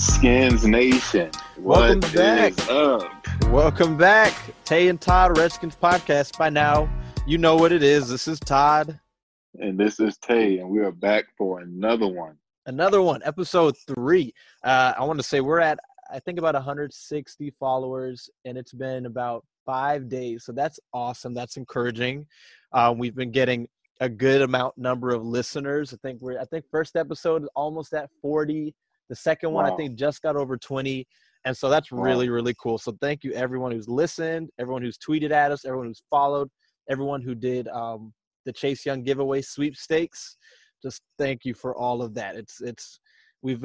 Redskins 0.00 0.64
Nation. 0.66 1.30
Welcome 1.58 2.00
What 2.00 2.14
back. 2.14 2.52
is 2.52 2.68
up? 2.70 3.02
Welcome 3.50 3.98
back, 3.98 4.32
Tay 4.64 4.88
and 4.88 4.98
Todd 4.98 5.36
Redskins 5.36 5.76
podcast. 5.76 6.38
By 6.38 6.48
now, 6.48 6.88
you 7.26 7.36
know 7.36 7.54
what 7.54 7.70
it 7.70 7.82
is. 7.82 8.08
This 8.08 8.26
is 8.26 8.40
Todd. 8.40 8.98
And 9.60 9.78
this 9.78 10.00
is 10.00 10.16
Tay, 10.16 10.56
and 10.56 10.70
we 10.70 10.78
are 10.78 10.90
back 10.90 11.26
for 11.36 11.60
another 11.60 12.06
one. 12.06 12.38
Another 12.64 13.02
one, 13.02 13.20
episode 13.26 13.76
three. 13.86 14.32
Uh, 14.64 14.94
I 14.98 15.04
want 15.04 15.18
to 15.18 15.22
say 15.22 15.42
we're 15.42 15.60
at, 15.60 15.78
I 16.10 16.18
think, 16.18 16.38
about 16.38 16.54
160 16.54 17.50
followers, 17.60 18.30
and 18.46 18.56
it's 18.56 18.72
been 18.72 19.04
about 19.04 19.44
five 19.66 20.08
days. 20.08 20.44
So 20.46 20.52
that's 20.52 20.80
awesome. 20.94 21.34
That's 21.34 21.58
encouraging. 21.58 22.26
Uh, 22.72 22.94
we've 22.96 23.14
been 23.14 23.32
getting 23.32 23.68
a 24.00 24.08
good 24.08 24.40
amount 24.40 24.78
number 24.78 25.10
of 25.10 25.26
listeners. 25.26 25.92
I 25.92 25.98
think 25.98 26.22
we're, 26.22 26.40
I 26.40 26.46
think 26.46 26.64
first 26.70 26.96
episode 26.96 27.42
is 27.42 27.50
almost 27.54 27.92
at 27.92 28.08
40. 28.22 28.74
The 29.10 29.16
second 29.16 29.50
one, 29.52 29.66
I 29.66 29.74
think, 29.76 29.96
just 29.96 30.22
got 30.22 30.36
over 30.36 30.56
20. 30.56 31.06
And 31.44 31.54
so 31.54 31.68
that's 31.68 31.90
Wow. 31.90 32.04
really, 32.04 32.28
really 32.30 32.54
cool. 32.62 32.78
So 32.78 32.96
thank 33.00 33.24
you, 33.24 33.32
everyone 33.32 33.72
who's 33.72 33.88
listened, 33.88 34.50
everyone 34.58 34.82
who's 34.82 34.96
tweeted 34.96 35.32
at 35.32 35.50
us, 35.50 35.64
everyone 35.64 35.88
who's 35.88 36.02
followed, 36.08 36.48
everyone 36.88 37.20
who 37.20 37.34
did 37.34 37.66
um, 37.68 38.12
the 38.46 38.52
Chase 38.52 38.86
Young 38.86 39.02
giveaway 39.02 39.42
sweepstakes. 39.42 40.36
Just 40.80 41.02
thank 41.18 41.44
you 41.44 41.54
for 41.54 41.76
all 41.76 42.02
of 42.02 42.14
that. 42.14 42.36
It's 42.36 42.60
it's 42.60 43.00
we've 43.42 43.64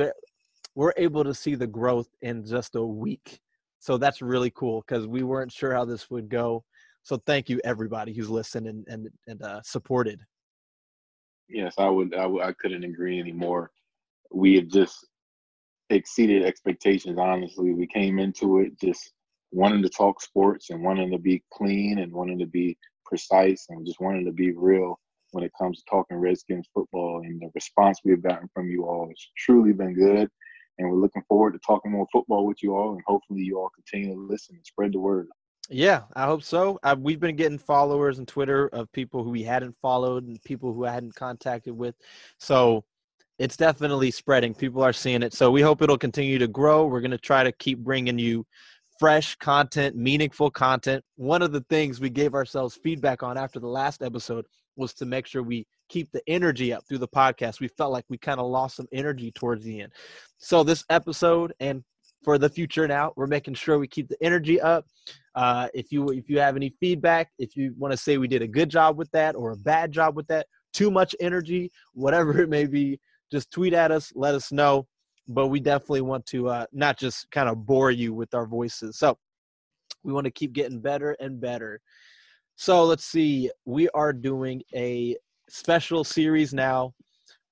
we're 0.74 0.94
able 0.98 1.24
to 1.24 1.34
see 1.34 1.56
the 1.56 1.68
growth 1.68 2.10
in 2.22 2.44
just 2.44 2.76
a 2.76 2.84
week. 2.84 3.40
So 3.80 3.98
that's 3.98 4.22
really 4.22 4.50
cool 4.50 4.84
because 4.88 5.06
we 5.08 5.22
weren't 5.22 5.52
sure 5.52 5.74
how 5.74 5.86
this 5.86 6.10
would 6.10 6.28
go. 6.28 6.64
So 7.04 7.22
thank 7.28 7.50
you 7.50 7.62
everybody 7.64 8.14
who's 8.14 8.30
listened 8.32 8.68
and 8.68 8.84
and 8.88 9.10
and 9.28 9.42
uh, 9.44 9.62
supported. 9.64 10.22
Yes, 11.48 11.76
I 11.78 11.88
would. 11.88 12.16
I, 12.16 12.26
would, 12.26 12.42
I 12.42 12.54
couldn't 12.54 12.84
agree 12.84 13.20
anymore. 13.20 13.70
We 14.32 14.56
have 14.56 14.68
just 14.68 15.06
exceeded 15.90 16.44
expectations. 16.44 17.18
Honestly, 17.20 17.74
we 17.74 17.88
came 17.88 18.20
into 18.20 18.60
it 18.60 18.80
just 18.80 19.12
wanting 19.52 19.82
to 19.84 19.90
talk 19.90 20.22
sports 20.22 20.70
and 20.70 20.84
wanting 20.84 21.12
to 21.12 21.18
be 21.18 21.44
clean 21.52 22.00
and 22.00 22.12
wanting 22.12 22.40
to 22.40 22.46
be 22.46 22.78
precise 23.06 23.68
and 23.70 23.86
just 23.86 24.02
wanting 24.02 24.26
to 24.26 24.32
be 24.32 24.52
real 24.52 25.00
when 25.32 25.44
it 25.44 25.52
comes 25.60 25.78
to 25.78 25.84
talking 25.90 26.18
Redskins 26.18 26.68
football. 26.74 27.22
And 27.24 27.42
the 27.42 27.50
response 27.54 28.00
we've 28.04 28.24
gotten 28.24 28.50
from 28.54 28.70
you 28.70 28.86
all 28.86 29.08
has 29.08 29.28
truly 29.38 29.74
been 29.74 29.94
good. 29.94 30.30
And 30.78 30.90
we're 30.90 30.98
looking 30.98 31.24
forward 31.30 31.54
to 31.54 31.60
talking 31.66 31.92
more 31.92 32.08
football 32.12 32.46
with 32.46 32.62
you 32.62 32.76
all. 32.76 32.94
And 32.94 33.02
hopefully, 33.08 33.44
you 33.44 33.60
all 33.60 33.70
continue 33.70 34.14
to 34.14 34.20
listen 34.20 34.56
and 34.56 34.66
spread 34.66 34.92
the 34.94 35.00
word. 35.00 35.28
Yeah, 35.70 36.04
I 36.16 36.26
hope 36.26 36.44
so. 36.44 36.80
Uh, 36.84 36.96
we've 37.00 37.20
been 37.20 37.36
getting 37.36 37.58
followers 37.58 38.20
on 38.20 38.26
Twitter 38.26 38.68
of 38.68 38.92
people 38.92 39.24
who 39.24 39.32
we 39.32 39.42
hadn't 39.42 39.76
followed 39.82 40.28
and 40.28 40.42
people 40.44 40.74
who 40.74 40.86
I 40.86 40.92
hadn't 40.92 41.16
contacted 41.16 41.76
with. 41.76 41.96
So 42.40 42.84
it's 43.38 43.58
definitely 43.58 44.12
spreading. 44.12 44.54
People 44.54 44.82
are 44.82 44.94
seeing 44.94 45.24
it. 45.24 45.34
So 45.34 45.52
we 45.52 45.62
hope 45.62 45.82
it'll 45.82 45.98
continue 45.98 46.40
to 46.40 46.48
grow. 46.48 46.86
We're 46.86 47.02
going 47.02 47.12
to 47.12 47.18
try 47.18 47.44
to 47.44 47.52
keep 47.52 47.80
bringing 47.80 48.18
you 48.18 48.46
fresh 49.00 49.36
content, 49.36 49.96
meaningful 49.96 50.50
content. 50.50 51.04
One 51.18 51.42
of 51.42 51.52
the 51.52 51.66
things 51.70 52.00
we 52.00 52.10
gave 52.10 52.34
ourselves 52.34 52.80
feedback 52.82 53.24
on 53.24 53.38
after 53.38 53.60
the 53.60 53.68
last 53.68 54.02
episode 54.02 54.46
was 54.78 54.94
to 54.94 55.06
make 55.06 55.28
sure 55.28 55.44
we 55.44 55.68
keep 55.90 56.12
the 56.12 56.22
energy 56.28 56.74
up 56.74 56.84
through 56.88 57.00
the 57.00 57.08
podcast. 57.08 57.60
We 57.60 57.68
felt 57.68 57.92
like 57.92 58.06
we 58.10 58.18
kind 58.18 58.40
of 58.40 58.48
lost 58.48 58.78
some 58.78 58.88
energy 58.92 59.32
towards 59.32 59.64
the 59.66 59.82
end. 59.82 59.92
So 60.38 60.64
this 60.64 60.84
episode 60.90 61.54
and 61.60 61.84
for 62.24 62.38
the 62.38 62.50
future 62.50 62.88
now, 62.88 63.14
we're 63.16 63.28
making 63.28 63.54
sure 63.54 63.78
we 63.78 63.88
keep 63.88 64.08
the 64.08 64.18
energy 64.22 64.60
up. 64.60 64.86
Uh, 65.36 65.68
if 65.74 65.92
you 65.92 66.10
if 66.10 66.30
you 66.30 66.40
have 66.40 66.56
any 66.56 66.74
feedback, 66.80 67.30
if 67.38 67.56
you 67.56 67.74
want 67.78 67.92
to 67.92 67.98
say 67.98 68.18
we 68.18 68.28
did 68.28 68.42
a 68.42 68.48
good 68.48 68.70
job 68.70 68.98
with 68.98 69.12
that 69.12 69.36
or 69.36 69.52
a 69.52 69.58
bad 69.58 69.92
job 69.92 70.16
with 70.16 70.26
that, 70.28 70.48
too 70.74 70.90
much 70.90 71.16
energy, 71.20 71.72
whatever 71.94 72.42
it 72.42 72.50
may 72.50 72.66
be, 72.66 73.00
just 73.32 73.52
tweet 73.52 73.74
at 73.74 73.92
us, 73.92 74.12
let 74.16 74.36
us 74.36 74.52
know. 74.52 74.88
But 75.28 75.48
we 75.48 75.60
definitely 75.60 76.02
want 76.02 76.26
to 76.28 76.50
uh, 76.50 76.66
not 76.72 77.00
just 77.00 77.30
kind 77.32 77.50
of 77.50 77.66
bore 77.66 77.90
you 77.90 78.14
with 78.14 78.34
our 78.36 78.46
voices. 78.46 79.00
So 79.00 79.18
we 80.04 80.14
want 80.14 80.26
to 80.26 80.32
keep 80.32 80.54
getting 80.54 80.80
better 80.80 81.18
and 81.20 81.42
better. 81.42 81.82
So 82.56 82.86
let's 82.86 83.06
see. 83.06 83.50
We 83.66 83.90
are 83.90 84.14
doing 84.14 84.62
a 84.76 85.18
special 85.50 86.04
series 86.04 86.54
now 86.54 86.94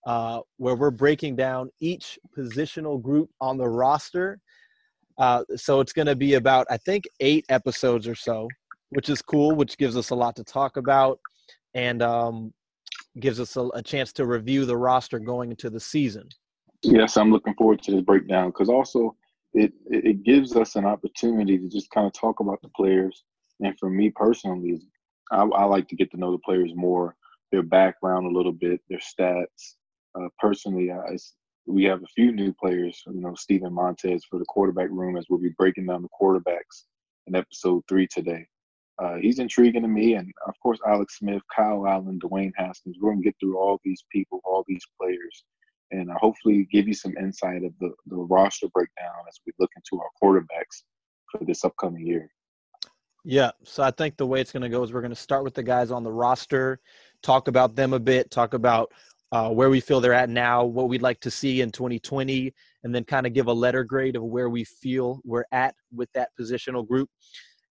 uh, 0.05 0.41
where 0.57 0.75
we're 0.75 0.91
breaking 0.91 1.35
down 1.35 1.71
each 1.79 2.19
positional 2.37 3.01
group 3.01 3.29
on 3.41 3.57
the 3.57 3.67
roster. 3.67 4.39
Uh, 5.17 5.43
so 5.55 5.79
it's 5.79 5.93
going 5.93 6.07
to 6.07 6.15
be 6.15 6.35
about, 6.35 6.67
I 6.69 6.77
think, 6.77 7.05
eight 7.19 7.45
episodes 7.49 8.07
or 8.07 8.15
so, 8.15 8.47
which 8.89 9.09
is 9.09 9.21
cool, 9.21 9.55
which 9.55 9.77
gives 9.77 9.97
us 9.97 10.11
a 10.11 10.15
lot 10.15 10.35
to 10.35 10.43
talk 10.43 10.77
about 10.77 11.19
and 11.73 12.01
um, 12.01 12.53
gives 13.19 13.39
us 13.39 13.55
a, 13.55 13.61
a 13.73 13.81
chance 13.81 14.11
to 14.13 14.25
review 14.25 14.65
the 14.65 14.77
roster 14.77 15.19
going 15.19 15.51
into 15.51 15.69
the 15.69 15.79
season. 15.79 16.27
Yes, 16.81 17.17
I'm 17.17 17.31
looking 17.31 17.53
forward 17.55 17.81
to 17.83 17.91
this 17.91 18.01
breakdown 18.01 18.49
because 18.49 18.69
also 18.69 19.15
it, 19.53 19.71
it 19.85 20.23
gives 20.23 20.55
us 20.55 20.75
an 20.75 20.85
opportunity 20.85 21.57
to 21.57 21.69
just 21.69 21.89
kind 21.91 22.07
of 22.07 22.13
talk 22.13 22.39
about 22.39 22.61
the 22.61 22.69
players. 22.75 23.23
And 23.59 23.77
for 23.79 23.89
me 23.89 24.09
personally, 24.09 24.81
I, 25.31 25.43
I 25.43 25.63
like 25.65 25.87
to 25.89 25.95
get 25.95 26.11
to 26.11 26.17
know 26.17 26.31
the 26.31 26.39
players 26.39 26.71
more, 26.75 27.15
their 27.51 27.63
background 27.63 28.25
a 28.25 28.35
little 28.35 28.51
bit, 28.51 28.81
their 28.89 28.99
stats. 28.99 29.75
Uh, 30.19 30.27
personally, 30.39 30.91
I, 30.91 31.17
we 31.65 31.83
have 31.85 32.03
a 32.03 32.07
few 32.07 32.31
new 32.31 32.53
players. 32.53 33.01
You 33.05 33.21
know, 33.21 33.35
Steven 33.35 33.73
Montez 33.73 34.25
for 34.25 34.39
the 34.39 34.45
quarterback 34.45 34.89
room, 34.89 35.17
as 35.17 35.25
we'll 35.29 35.39
be 35.39 35.53
breaking 35.57 35.85
down 35.85 36.01
the 36.01 36.09
quarterbacks 36.19 36.83
in 37.27 37.35
episode 37.35 37.83
three 37.87 38.07
today. 38.07 38.45
Uh, 39.03 39.15
he's 39.15 39.39
intriguing 39.39 39.81
to 39.81 39.87
me, 39.87 40.13
and 40.13 40.31
of 40.47 40.53
course, 40.61 40.79
Alex 40.87 41.17
Smith, 41.17 41.41
Kyle 41.53 41.85
Allen, 41.85 42.19
Dwayne 42.23 42.53
Haskins. 42.55 42.95
We're 43.01 43.11
gonna 43.11 43.23
get 43.23 43.35
through 43.39 43.57
all 43.57 43.79
these 43.83 44.05
people, 44.11 44.39
all 44.45 44.63
these 44.67 44.85
players, 44.99 45.43
and 45.91 46.09
uh, 46.09 46.13
hopefully 46.19 46.67
give 46.71 46.87
you 46.87 46.93
some 46.93 47.13
insight 47.17 47.63
of 47.63 47.73
the, 47.81 47.91
the 48.07 48.15
roster 48.15 48.67
breakdown 48.73 49.11
as 49.27 49.39
we 49.45 49.51
look 49.59 49.71
into 49.75 50.01
our 50.01 50.09
quarterbacks 50.21 50.83
for 51.29 51.43
this 51.45 51.65
upcoming 51.65 52.05
year. 52.05 52.29
Yeah, 53.25 53.51
so 53.63 53.83
I 53.83 53.91
think 53.91 54.17
the 54.17 54.27
way 54.27 54.41
it's 54.41 54.51
going 54.51 54.63
to 54.63 54.69
go 54.69 54.83
is 54.83 54.91
we're 54.91 55.01
going 55.01 55.11
to 55.11 55.15
start 55.15 55.43
with 55.43 55.53
the 55.53 55.63
guys 55.63 55.91
on 55.91 56.03
the 56.03 56.11
roster, 56.11 56.79
talk 57.21 57.47
about 57.47 57.75
them 57.75 57.93
a 57.93 57.99
bit, 57.99 58.31
talk 58.31 58.53
about 58.53 58.91
uh, 59.31 59.49
where 59.49 59.69
we 59.69 59.79
feel 59.79 60.01
they're 60.01 60.13
at 60.13 60.29
now, 60.29 60.63
what 60.63 60.89
we'd 60.89 61.01
like 61.01 61.19
to 61.21 61.31
see 61.31 61.61
in 61.61 61.71
2020, 61.71 62.53
and 62.83 62.93
then 62.93 63.03
kind 63.03 63.25
of 63.25 63.33
give 63.33 63.47
a 63.47 63.53
letter 63.53 63.83
grade 63.83 64.15
of 64.15 64.23
where 64.23 64.49
we 64.49 64.63
feel 64.65 65.21
we're 65.23 65.45
at 65.51 65.73
with 65.93 66.09
that 66.13 66.29
positional 66.39 66.87
group. 66.87 67.09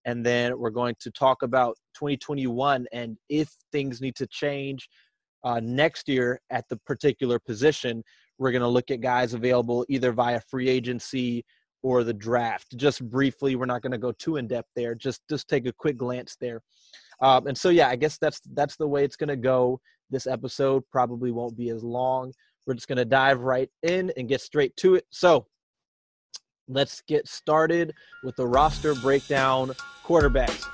And 0.04 0.24
then 0.24 0.58
we're 0.58 0.70
going 0.70 0.94
to 1.00 1.10
talk 1.10 1.42
about 1.42 1.76
2021 1.94 2.86
and 2.92 3.16
if 3.28 3.48
things 3.70 4.00
need 4.00 4.16
to 4.16 4.26
change 4.26 4.88
uh, 5.44 5.60
next 5.62 6.08
year 6.08 6.40
at 6.50 6.64
the 6.68 6.76
particular 6.78 7.38
position, 7.38 8.02
we're 8.38 8.52
going 8.52 8.62
to 8.62 8.68
look 8.68 8.90
at 8.90 9.00
guys 9.00 9.34
available 9.34 9.84
either 9.88 10.12
via 10.12 10.40
free 10.48 10.68
agency 10.68 11.44
or 11.82 12.04
the 12.04 12.14
draft. 12.14 12.76
Just 12.76 13.08
briefly, 13.10 13.56
we're 13.56 13.66
not 13.66 13.82
going 13.82 13.92
to 13.92 13.98
go 13.98 14.12
too 14.12 14.36
in 14.36 14.46
depth 14.46 14.68
there. 14.76 14.94
Just 14.94 15.22
just 15.28 15.48
take 15.48 15.66
a 15.66 15.72
quick 15.72 15.96
glance 15.96 16.36
there. 16.40 16.60
Um, 17.20 17.46
and 17.46 17.56
so 17.56 17.68
yeah, 17.68 17.88
I 17.88 17.96
guess 17.96 18.18
that's 18.18 18.40
that's 18.54 18.76
the 18.76 18.86
way 18.86 19.04
it's 19.04 19.16
going 19.16 19.28
to 19.28 19.36
go. 19.36 19.80
This 20.10 20.26
episode 20.26 20.82
probably 20.90 21.30
won't 21.30 21.56
be 21.56 21.70
as 21.70 21.82
long. 21.82 22.32
We're 22.66 22.74
just 22.74 22.88
going 22.88 22.98
to 22.98 23.04
dive 23.04 23.40
right 23.40 23.68
in 23.82 24.12
and 24.16 24.28
get 24.28 24.40
straight 24.40 24.76
to 24.76 24.94
it. 24.94 25.04
So 25.10 25.46
let's 26.68 27.00
get 27.02 27.28
started 27.28 27.94
with 28.22 28.36
the 28.36 28.46
roster 28.46 28.94
breakdown 28.94 29.72
quarterbacks. 30.04 30.68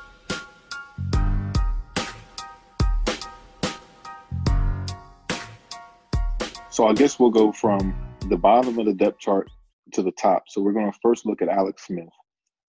So 6.70 6.86
I 6.86 6.92
guess 6.92 7.18
we'll 7.18 7.30
go 7.30 7.50
from 7.50 7.92
the 8.28 8.36
bottom 8.36 8.78
of 8.78 8.86
the 8.86 8.94
depth 8.94 9.18
chart 9.18 9.50
to 9.94 10.02
the 10.02 10.12
top. 10.12 10.44
So 10.48 10.60
we're 10.60 10.72
going 10.72 10.90
to 10.90 10.98
first 11.02 11.26
look 11.26 11.42
at 11.42 11.48
Alex 11.48 11.86
Smith. 11.86 12.08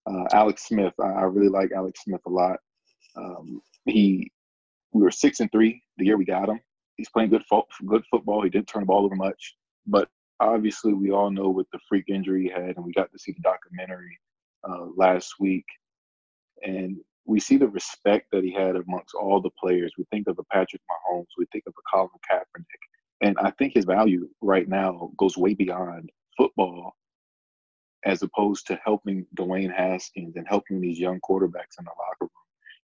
Uh, 0.09 0.23
Alex 0.33 0.67
Smith, 0.67 0.93
I, 0.99 1.09
I, 1.09 1.21
really 1.23 1.49
like 1.49 1.71
Alex 1.71 2.03
Smith 2.03 2.21
a 2.25 2.29
lot. 2.29 2.57
Um, 3.15 3.61
he, 3.85 4.31
we 4.93 5.03
were 5.03 5.11
six 5.11 5.41
and 5.41 5.51
three 5.51 5.83
the 5.97 6.05
year 6.05 6.17
we 6.17 6.25
got 6.25 6.49
him. 6.49 6.59
He's 6.97 7.09
playing 7.09 7.29
good 7.29 7.45
fo- 7.47 7.67
good 7.85 8.03
football. 8.09 8.41
He 8.41 8.49
didn't 8.49 8.67
turn 8.67 8.81
the 8.81 8.87
ball 8.87 9.05
over 9.05 9.15
much, 9.15 9.55
but 9.85 10.09
obviously 10.39 10.93
we 10.93 11.11
all 11.11 11.31
know 11.31 11.49
what 11.49 11.67
the 11.71 11.79
freak 11.87 12.05
injury 12.07 12.43
he 12.43 12.49
had, 12.49 12.75
and 12.75 12.85
we 12.85 12.93
got 12.93 13.11
to 13.11 13.19
see 13.19 13.33
the 13.33 13.41
documentary 13.41 14.17
uh, 14.67 14.85
last 14.95 15.33
week, 15.39 15.65
and 16.63 16.97
we 17.25 17.39
see 17.39 17.57
the 17.57 17.67
respect 17.67 18.27
that 18.31 18.43
he 18.43 18.51
had 18.51 18.75
amongst 18.75 19.13
all 19.13 19.41
the 19.41 19.51
players. 19.61 19.93
We 19.97 20.05
think 20.11 20.27
of 20.27 20.39
a 20.39 20.43
Patrick 20.51 20.81
Mahomes, 20.89 21.27
we 21.37 21.45
think 21.51 21.65
of 21.67 21.73
a 21.77 21.95
Colin 21.95 22.09
Kaepernick, 22.29 22.63
and 23.21 23.37
I 23.39 23.51
think 23.51 23.73
his 23.73 23.85
value 23.85 24.29
right 24.41 24.67
now 24.67 25.11
goes 25.17 25.37
way 25.37 25.53
beyond 25.53 26.09
football 26.37 26.95
as 28.05 28.23
opposed 28.23 28.65
to 28.67 28.79
helping 28.83 29.25
Dwayne 29.35 29.73
Haskins 29.75 30.37
and 30.37 30.47
helping 30.47 30.79
these 30.79 30.99
young 30.99 31.19
quarterbacks 31.19 31.77
in 31.77 31.85
the 31.85 31.91
locker 31.99 32.21
room. 32.21 32.29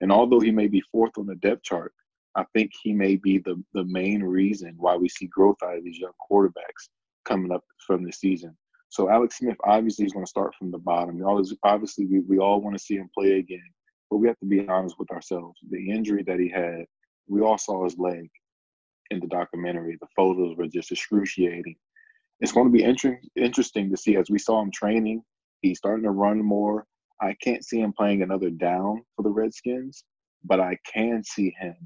And 0.01 0.11
although 0.11 0.39
he 0.39 0.51
may 0.51 0.67
be 0.67 0.81
fourth 0.91 1.17
on 1.17 1.27
the 1.27 1.35
depth 1.35 1.63
chart, 1.63 1.93
I 2.35 2.45
think 2.53 2.71
he 2.81 2.93
may 2.93 3.15
be 3.15 3.37
the, 3.37 3.61
the 3.73 3.83
main 3.83 4.23
reason 4.23 4.73
why 4.77 4.95
we 4.95 5.07
see 5.07 5.27
growth 5.27 5.57
out 5.63 5.77
of 5.77 5.83
these 5.83 5.99
young 5.99 6.13
quarterbacks 6.29 6.89
coming 7.25 7.51
up 7.51 7.63
from 7.85 8.03
the 8.03 8.11
season. 8.11 8.55
So 8.89 9.09
Alex 9.09 9.37
Smith 9.39 9.57
obviously 9.63 10.05
is 10.05 10.13
going 10.13 10.25
to 10.25 10.29
start 10.29 10.53
from 10.55 10.71
the 10.71 10.77
bottom. 10.77 11.21
Obviously, 11.63 12.05
we, 12.05 12.19
we 12.19 12.37
all 12.37 12.61
want 12.61 12.77
to 12.77 12.83
see 12.83 12.95
him 12.95 13.09
play 13.17 13.39
again, 13.39 13.69
but 14.11 14.17
we 14.17 14.27
have 14.27 14.39
to 14.39 14.45
be 14.45 14.67
honest 14.67 14.99
with 14.99 15.11
ourselves. 15.11 15.59
The 15.69 15.89
injury 15.89 16.23
that 16.23 16.39
he 16.39 16.49
had, 16.49 16.85
we 17.27 17.41
all 17.41 17.57
saw 17.57 17.83
his 17.83 17.97
leg 17.97 18.29
in 19.09 19.19
the 19.19 19.27
documentary. 19.27 19.97
The 19.99 20.07
photos 20.15 20.55
were 20.55 20.67
just 20.67 20.91
excruciating 20.91 21.75
it's 22.43 22.51
going 22.51 22.67
to 22.67 22.71
be 22.73 22.83
inter- 22.83 23.21
interesting 23.37 23.89
to 23.89 23.97
see 23.97 24.17
as 24.17 24.29
we 24.29 24.37
saw 24.37 24.61
him 24.61 24.69
training. 24.69 25.23
He's 25.61 25.77
starting 25.77 26.03
to 26.03 26.11
run 26.11 26.43
more. 26.43 26.85
I 27.21 27.35
can't 27.41 27.63
see 27.63 27.79
him 27.79 27.93
playing 27.93 28.21
another 28.21 28.49
down 28.49 29.03
for 29.15 29.23
the 29.23 29.29
Redskins, 29.29 30.03
but 30.43 30.59
I 30.59 30.77
can 30.85 31.23
see 31.23 31.55
him 31.57 31.77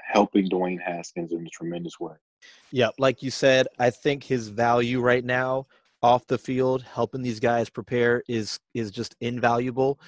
helping 0.00 0.48
Dwayne 0.50 0.82
Haskins 0.84 1.32
in 1.32 1.46
a 1.46 1.50
tremendous 1.50 2.00
way. 2.00 2.14
Yeah, 2.70 2.90
like 2.98 3.22
you 3.22 3.30
said, 3.30 3.66
I 3.78 3.90
think 3.90 4.24
his 4.24 4.48
value 4.48 5.00
right 5.00 5.24
now 5.24 5.66
off 6.02 6.26
the 6.26 6.38
field, 6.38 6.82
helping 6.82 7.22
these 7.22 7.40
guys 7.40 7.70
prepare, 7.70 8.22
is 8.28 8.58
is 8.74 8.90
just 8.90 9.16
invaluable. 9.20 9.98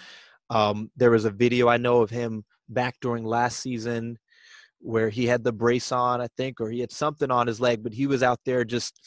Um, 0.50 0.90
there 0.96 1.10
was 1.10 1.24
a 1.24 1.30
video 1.30 1.68
I 1.68 1.76
know 1.76 2.02
of 2.02 2.10
him 2.10 2.44
back 2.68 2.96
during 3.00 3.24
last 3.24 3.60
season 3.60 4.18
where 4.80 5.10
he 5.10 5.26
had 5.26 5.44
the 5.44 5.52
brace 5.52 5.92
on, 5.92 6.20
I 6.20 6.28
think, 6.36 6.60
or 6.60 6.70
he 6.70 6.80
had 6.80 6.92
something 6.92 7.30
on 7.30 7.46
his 7.46 7.60
leg, 7.60 7.82
but 7.82 7.92
he 7.92 8.06
was 8.06 8.22
out 8.22 8.40
there 8.44 8.64
just 8.64 8.98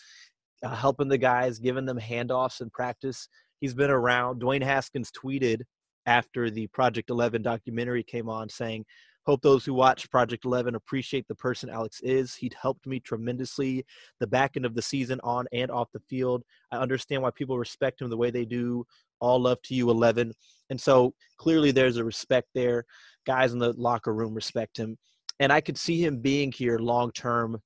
uh, 0.63 0.75
helping 0.75 1.07
the 1.07 1.17
guys, 1.17 1.59
giving 1.59 1.85
them 1.85 1.99
handoffs 1.99 2.61
in 2.61 2.69
practice. 2.69 3.27
He's 3.59 3.73
been 3.73 3.89
around. 3.89 4.41
Dwayne 4.41 4.63
Haskins 4.63 5.11
tweeted 5.11 5.61
after 6.05 6.49
the 6.49 6.67
Project 6.67 7.09
11 7.09 7.41
documentary 7.41 8.03
came 8.03 8.29
on 8.29 8.49
saying, 8.49 8.85
Hope 9.25 9.41
those 9.41 9.63
who 9.63 9.73
watch 9.73 10.09
Project 10.09 10.43
11 10.43 10.75
appreciate 10.75 11.27
the 11.27 11.35
person 11.35 11.69
Alex 11.69 12.01
is. 12.01 12.35
He'd 12.35 12.55
helped 12.61 12.85
me 12.85 12.99
tremendously 12.99 13.85
the 14.19 14.27
back 14.27 14.57
end 14.57 14.65
of 14.65 14.75
the 14.75 14.81
season 14.81 15.19
on 15.23 15.45
and 15.53 15.71
off 15.71 15.91
the 15.93 16.01
field. 16.09 16.43
I 16.71 16.77
understand 16.77 17.21
why 17.21 17.31
people 17.31 17.57
respect 17.57 18.01
him 18.01 18.09
the 18.09 18.17
way 18.17 18.31
they 18.31 18.45
do. 18.45 18.85
All 19.21 19.39
love 19.39 19.61
to 19.63 19.75
you, 19.75 19.89
11. 19.89 20.33
And 20.69 20.79
so 20.79 21.13
clearly 21.37 21.71
there's 21.71 21.97
a 21.97 22.03
respect 22.03 22.49
there. 22.53 22.83
Guys 23.25 23.53
in 23.53 23.59
the 23.59 23.71
locker 23.73 24.13
room 24.13 24.33
respect 24.33 24.77
him. 24.77 24.97
And 25.39 25.53
I 25.53 25.61
could 25.61 25.77
see 25.77 26.03
him 26.03 26.19
being 26.19 26.51
here 26.51 26.77
long 26.77 27.11
term 27.11 27.61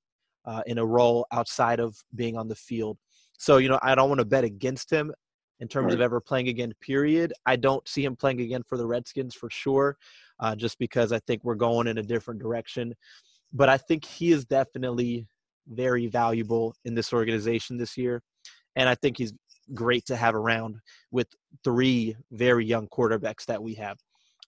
uh, 0.45 0.61
in 0.67 0.77
a 0.77 0.85
role 0.85 1.25
outside 1.31 1.79
of 1.79 1.97
being 2.15 2.37
on 2.37 2.47
the 2.47 2.55
field. 2.55 2.97
So, 3.39 3.57
you 3.57 3.69
know, 3.69 3.79
I 3.81 3.95
don't 3.95 4.09
want 4.09 4.19
to 4.19 4.25
bet 4.25 4.43
against 4.43 4.91
him 4.91 5.11
in 5.59 5.67
terms 5.67 5.87
right. 5.87 5.95
of 5.95 6.01
ever 6.01 6.19
playing 6.19 6.49
again, 6.49 6.73
period. 6.81 7.33
I 7.45 7.55
don't 7.55 7.87
see 7.87 8.03
him 8.03 8.15
playing 8.15 8.41
again 8.41 8.63
for 8.63 8.77
the 8.77 8.85
Redskins 8.85 9.33
for 9.33 9.49
sure, 9.49 9.97
uh, 10.39 10.55
just 10.55 10.77
because 10.79 11.11
I 11.11 11.19
think 11.19 11.43
we're 11.43 11.55
going 11.55 11.87
in 11.87 11.97
a 11.97 12.03
different 12.03 12.41
direction. 12.41 12.93
But 13.53 13.69
I 13.69 13.77
think 13.77 14.05
he 14.05 14.31
is 14.31 14.45
definitely 14.45 15.27
very 15.67 16.07
valuable 16.07 16.75
in 16.85 16.93
this 16.93 17.13
organization 17.13 17.77
this 17.77 17.97
year. 17.97 18.21
And 18.75 18.87
I 18.87 18.95
think 18.95 19.17
he's 19.17 19.33
great 19.73 20.05
to 20.05 20.15
have 20.15 20.35
around 20.35 20.77
with 21.11 21.27
three 21.63 22.15
very 22.31 22.65
young 22.65 22.87
quarterbacks 22.87 23.45
that 23.45 23.61
we 23.61 23.73
have. 23.75 23.97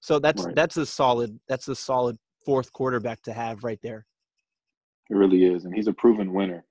So 0.01 0.19
that's 0.19 0.45
right. 0.45 0.55
that's 0.55 0.77
a 0.77 0.85
solid 0.85 1.37
that's 1.49 1.67
a 1.67 1.75
solid 1.75 2.17
fourth 2.45 2.71
quarterback 2.71 3.21
to 3.23 3.33
have 3.33 3.63
right 3.63 3.79
there. 3.83 4.05
It 5.09 5.15
really 5.15 5.43
is, 5.43 5.65
and 5.65 5.73
he's 5.73 5.87
a 5.87 5.93
proven 5.93 6.33
winner. 6.33 6.63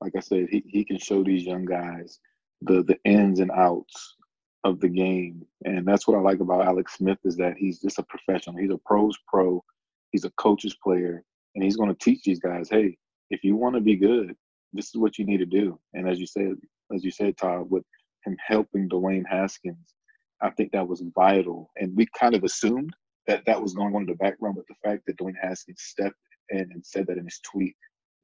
Like 0.00 0.12
I 0.16 0.20
said, 0.20 0.48
he, 0.50 0.62
he 0.66 0.84
can 0.84 0.98
show 0.98 1.24
these 1.24 1.44
young 1.44 1.64
guys 1.64 2.20
the 2.62 2.82
the 2.82 2.98
ins 3.04 3.40
and 3.40 3.50
outs 3.50 4.16
of 4.64 4.80
the 4.80 4.88
game, 4.88 5.44
and 5.64 5.86
that's 5.86 6.08
what 6.08 6.16
I 6.16 6.20
like 6.20 6.40
about 6.40 6.66
Alex 6.66 6.94
Smith 6.94 7.18
is 7.24 7.36
that 7.36 7.56
he's 7.56 7.80
just 7.80 7.98
a 7.98 8.02
professional. 8.04 8.56
He's 8.56 8.70
a 8.70 8.78
pros 8.84 9.16
pro. 9.28 9.62
He's 10.10 10.24
a 10.24 10.30
coach's 10.30 10.76
player, 10.82 11.22
and 11.54 11.64
he's 11.64 11.76
going 11.76 11.88
to 11.88 12.04
teach 12.04 12.22
these 12.24 12.40
guys, 12.40 12.68
hey, 12.70 12.96
if 13.30 13.44
you 13.44 13.56
want 13.56 13.74
to 13.74 13.80
be 13.80 13.96
good, 13.96 14.34
this 14.72 14.86
is 14.86 14.96
what 14.96 15.18
you 15.18 15.24
need 15.24 15.38
to 15.38 15.46
do. 15.46 15.78
And 15.94 16.08
as 16.08 16.18
you 16.18 16.26
said, 16.26 16.54
as 16.94 17.04
you 17.04 17.10
said, 17.10 17.36
Todd, 17.36 17.70
with 17.70 17.84
him 18.24 18.36
helping 18.44 18.88
Dwayne 18.88 19.24
Haskins, 19.28 19.94
I 20.40 20.50
think 20.50 20.72
that 20.72 20.86
was 20.86 21.02
vital. 21.14 21.70
And 21.76 21.96
we 21.96 22.06
kind 22.18 22.34
of 22.34 22.44
assumed 22.44 22.94
that 23.26 23.44
that 23.46 23.60
was 23.60 23.74
going 23.74 23.94
on 23.94 24.02
in 24.02 24.08
the 24.08 24.14
background, 24.14 24.56
but 24.56 24.66
the 24.68 24.88
fact 24.88 25.02
that 25.06 25.16
Dwayne 25.18 25.34
Haskins 25.40 25.82
stepped 25.82 26.16
in 26.50 26.70
and 26.72 26.84
said 26.84 27.06
that 27.06 27.18
in 27.18 27.24
his 27.24 27.40
tweet 27.40 27.74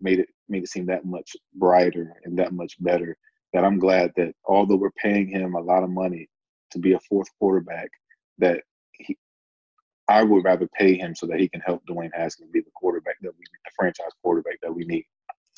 made 0.01 0.19
it 0.19 0.29
made 0.49 0.63
it 0.63 0.69
seem 0.69 0.87
that 0.87 1.05
much 1.05 1.37
brighter 1.55 2.15
and 2.25 2.39
that 2.39 2.53
much 2.53 2.75
better. 2.81 3.17
That 3.53 3.65
I'm 3.65 3.79
glad 3.79 4.13
that 4.17 4.35
although 4.47 4.77
we're 4.77 4.91
paying 4.93 5.29
him 5.29 5.55
a 5.55 5.61
lot 5.61 5.83
of 5.83 5.91
money 5.91 6.29
to 6.71 6.79
be 6.79 6.95
a 6.95 7.01
fourth 7.01 7.29
quarterback, 7.39 7.91
that 8.39 8.63
he, 8.93 9.17
I 10.09 10.23
would 10.23 10.45
rather 10.45 10.69
pay 10.79 10.97
him 10.97 11.15
so 11.15 11.27
that 11.27 11.39
he 11.39 11.49
can 11.49 11.61
help 11.61 11.83
Dwayne 11.87 12.11
Haskins 12.15 12.51
be 12.51 12.61
the 12.61 12.71
quarterback 12.75 13.17
that 13.21 13.33
we, 13.39 13.45
the 13.65 13.71
franchise 13.77 14.13
quarterback 14.23 14.59
that 14.63 14.75
we 14.75 14.85
need 14.85 15.05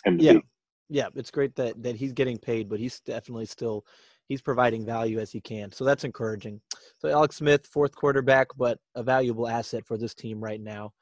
him 0.04 0.18
to 0.18 0.24
yeah. 0.24 0.32
be. 0.34 0.42
Yeah, 0.90 1.08
it's 1.14 1.30
great 1.30 1.54
that 1.56 1.82
that 1.82 1.96
he's 1.96 2.12
getting 2.12 2.36
paid, 2.36 2.68
but 2.68 2.78
he's 2.78 3.00
definitely 3.00 3.46
still 3.46 3.86
he's 4.28 4.42
providing 4.42 4.84
value 4.84 5.18
as 5.18 5.30
he 5.30 5.40
can. 5.40 5.72
So 5.72 5.84
that's 5.84 6.04
encouraging. 6.04 6.60
So 6.98 7.08
Alex 7.08 7.36
Smith, 7.36 7.66
fourth 7.66 7.94
quarterback, 7.94 8.48
but 8.56 8.78
a 8.94 9.02
valuable 9.02 9.48
asset 9.48 9.84
for 9.86 9.96
this 9.96 10.14
team 10.14 10.42
right 10.42 10.60
now. 10.60 10.92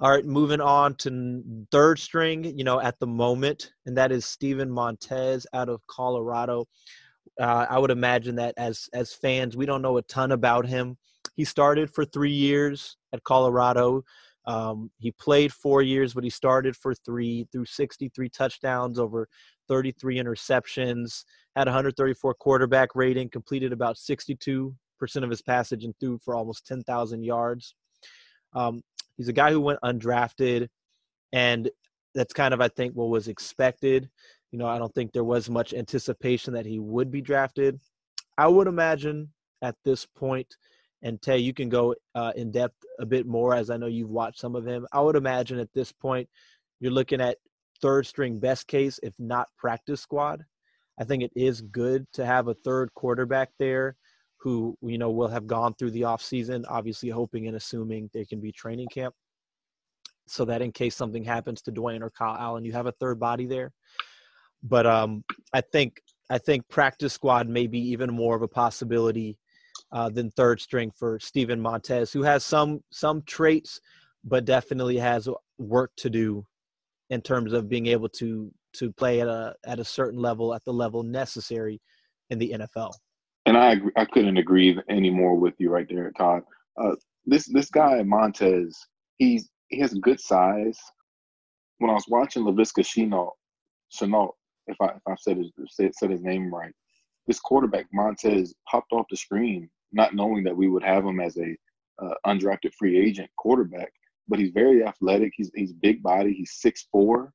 All 0.00 0.10
right, 0.10 0.24
moving 0.24 0.60
on 0.60 0.94
to 0.96 1.42
third 1.70 1.98
string, 1.98 2.44
you 2.44 2.64
know, 2.64 2.80
at 2.80 2.98
the 3.00 3.06
moment, 3.06 3.72
and 3.86 3.96
that 3.96 4.12
is 4.12 4.24
Steven 4.24 4.70
Montez 4.70 5.46
out 5.52 5.68
of 5.68 5.84
Colorado. 5.88 6.66
Uh, 7.40 7.66
I 7.68 7.78
would 7.78 7.90
imagine 7.90 8.36
that 8.36 8.54
as 8.56 8.88
as 8.92 9.12
fans, 9.12 9.56
we 9.56 9.66
don't 9.66 9.82
know 9.82 9.96
a 9.98 10.02
ton 10.02 10.32
about 10.32 10.66
him. 10.66 10.96
He 11.34 11.44
started 11.44 11.90
for 11.90 12.04
three 12.04 12.32
years 12.32 12.96
at 13.12 13.22
Colorado. 13.24 14.04
Um, 14.46 14.90
he 14.98 15.12
played 15.12 15.52
four 15.52 15.82
years, 15.82 16.14
but 16.14 16.24
he 16.24 16.30
started 16.30 16.74
for 16.74 16.94
three, 16.94 17.46
threw 17.52 17.64
63 17.64 18.28
touchdowns, 18.30 18.98
over 18.98 19.28
33 19.68 20.16
interceptions, 20.16 21.24
had 21.54 21.66
134 21.66 22.34
quarterback 22.34 22.94
rating, 22.94 23.28
completed 23.28 23.72
about 23.72 23.96
62% 23.96 24.72
of 25.16 25.30
his 25.30 25.42
passage, 25.42 25.84
and 25.84 25.94
threw 26.00 26.18
for 26.24 26.34
almost 26.34 26.66
10,000 26.66 27.22
yards. 27.22 27.74
Um, 28.54 28.82
He's 29.18 29.28
a 29.28 29.32
guy 29.32 29.50
who 29.50 29.60
went 29.60 29.80
undrafted, 29.82 30.68
and 31.32 31.68
that's 32.14 32.32
kind 32.32 32.54
of 32.54 32.60
I 32.60 32.68
think 32.68 32.94
what 32.94 33.10
was 33.10 33.28
expected. 33.28 34.08
You 34.52 34.58
know, 34.58 34.66
I 34.66 34.78
don't 34.78 34.94
think 34.94 35.12
there 35.12 35.24
was 35.24 35.50
much 35.50 35.74
anticipation 35.74 36.54
that 36.54 36.64
he 36.64 36.78
would 36.78 37.10
be 37.10 37.20
drafted. 37.20 37.78
I 38.38 38.46
would 38.46 38.68
imagine 38.68 39.30
at 39.60 39.74
this 39.84 40.06
point, 40.06 40.56
and 41.02 41.20
Tay, 41.20 41.38
you 41.38 41.52
can 41.52 41.68
go 41.68 41.94
uh, 42.14 42.32
in 42.36 42.50
depth 42.50 42.76
a 42.98 43.04
bit 43.04 43.26
more 43.26 43.54
as 43.54 43.68
I 43.68 43.76
know 43.76 43.86
you've 43.86 44.08
watched 44.08 44.38
some 44.38 44.56
of 44.56 44.66
him. 44.66 44.86
I 44.92 45.00
would 45.00 45.16
imagine 45.16 45.58
at 45.58 45.72
this 45.74 45.92
point, 45.92 46.28
you're 46.80 46.92
looking 46.92 47.20
at 47.20 47.38
third 47.82 48.06
string 48.06 48.38
best 48.38 48.66
case, 48.68 48.98
if 49.02 49.14
not 49.18 49.48
practice 49.58 50.00
squad. 50.00 50.44
I 50.98 51.04
think 51.04 51.22
it 51.22 51.32
is 51.36 51.60
good 51.60 52.06
to 52.14 52.24
have 52.24 52.48
a 52.48 52.54
third 52.54 52.92
quarterback 52.94 53.50
there 53.58 53.96
who, 54.38 54.76
you 54.82 54.98
know, 54.98 55.10
will 55.10 55.28
have 55.28 55.46
gone 55.46 55.74
through 55.74 55.90
the 55.90 56.02
offseason, 56.02 56.64
obviously 56.68 57.08
hoping 57.08 57.46
and 57.48 57.56
assuming 57.56 58.08
there 58.14 58.24
can 58.24 58.40
be 58.40 58.52
training 58.52 58.88
camp. 58.92 59.14
So 60.28 60.44
that 60.44 60.62
in 60.62 60.72
case 60.72 60.94
something 60.94 61.24
happens 61.24 61.62
to 61.62 61.72
Dwayne 61.72 62.02
or 62.02 62.10
Kyle 62.10 62.36
Allen, 62.38 62.64
you 62.64 62.72
have 62.72 62.86
a 62.86 62.92
third 62.92 63.18
body 63.18 63.46
there. 63.46 63.72
But 64.62 64.86
um, 64.86 65.24
I 65.52 65.60
think 65.60 66.00
I 66.30 66.38
think 66.38 66.68
practice 66.68 67.14
squad 67.14 67.48
may 67.48 67.66
be 67.66 67.80
even 67.90 68.12
more 68.12 68.36
of 68.36 68.42
a 68.42 68.48
possibility 68.48 69.38
uh, 69.92 70.10
than 70.10 70.30
third 70.32 70.60
string 70.60 70.90
for 70.90 71.18
Steven 71.18 71.60
Montez, 71.60 72.12
who 72.12 72.22
has 72.22 72.44
some 72.44 72.80
some 72.90 73.22
traits, 73.22 73.80
but 74.24 74.44
definitely 74.44 74.98
has 74.98 75.28
work 75.58 75.92
to 75.96 76.10
do 76.10 76.44
in 77.10 77.22
terms 77.22 77.52
of 77.52 77.68
being 77.68 77.86
able 77.86 78.08
to 78.10 78.52
to 78.74 78.92
play 78.92 79.20
at 79.20 79.28
a 79.28 79.54
at 79.64 79.80
a 79.80 79.84
certain 79.84 80.20
level 80.20 80.54
at 80.54 80.64
the 80.64 80.72
level 80.72 81.02
necessary 81.02 81.80
in 82.30 82.38
the 82.38 82.50
NFL. 82.50 82.92
And 83.48 83.56
I 83.56 83.72
agree, 83.72 83.92
I 83.96 84.04
couldn't 84.04 84.36
agree 84.36 84.78
any 84.90 85.08
more 85.08 85.34
with 85.34 85.54
you 85.56 85.70
right 85.70 85.86
there, 85.88 86.12
Todd. 86.18 86.42
Uh, 86.78 86.96
this 87.24 87.46
this 87.46 87.70
guy 87.70 88.02
Montez, 88.02 88.76
he's 89.16 89.48
he 89.68 89.80
has 89.80 89.94
a 89.94 90.00
good 90.00 90.20
size. 90.20 90.78
When 91.78 91.90
I 91.90 91.94
was 91.94 92.04
watching 92.08 92.44
Laviska 92.44 92.84
Shenault, 92.84 93.30
Shenault, 93.90 94.32
if 94.66 94.76
I 94.82 94.88
if 94.88 95.02
I 95.08 95.14
said 95.18 95.38
his 95.38 95.50
said, 95.70 95.94
said 95.94 96.10
his 96.10 96.22
name 96.22 96.54
right, 96.54 96.74
this 97.26 97.40
quarterback 97.40 97.86
Montez 97.90 98.54
popped 98.70 98.92
off 98.92 99.06
the 99.10 99.16
screen, 99.16 99.70
not 99.92 100.14
knowing 100.14 100.44
that 100.44 100.56
we 100.56 100.68
would 100.68 100.82
have 100.82 101.06
him 101.06 101.18
as 101.18 101.38
a 101.38 101.56
uh, 102.04 102.14
undrafted 102.26 102.74
free 102.78 102.98
agent 102.98 103.30
quarterback. 103.38 103.90
But 104.28 104.40
he's 104.40 104.52
very 104.52 104.84
athletic. 104.84 105.32
He's 105.34 105.50
he's 105.54 105.72
big 105.72 106.02
body. 106.02 106.34
He's 106.34 106.52
six 106.60 106.86
four, 106.92 107.32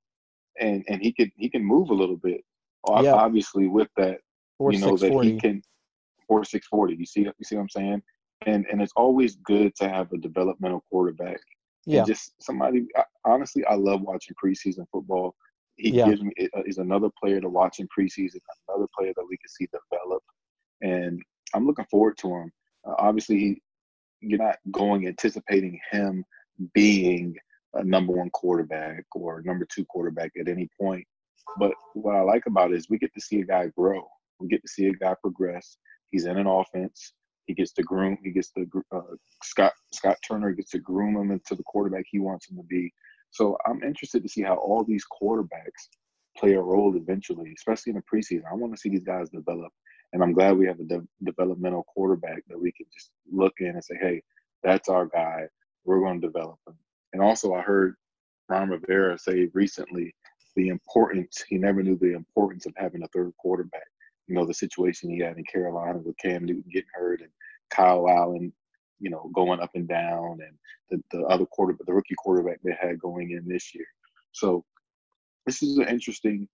and 0.59 0.83
and 0.87 1.01
he 1.01 1.11
can 1.11 1.31
he 1.37 1.49
can 1.49 1.65
move 1.65 1.89
a 1.89 1.95
little 1.95 2.17
bit. 2.17 2.41
Yeah. 2.87 3.13
Obviously, 3.13 3.67
with 3.67 3.89
that, 3.97 4.19
four, 4.59 4.71
you 4.71 4.77
know 4.77 4.95
that 4.95 5.11
he 5.23 5.39
can 5.39 5.63
four 6.27 6.43
six 6.43 6.67
forty. 6.67 6.95
You 6.95 7.05
see 7.05 7.21
you 7.21 7.33
see 7.43 7.55
what 7.55 7.63
I'm 7.63 7.69
saying? 7.69 8.01
And 8.45 8.65
and 8.71 8.81
it's 8.81 8.93
always 8.95 9.35
good 9.37 9.75
to 9.75 9.89
have 9.89 10.11
a 10.11 10.17
developmental 10.17 10.83
quarterback. 10.89 11.39
Yeah. 11.85 11.99
And 11.99 12.07
just 12.07 12.33
somebody. 12.41 12.85
Honestly, 13.25 13.63
I 13.65 13.75
love 13.75 14.01
watching 14.01 14.35
preseason 14.43 14.85
football. 14.91 15.35
He 15.75 15.91
yeah. 15.91 16.07
gives 16.07 16.21
me 16.21 16.31
is 16.65 16.77
another 16.77 17.09
player 17.21 17.41
to 17.41 17.49
watch 17.49 17.79
in 17.79 17.87
preseason, 17.87 18.39
another 18.69 18.87
player 18.97 19.13
that 19.15 19.25
we 19.27 19.37
can 19.37 19.49
see 19.49 19.67
develop, 19.67 20.23
and 20.81 21.21
I'm 21.53 21.65
looking 21.65 21.85
forward 21.89 22.17
to 22.19 22.27
him. 22.29 22.51
Uh, 22.87 22.93
obviously, 22.99 23.37
he, 23.39 23.61
you're 24.21 24.39
not 24.39 24.57
going 24.71 25.07
anticipating 25.07 25.79
him 25.91 26.23
being 26.73 27.35
a 27.73 27.83
number 27.83 28.13
one 28.13 28.29
quarterback 28.29 29.03
or 29.15 29.41
number 29.43 29.65
two 29.73 29.85
quarterback 29.85 30.31
at 30.39 30.47
any 30.47 30.69
point. 30.79 31.05
But 31.57 31.73
what 31.93 32.15
I 32.15 32.21
like 32.21 32.45
about 32.45 32.71
it 32.71 32.77
is 32.77 32.89
we 32.89 32.97
get 32.97 33.13
to 33.13 33.21
see 33.21 33.41
a 33.41 33.45
guy 33.45 33.67
grow. 33.77 34.07
We 34.39 34.47
get 34.47 34.61
to 34.61 34.67
see 34.67 34.87
a 34.87 34.93
guy 34.93 35.15
progress. 35.21 35.77
He's 36.13 36.27
in 36.27 36.39
an 36.39 36.47
offense. 36.47 37.13
He 37.47 37.55
gets 37.55 37.73
to 37.75 37.83
groom. 37.83 38.19
He 38.23 38.31
gets 38.31 38.51
to 38.53 38.67
uh, 38.93 39.01
Scott 39.43 39.73
Scott 39.93 40.17
Turner 40.27 40.53
gets 40.53 40.71
to 40.73 40.79
groom 40.79 41.17
him 41.17 41.31
into 41.31 41.55
the 41.55 41.63
quarterback 41.65 42.05
he 42.11 42.19
wants 42.19 42.49
him 42.49 42.57
to 42.57 42.63
be. 42.65 42.93
So 43.31 43.57
I'm 43.67 43.83
interested 43.83 44.23
to 44.23 44.29
see 44.29 44.43
how 44.43 44.55
all 44.57 44.85
these 44.85 45.05
quarterbacks 45.21 45.89
play 46.37 46.53
a 46.55 46.61
role 46.61 46.97
eventually, 46.97 47.53
especially 47.57 47.91
in 47.91 47.97
the 47.97 48.03
preseason. 48.03 48.45
I 48.51 48.55
want 48.55 48.73
to 48.75 48.79
see 48.81 48.89
these 48.89 49.05
guys 49.05 49.29
develop, 49.31 49.73
and 50.13 50.23
I'm 50.23 50.33
glad 50.33 50.57
we 50.57 50.67
have 50.67 50.81
a 50.81 50.85
de- 50.85 51.07
developmental 51.25 51.85
quarterback 51.85 52.43
that 52.49 52.61
we 52.61 52.73
can 52.73 52.87
just 52.93 53.11
look 53.31 53.55
in 53.59 53.69
and 53.71 53.85
say, 53.85 53.97
"Hey, 54.01 54.23
that's 54.63 54.89
our 54.89 55.07
guy. 55.07 55.47
We're 55.85 56.01
going 56.01 56.21
to 56.21 56.27
develop 56.27 56.59
him." 56.67 56.75
And 57.13 57.23
also, 57.23 57.55
I 57.55 57.63
heard 57.63 57.95
Ron 58.49 58.71
Rivera 58.71 59.19
say 59.19 59.49
recently 59.53 60.15
the 60.55 60.69
importance, 60.69 61.43
he 61.47 61.57
never 61.57 61.83
knew 61.83 61.97
the 61.97 62.13
importance 62.15 62.65
of 62.65 62.73
having 62.77 63.03
a 63.03 63.07
third 63.09 63.33
quarterback. 63.39 63.87
You 64.27 64.35
know, 64.35 64.45
the 64.45 64.53
situation 64.53 65.09
he 65.09 65.19
had 65.19 65.37
in 65.37 65.43
Carolina 65.45 65.99
with 65.99 66.17
Cam 66.17 66.45
Newton 66.45 66.71
getting 66.71 66.89
hurt 66.93 67.21
and 67.21 67.29
Kyle 67.69 68.07
Allen, 68.07 68.53
you 68.99 69.09
know, 69.09 69.29
going 69.33 69.59
up 69.59 69.71
and 69.75 69.87
down 69.87 70.39
and 70.41 70.57
the, 70.89 71.17
the 71.17 71.25
other 71.25 71.45
quarterback, 71.45 71.85
the 71.85 71.93
rookie 71.93 72.15
quarterback 72.17 72.59
they 72.63 72.75
had 72.79 72.99
going 72.99 73.31
in 73.31 73.47
this 73.47 73.75
year. 73.75 73.87
So 74.31 74.63
this 75.45 75.61
is 75.61 75.77
an 75.77 75.87
interesting, 75.87 76.47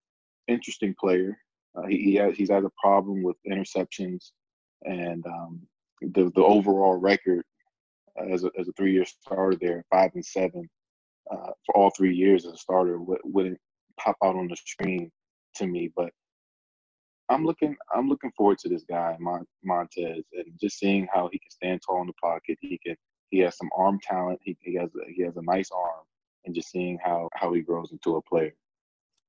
interesting 0.47 0.95
player. 0.99 1.37
Uh, 1.75 1.85
he, 1.87 1.97
he 1.97 2.15
has, 2.15 2.35
he's 2.35 2.49
had 2.49 2.63
a 2.63 2.71
problem 2.81 3.21
with 3.21 3.37
interceptions 3.49 4.31
and 4.83 5.25
um, 5.27 5.61
the, 6.01 6.31
the 6.35 6.43
overall 6.43 6.95
record 6.95 7.43
as 8.31 8.43
a, 8.43 8.49
as 8.57 8.67
a 8.67 8.73
three 8.73 8.93
year 8.93 9.05
starter 9.05 9.57
there, 9.59 9.83
five 9.91 10.11
and 10.15 10.25
seven 10.25 10.69
uh, 11.31 11.51
for 11.65 11.77
all 11.77 11.91
three 11.91 12.15
years 12.15 12.45
as 12.45 12.53
a 12.53 12.57
starter 12.57 12.97
wouldn't 12.99 13.59
pop 13.99 14.17
out 14.23 14.35
on 14.35 14.47
the 14.47 14.55
screen 14.55 15.11
to 15.55 15.67
me. 15.67 15.91
But 15.95 16.11
I'm 17.29 17.45
looking 17.45 17.75
I'm 17.93 18.09
looking 18.09 18.31
forward 18.35 18.57
to 18.59 18.69
this 18.69 18.83
guy 18.89 19.15
Mon- 19.19 19.45
Montez 19.63 20.23
and 20.33 20.45
just 20.59 20.79
seeing 20.79 21.07
how 21.13 21.29
he 21.31 21.39
can 21.39 21.51
stand 21.51 21.81
tall 21.85 22.01
in 22.01 22.07
the 22.07 22.13
pocket. 22.21 22.57
He 22.61 22.79
can 22.85 22.95
he 23.29 23.39
has 23.39 23.55
some 23.57 23.69
arm 23.77 23.99
talent. 24.01 24.39
He, 24.43 24.57
he 24.61 24.75
has 24.75 24.89
he 25.07 25.23
has 25.23 25.37
a 25.37 25.41
nice 25.43 25.69
arm, 25.71 26.03
and 26.45 26.55
just 26.55 26.71
seeing 26.71 26.97
how 27.03 27.29
how 27.35 27.53
he 27.53 27.61
grows 27.61 27.91
into 27.91 28.15
a 28.15 28.21
player. 28.21 28.53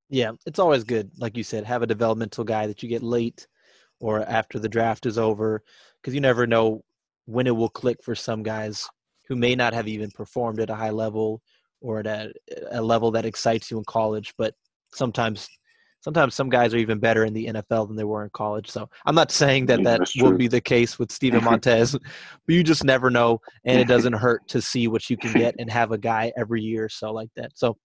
Yeah, 0.09 0.33
it's 0.47 0.59
always 0.59 0.83
good, 0.83 1.11
like 1.19 1.37
you 1.37 1.45
said, 1.45 1.65
have 1.65 1.83
a 1.83 1.87
developmental 1.87 2.43
guy 2.43 2.67
that 2.67 2.83
you 2.83 2.89
get 2.89 3.03
late 3.03 3.47
or 4.01 4.23
after 4.23 4.59
the 4.59 4.69
draft 4.69 5.07
is 5.07 5.19
over, 5.19 5.63
because 6.01 6.15
you 6.15 6.21
never 6.21 6.47
know 6.47 6.83
when 7.27 7.47
it 7.47 7.55
will 7.55 7.69
click 7.69 8.03
for 8.03 8.15
some 8.15 8.43
guys 8.43 8.89
who 9.29 9.37
may 9.37 9.55
not 9.55 9.73
have 9.75 9.87
even 9.87 10.11
performed 10.11 10.59
at 10.59 10.71
a 10.71 10.75
high 10.75 10.91
level 10.91 11.43
or 11.81 12.01
at 12.01 12.07
a, 12.07 12.33
a 12.73 12.83
level 12.83 13.11
that 13.13 13.25
excites 13.25 13.71
you 13.71 13.79
in 13.79 13.85
college, 13.85 14.35
but 14.37 14.55
sometimes 14.93 15.49
sometimes 16.01 16.35
some 16.35 16.49
guys 16.49 16.75
are 16.75 16.79
even 16.79 16.99
better 16.99 17.25
in 17.25 17.33
the 17.33 17.47
NFL 17.47 17.89
than 17.89 17.97
they 17.97 18.05
were 18.05 18.25
in 18.25 18.31
college. 18.31 18.71
So 18.71 18.89
I'm 19.07 19.15
not 19.15 19.31
saying 19.31 19.67
that 19.67 19.83
that 19.85 20.11
will 20.17 20.37
be 20.37 20.49
the 20.49 20.61
case 20.61 20.99
with 20.99 21.13
Steven 21.13 21.45
Montez, 21.45 21.93
but 21.93 22.55
you 22.55 22.65
just 22.65 22.85
never 22.85 23.11
know, 23.11 23.41
and 23.65 23.79
it 23.79 23.89
doesn't 23.89 24.13
hurt 24.15 24.47
to 24.49 24.63
see 24.63 24.89
what 24.89 25.09
you 25.09 25.17
can 25.17 25.33
get 25.33 25.55
and 25.59 25.71
have 25.71 25.93
a 25.93 25.99
guy 25.99 26.33
every 26.37 26.63
year 26.63 26.85
or 26.85 26.89
so 26.89 27.13
like 27.13 27.31
that. 27.37 27.53
So 27.55 27.77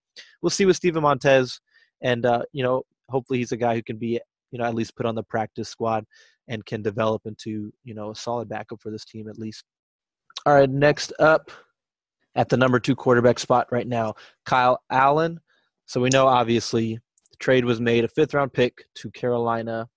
we'll 0.42 0.50
see 0.50 0.66
with 0.66 0.78
Steven 0.78 1.04
Montez, 1.04 1.60
and 2.02 2.26
uh, 2.26 2.44
you 2.54 2.64
know, 2.64 2.84
hopefully 3.10 3.40
he's 3.40 3.52
a 3.52 3.58
guy 3.58 3.76
who 3.76 3.84
can 3.84 3.98
be 3.98 4.20
you 4.52 4.60
know 4.60 4.66
at 4.66 4.76
least 4.76 4.96
put 4.96 5.06
on 5.06 5.16
the 5.16 5.24
practice 5.24 5.70
squad 5.70 6.06
and 6.48 6.66
can 6.66 6.82
develop 6.82 7.24
into 7.26 7.72
you 7.84 7.94
know 7.94 8.12
a 8.12 8.16
solid 8.16 8.48
backup 8.48 8.82
for 8.82 8.92
this 8.92 9.06
team 9.06 9.28
at 9.28 9.38
least. 9.38 9.64
All 10.46 10.54
right, 10.54 10.70
next 10.70 11.12
up 11.20 11.52
at 12.36 12.50
the 12.50 12.58
number 12.58 12.80
two 12.80 12.96
quarterback 12.96 13.40
spot 13.40 13.68
right 13.72 13.88
now, 13.88 14.16
Kyle 14.46 14.82
Allen. 14.90 15.40
So 15.88 16.02
we 16.02 16.10
know 16.10 16.28
obviously 16.28 17.00
the 17.36 17.44
trade 17.44 17.66
was 17.66 17.82
made 17.82 18.06
a 18.06 18.08
fifth 18.08 18.34
round 18.34 18.54
pick 18.54 18.86
to 18.96 19.12
Carolina 19.12 19.88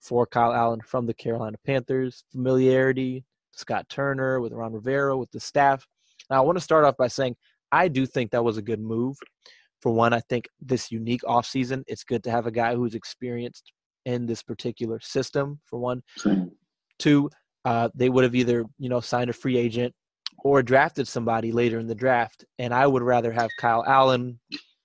for 0.00 0.24
Kyle 0.24 0.52
Allen 0.52 0.80
from 0.86 1.04
the 1.04 1.14
Carolina 1.14 1.56
Panthers. 1.66 2.22
Familiarity, 2.30 3.24
Scott 3.50 3.88
Turner 3.88 4.40
with 4.40 4.52
Ron 4.52 4.72
Rivera 4.72 5.16
with 5.16 5.30
the 5.32 5.40
staff. 5.40 5.84
Now 6.30 6.36
I 6.36 6.40
want 6.40 6.56
to 6.56 6.64
start 6.64 6.84
off 6.84 6.96
by 6.96 7.08
saying 7.08 7.34
I 7.72 7.88
do 7.88 8.06
think 8.06 8.30
that 8.30 8.44
was 8.44 8.56
a 8.56 8.62
good 8.62 8.80
move. 8.80 9.16
For 9.82 9.90
one, 9.90 10.12
I 10.12 10.20
think 10.28 10.46
this 10.60 10.92
unique 10.92 11.22
offseason, 11.22 11.82
it's 11.88 12.04
good 12.04 12.22
to 12.24 12.30
have 12.30 12.46
a 12.46 12.52
guy 12.52 12.74
who's 12.76 12.94
experienced 12.94 13.72
in 14.04 14.26
this 14.26 14.42
particular 14.42 15.00
system 15.00 15.58
for 15.66 15.78
one 15.78 16.02
two 16.98 17.28
uh, 17.66 17.90
they 17.94 18.08
would 18.08 18.24
have 18.24 18.34
either 18.34 18.64
you 18.78 18.88
know 18.88 19.00
signed 19.00 19.28
a 19.28 19.34
free 19.34 19.58
agent 19.58 19.92
or 20.42 20.62
drafted 20.62 21.06
somebody 21.06 21.52
later 21.52 21.78
in 21.78 21.86
the 21.86 21.94
draft 21.94 22.42
and 22.58 22.72
i 22.72 22.86
would 22.86 23.02
rather 23.02 23.30
have 23.30 23.50
kyle 23.58 23.84
allen 23.86 24.40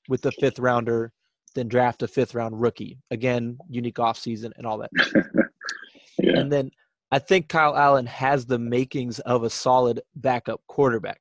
with 0.10 0.22
the 0.22 0.34
fifth 0.34 0.60
rounder 0.60 1.13
than 1.56 1.68
draft 1.68 2.04
a 2.04 2.08
fifth 2.08 2.36
round 2.36 2.60
rookie 2.60 2.98
again 3.12 3.58
unique 3.70 3.96
offseason 3.96 4.52
and 4.58 4.68
all 4.68 4.78
that 4.78 4.92
yeah. 6.20 6.40
and 6.40 6.52
then 6.52 6.70
i 7.12 7.20
think 7.20 7.48
kyle 7.50 7.76
allen 7.76 8.06
has 8.06 8.46
the 8.46 8.60
makings 8.60 9.20
of 9.22 9.44
a 9.44 9.50
solid 9.50 10.02
backup 10.18 10.62
quarterback 10.68 11.20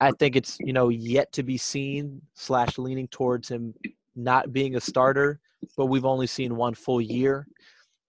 i 0.00 0.10
think 0.18 0.34
it's 0.36 0.56
you 0.60 0.72
know 0.72 0.88
yet 0.88 1.30
to 1.32 1.42
be 1.42 1.56
seen 1.56 2.20
slash 2.34 2.78
leaning 2.78 3.08
towards 3.08 3.48
him 3.48 3.72
not 4.16 4.52
being 4.52 4.76
a 4.76 4.80
starter 4.80 5.38
but 5.76 5.86
we've 5.86 6.04
only 6.04 6.26
seen 6.26 6.56
one 6.56 6.74
full 6.74 7.00
year. 7.00 7.46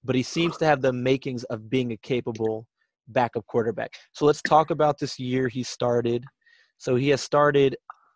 But 0.04 0.16
he 0.16 0.24
seems 0.24 0.58
to 0.58 0.66
have 0.66 0.82
the 0.82 0.94
makings 0.94 1.44
of 1.46 1.70
being 1.70 1.92
a 1.92 1.98
capable 1.98 2.68
backup 3.08 3.46
quarterback. 3.48 3.94
So 4.14 4.26
let's 4.26 4.42
talk 4.42 4.70
about 4.70 5.00
this 5.00 5.20
year 5.20 5.48
he 5.48 5.64
started. 5.64 6.24
So 6.78 6.96
he 6.96 7.10
has 7.10 7.22
started 7.22 7.76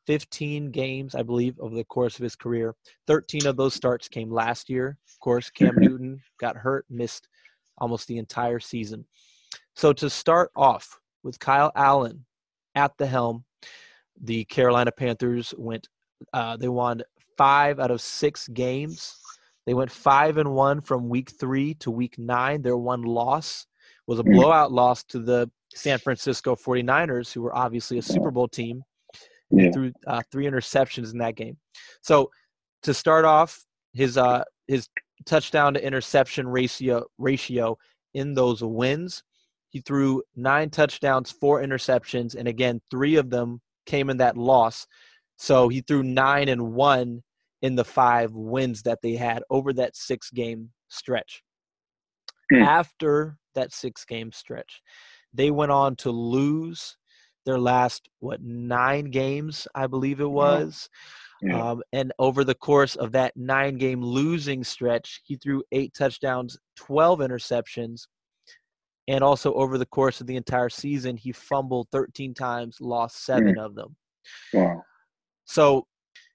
15 0.10 0.72
games, 0.72 1.14
I 1.14 1.22
believe, 1.22 1.60
over 1.60 1.76
the 1.76 1.84
course 1.84 2.16
of 2.18 2.24
his 2.24 2.36
career. 2.36 2.74
13 3.06 3.46
of 3.46 3.58
those 3.58 3.76
starts 3.76 4.08
came 4.08 4.32
last 4.32 4.68
year. 4.68 4.98
Of 5.08 5.20
course, 5.20 5.52
Cam 5.52 5.76
Newton 5.78 6.20
got 6.40 6.58
hurt, 6.58 6.86
missed 6.90 7.28
almost 7.78 8.08
the 8.08 8.18
entire 8.18 8.60
season. 8.60 9.06
So 9.76 9.94
to 9.94 10.10
start 10.10 10.50
off 10.56 11.00
with 11.22 11.38
Kyle 11.38 11.72
Allen 11.76 12.26
at 12.74 12.98
the 12.98 13.06
helm, 13.06 13.46
the 14.20 14.46
Carolina 14.46 14.92
Panthers 14.92 15.54
went. 15.60 15.88
Uh, 16.34 16.58
they 16.58 16.70
won 16.70 17.04
five 17.38 17.80
out 17.80 17.92
of 17.92 18.02
six 18.02 18.48
games 18.50 19.16
they 19.70 19.76
went 19.76 19.92
five 19.92 20.38
and 20.38 20.56
one 20.56 20.82
from 20.82 21.10
week 21.10 21.30
three 21.40 21.76
to 21.76 21.92
week 21.92 22.18
nine. 22.18 22.64
Their 22.64 22.76
one 22.76 23.04
loss 23.04 23.68
was 24.08 24.18
a 24.18 24.24
hmm. 24.24 24.34
blowout 24.34 24.72
loss 24.72 25.04
to 25.04 25.20
the 25.20 25.48
San 25.76 26.00
Francisco 26.00 26.56
49ers, 26.56 27.32
who 27.32 27.44
were 27.44 27.56
obviously 27.56 28.00
a 28.00 28.02
Super 28.02 28.32
Bowl 28.32 28.48
team. 28.48 28.82
Yeah. 29.52 29.72
Threw 29.72 29.92
uh, 30.06 30.22
three 30.32 30.46
interceptions 30.46 31.12
in 31.12 31.18
that 31.20 31.36
game. 31.36 31.58
So 32.02 32.30
to 32.84 32.94
start 32.94 33.26
off, 33.26 33.64
his 33.94 34.18
uh 34.18 34.44
his 34.68 34.88
touchdown 35.26 35.74
to 35.74 35.86
interception 35.86 36.48
ratio 36.48 37.06
ratio 37.18 37.78
in 38.14 38.34
those 38.34 38.64
wins, 38.64 39.24
he 39.70 39.82
threw 39.82 40.24
nine 40.36 40.70
touchdowns, 40.70 41.32
four 41.32 41.62
interceptions, 41.62 42.36
and 42.36 42.48
again, 42.48 42.82
three 42.92 43.16
of 43.16 43.30
them 43.30 43.62
came 43.86 44.10
in 44.10 44.18
that 44.18 44.38
loss. 44.38 44.86
So 45.38 45.68
he 45.70 45.82
threw 45.82 46.04
nine 46.04 46.50
and 46.50 46.74
one 46.74 47.22
in 47.62 47.76
the 47.76 47.86
five 47.86 48.32
wins 48.34 48.82
that 48.84 49.00
they 49.02 49.14
had 49.14 49.44
over 49.50 49.74
that 49.74 49.96
six 49.96 50.30
game 50.32 50.70
stretch. 50.90 51.44
Mm. 52.52 52.66
After 52.66 53.38
that 53.56 53.74
six 53.74 54.06
game 54.06 54.32
stretch, 54.32 54.82
they 55.34 55.52
went 55.52 55.72
on 55.72 55.96
to 55.98 56.12
lose 56.12 56.98
their 57.46 57.60
last, 57.60 58.10
what, 58.20 58.42
nine 58.42 59.12
games, 59.12 59.68
I 59.76 59.88
believe 59.88 60.20
it 60.20 60.30
was. 60.30 60.90
Yeah. 61.42 61.72
Um, 61.72 61.82
and 61.94 62.12
over 62.20 62.44
the 62.44 62.56
course 62.56 62.96
of 62.96 63.12
that 63.14 63.36
nine 63.38 63.78
game 63.78 64.02
losing 64.04 64.64
stretch, 64.64 65.22
he 65.24 65.38
threw 65.38 65.64
eight 65.72 65.94
touchdowns, 65.94 66.58
12 66.76 67.20
interceptions. 67.20 68.08
And 69.08 69.24
also 69.24 69.54
over 69.54 69.78
the 69.78 69.86
course 69.88 70.22
of 70.22 70.28
the 70.28 70.36
entire 70.36 70.70
season, 70.70 71.18
he 71.18 71.32
fumbled 71.32 71.88
13 71.92 72.34
times, 72.34 72.78
lost 72.80 73.26
seven 73.26 73.56
mm. 73.56 73.66
of 73.66 73.74
them. 73.74 73.96
Wow. 74.54 74.84
So 75.46 75.88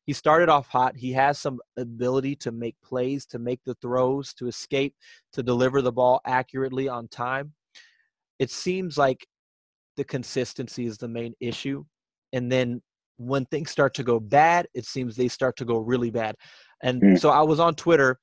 he 0.06 0.12
started 0.12 0.49
off 0.49 0.66
hot. 0.68 0.96
He 0.96 1.12
has 1.12 1.38
some 1.38 1.61
ability 1.76 2.37
to 2.37 2.52
make 2.52 2.76
plays, 2.84 3.26
to 3.26 3.38
make 3.38 3.61
the 3.64 3.76
throws, 3.80 4.34
to 4.34 4.49
escape, 4.49 4.94
to 5.32 5.42
deliver 5.42 5.82
the 5.82 5.92
ball 5.92 6.20
accurately 6.26 6.88
on 6.88 7.08
time. 7.08 7.52
It 8.38 8.50
seems 8.50 8.99
like 8.99 9.26
the 9.96 10.04
consistency 10.04 10.86
is 10.86 10.98
the 10.98 11.08
main 11.08 11.34
issue. 11.40 11.84
And 12.32 12.50
then 12.50 12.82
when 13.16 13.44
things 13.46 13.70
start 13.70 13.94
to 13.94 14.02
go 14.02 14.18
bad, 14.18 14.66
it 14.74 14.84
seems 14.86 15.16
they 15.16 15.28
start 15.28 15.56
to 15.56 15.64
go 15.64 15.78
really 15.78 16.10
bad. 16.10 16.34
And 16.82 17.00
mm. 17.00 17.18
so 17.18 17.30
I 17.30 17.42
was 17.42 17.60
on 17.60 17.74
Twitter. 17.74 18.18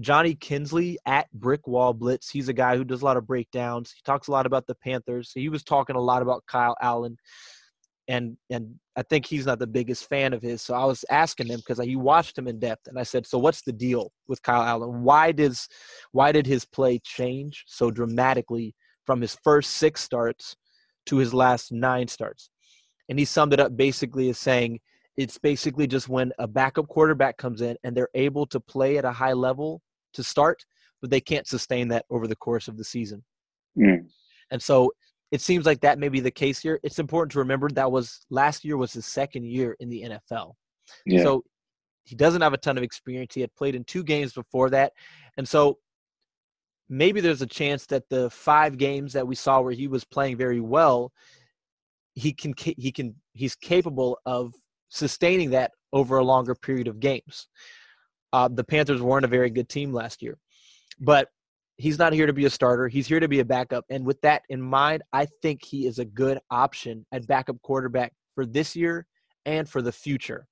Johnny 0.00 0.34
Kinsley 0.34 0.98
at 1.06 1.30
Brick 1.32 1.68
Wall 1.68 1.92
Blitz. 1.92 2.28
He's 2.28 2.48
a 2.48 2.52
guy 2.52 2.76
who 2.76 2.84
does 2.84 3.02
a 3.02 3.04
lot 3.04 3.16
of 3.16 3.28
breakdowns. 3.28 3.92
He 3.92 4.02
talks 4.04 4.26
a 4.26 4.32
lot 4.32 4.44
about 4.44 4.66
the 4.66 4.74
Panthers. 4.74 5.30
He 5.32 5.48
was 5.48 5.62
talking 5.62 5.94
a 5.94 6.00
lot 6.00 6.20
about 6.20 6.42
Kyle 6.48 6.76
Allen 6.82 7.16
and 8.08 8.36
and 8.50 8.74
I 8.96 9.02
think 9.02 9.26
he's 9.26 9.46
not 9.46 9.58
the 9.58 9.66
biggest 9.66 10.08
fan 10.08 10.32
of 10.32 10.42
his. 10.42 10.62
So 10.62 10.74
I 10.74 10.84
was 10.84 11.04
asking 11.10 11.48
him 11.48 11.58
because 11.58 11.84
he 11.84 11.96
watched 11.96 12.38
him 12.38 12.46
in 12.46 12.58
depth, 12.58 12.86
and 12.86 12.98
I 12.98 13.02
said, 13.02 13.26
"So 13.26 13.38
what's 13.38 13.62
the 13.62 13.72
deal 13.72 14.12
with 14.28 14.42
Kyle 14.42 14.62
Allen? 14.62 15.02
Why 15.02 15.32
does 15.32 15.68
why 16.12 16.32
did 16.32 16.46
his 16.46 16.64
play 16.64 16.98
change 17.00 17.64
so 17.66 17.90
dramatically 17.90 18.74
from 19.06 19.20
his 19.20 19.36
first 19.42 19.72
six 19.72 20.02
starts 20.02 20.56
to 21.06 21.16
his 21.16 21.34
last 21.34 21.72
nine 21.72 22.08
starts?" 22.08 22.50
And 23.08 23.18
he 23.18 23.24
summed 23.24 23.52
it 23.52 23.60
up 23.60 23.76
basically 23.76 24.28
as 24.30 24.38
saying, 24.38 24.80
"It's 25.16 25.38
basically 25.38 25.86
just 25.86 26.08
when 26.08 26.32
a 26.38 26.46
backup 26.46 26.88
quarterback 26.88 27.36
comes 27.36 27.60
in 27.60 27.76
and 27.84 27.96
they're 27.96 28.08
able 28.14 28.46
to 28.46 28.60
play 28.60 28.98
at 28.98 29.04
a 29.04 29.12
high 29.12 29.32
level 29.32 29.82
to 30.14 30.22
start, 30.22 30.64
but 31.00 31.10
they 31.10 31.20
can't 31.20 31.46
sustain 31.46 31.88
that 31.88 32.06
over 32.10 32.26
the 32.26 32.36
course 32.36 32.68
of 32.68 32.76
the 32.76 32.84
season." 32.84 33.24
Mm. 33.78 34.06
And 34.50 34.62
so 34.62 34.92
it 35.30 35.40
seems 35.40 35.66
like 35.66 35.80
that 35.80 35.98
may 35.98 36.08
be 36.08 36.20
the 36.20 36.30
case 36.30 36.60
here. 36.60 36.78
It's 36.82 36.98
important 36.98 37.32
to 37.32 37.38
remember 37.40 37.68
that 37.70 37.90
was 37.90 38.24
last 38.30 38.64
year 38.64 38.76
was 38.76 38.92
his 38.92 39.06
second 39.06 39.44
year 39.44 39.76
in 39.80 39.88
the 39.88 40.02
NFL. 40.02 40.54
Yeah. 41.06 41.22
So 41.22 41.44
he 42.04 42.14
doesn't 42.14 42.40
have 42.40 42.52
a 42.52 42.58
ton 42.58 42.78
of 42.78 42.84
experience. 42.84 43.34
He 43.34 43.40
had 43.40 43.54
played 43.56 43.74
in 43.74 43.84
two 43.84 44.04
games 44.04 44.32
before 44.32 44.70
that. 44.70 44.92
And 45.36 45.48
so 45.48 45.78
maybe 46.94 47.20
there's 47.20 47.42
a 47.42 47.46
chance 47.46 47.86
that 47.86 48.08
the 48.08 48.30
five 48.30 48.78
games 48.78 49.12
that 49.12 49.26
we 49.26 49.34
saw 49.34 49.60
where 49.60 49.72
he 49.72 49.88
was 49.88 50.04
playing 50.04 50.36
very 50.36 50.60
well, 50.60 51.12
he 52.14 52.32
can 52.32 52.54
he 52.56 52.92
can 52.92 53.14
he's 53.32 53.56
capable 53.56 54.18
of 54.24 54.54
sustaining 54.88 55.50
that 55.50 55.72
over 55.92 56.18
a 56.18 56.24
longer 56.24 56.54
period 56.54 56.86
of 56.86 57.00
games. 57.00 57.48
Uh, 58.32 58.48
the 58.48 58.64
Panthers 58.64 59.02
weren't 59.02 59.24
a 59.24 59.28
very 59.28 59.50
good 59.50 59.68
team 59.68 59.92
last 59.92 60.22
year, 60.22 60.38
but 61.00 61.28
he's 61.76 61.98
not 61.98 62.12
here 62.12 62.26
to 62.26 62.32
be 62.32 62.44
a 62.44 62.50
starter. 62.50 62.86
He's 62.86 63.08
here 63.08 63.20
to 63.20 63.28
be 63.28 63.40
a 63.40 63.44
backup. 63.44 63.84
And 63.90 64.06
with 64.06 64.20
that 64.20 64.42
in 64.48 64.60
mind, 64.60 65.02
I 65.12 65.26
think 65.42 65.64
he 65.64 65.86
is 65.86 65.98
a 65.98 66.04
good 66.04 66.38
option 66.50 67.04
at 67.10 67.26
backup 67.26 67.60
quarterback 67.62 68.12
for 68.36 68.46
this 68.46 68.76
year 68.76 69.06
and 69.44 69.68
for 69.68 69.82
the 69.82 69.92
future. 69.92 70.46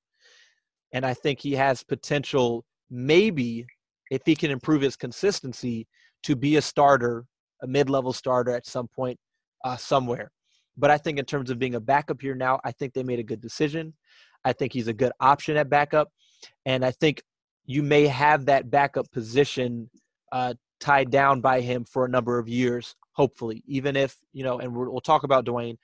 And 0.92 1.06
I 1.06 1.14
think 1.14 1.40
he 1.40 1.52
has 1.52 1.82
potential, 1.84 2.64
maybe, 2.90 3.66
if 4.10 4.22
he 4.26 4.36
can 4.36 4.50
improve 4.50 4.82
his 4.82 4.96
consistency, 4.96 5.86
to 6.24 6.36
be 6.36 6.56
a 6.56 6.62
starter, 6.62 7.26
a 7.62 7.66
mid 7.66 7.90
level 7.90 8.12
starter 8.12 8.52
at 8.52 8.66
some 8.66 8.88
point 8.88 9.18
uh, 9.64 9.76
somewhere. 9.76 10.30
But 10.76 10.90
I 10.90 10.98
think 10.98 11.18
in 11.18 11.24
terms 11.24 11.50
of 11.50 11.58
being 11.58 11.74
a 11.74 11.80
backup 11.80 12.20
here 12.20 12.34
now, 12.34 12.60
I 12.64 12.72
think 12.72 12.94
they 12.94 13.02
made 13.02 13.18
a 13.18 13.24
good 13.24 13.40
decision. 13.40 13.94
I 14.44 14.52
think 14.52 14.72
he's 14.72 14.88
a 14.88 14.92
good 14.92 15.12
option 15.20 15.56
at 15.56 15.68
backup. 15.68 16.08
And 16.64 16.84
I 16.84 16.90
think 16.92 17.22
you 17.64 17.82
may 17.82 18.06
have 18.06 18.46
that 18.46 18.70
backup 18.70 19.10
position 19.12 19.90
uh, 20.32 20.54
tied 20.80 21.10
down 21.10 21.40
by 21.40 21.60
him 21.60 21.84
for 21.84 22.04
a 22.04 22.08
number 22.08 22.38
of 22.38 22.48
years, 22.48 22.96
hopefully, 23.12 23.62
even 23.66 23.94
if, 23.96 24.16
you 24.32 24.42
know, 24.42 24.58
and 24.58 24.74
we'll 24.74 25.00
talk 25.00 25.22
about 25.22 25.44
Dwayne 25.44 25.76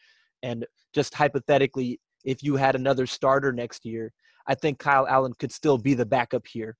and 0.43 0.67
just 0.93 1.15
hypothetically, 1.15 2.01
if 2.25 2.43
you 2.43 2.57
had 2.57 2.75
another 2.75 3.07
starter 3.07 3.53
next 3.53 3.85
year, 3.85 4.13
I 4.47 4.55
think 4.55 4.79
Kyle 4.79 5.07
Allen 5.07 5.35
could 5.39 5.53
still 5.53 5.79
be 5.79 5.95
the 5.95 6.07
backup 6.07 6.47
here. 6.47 6.77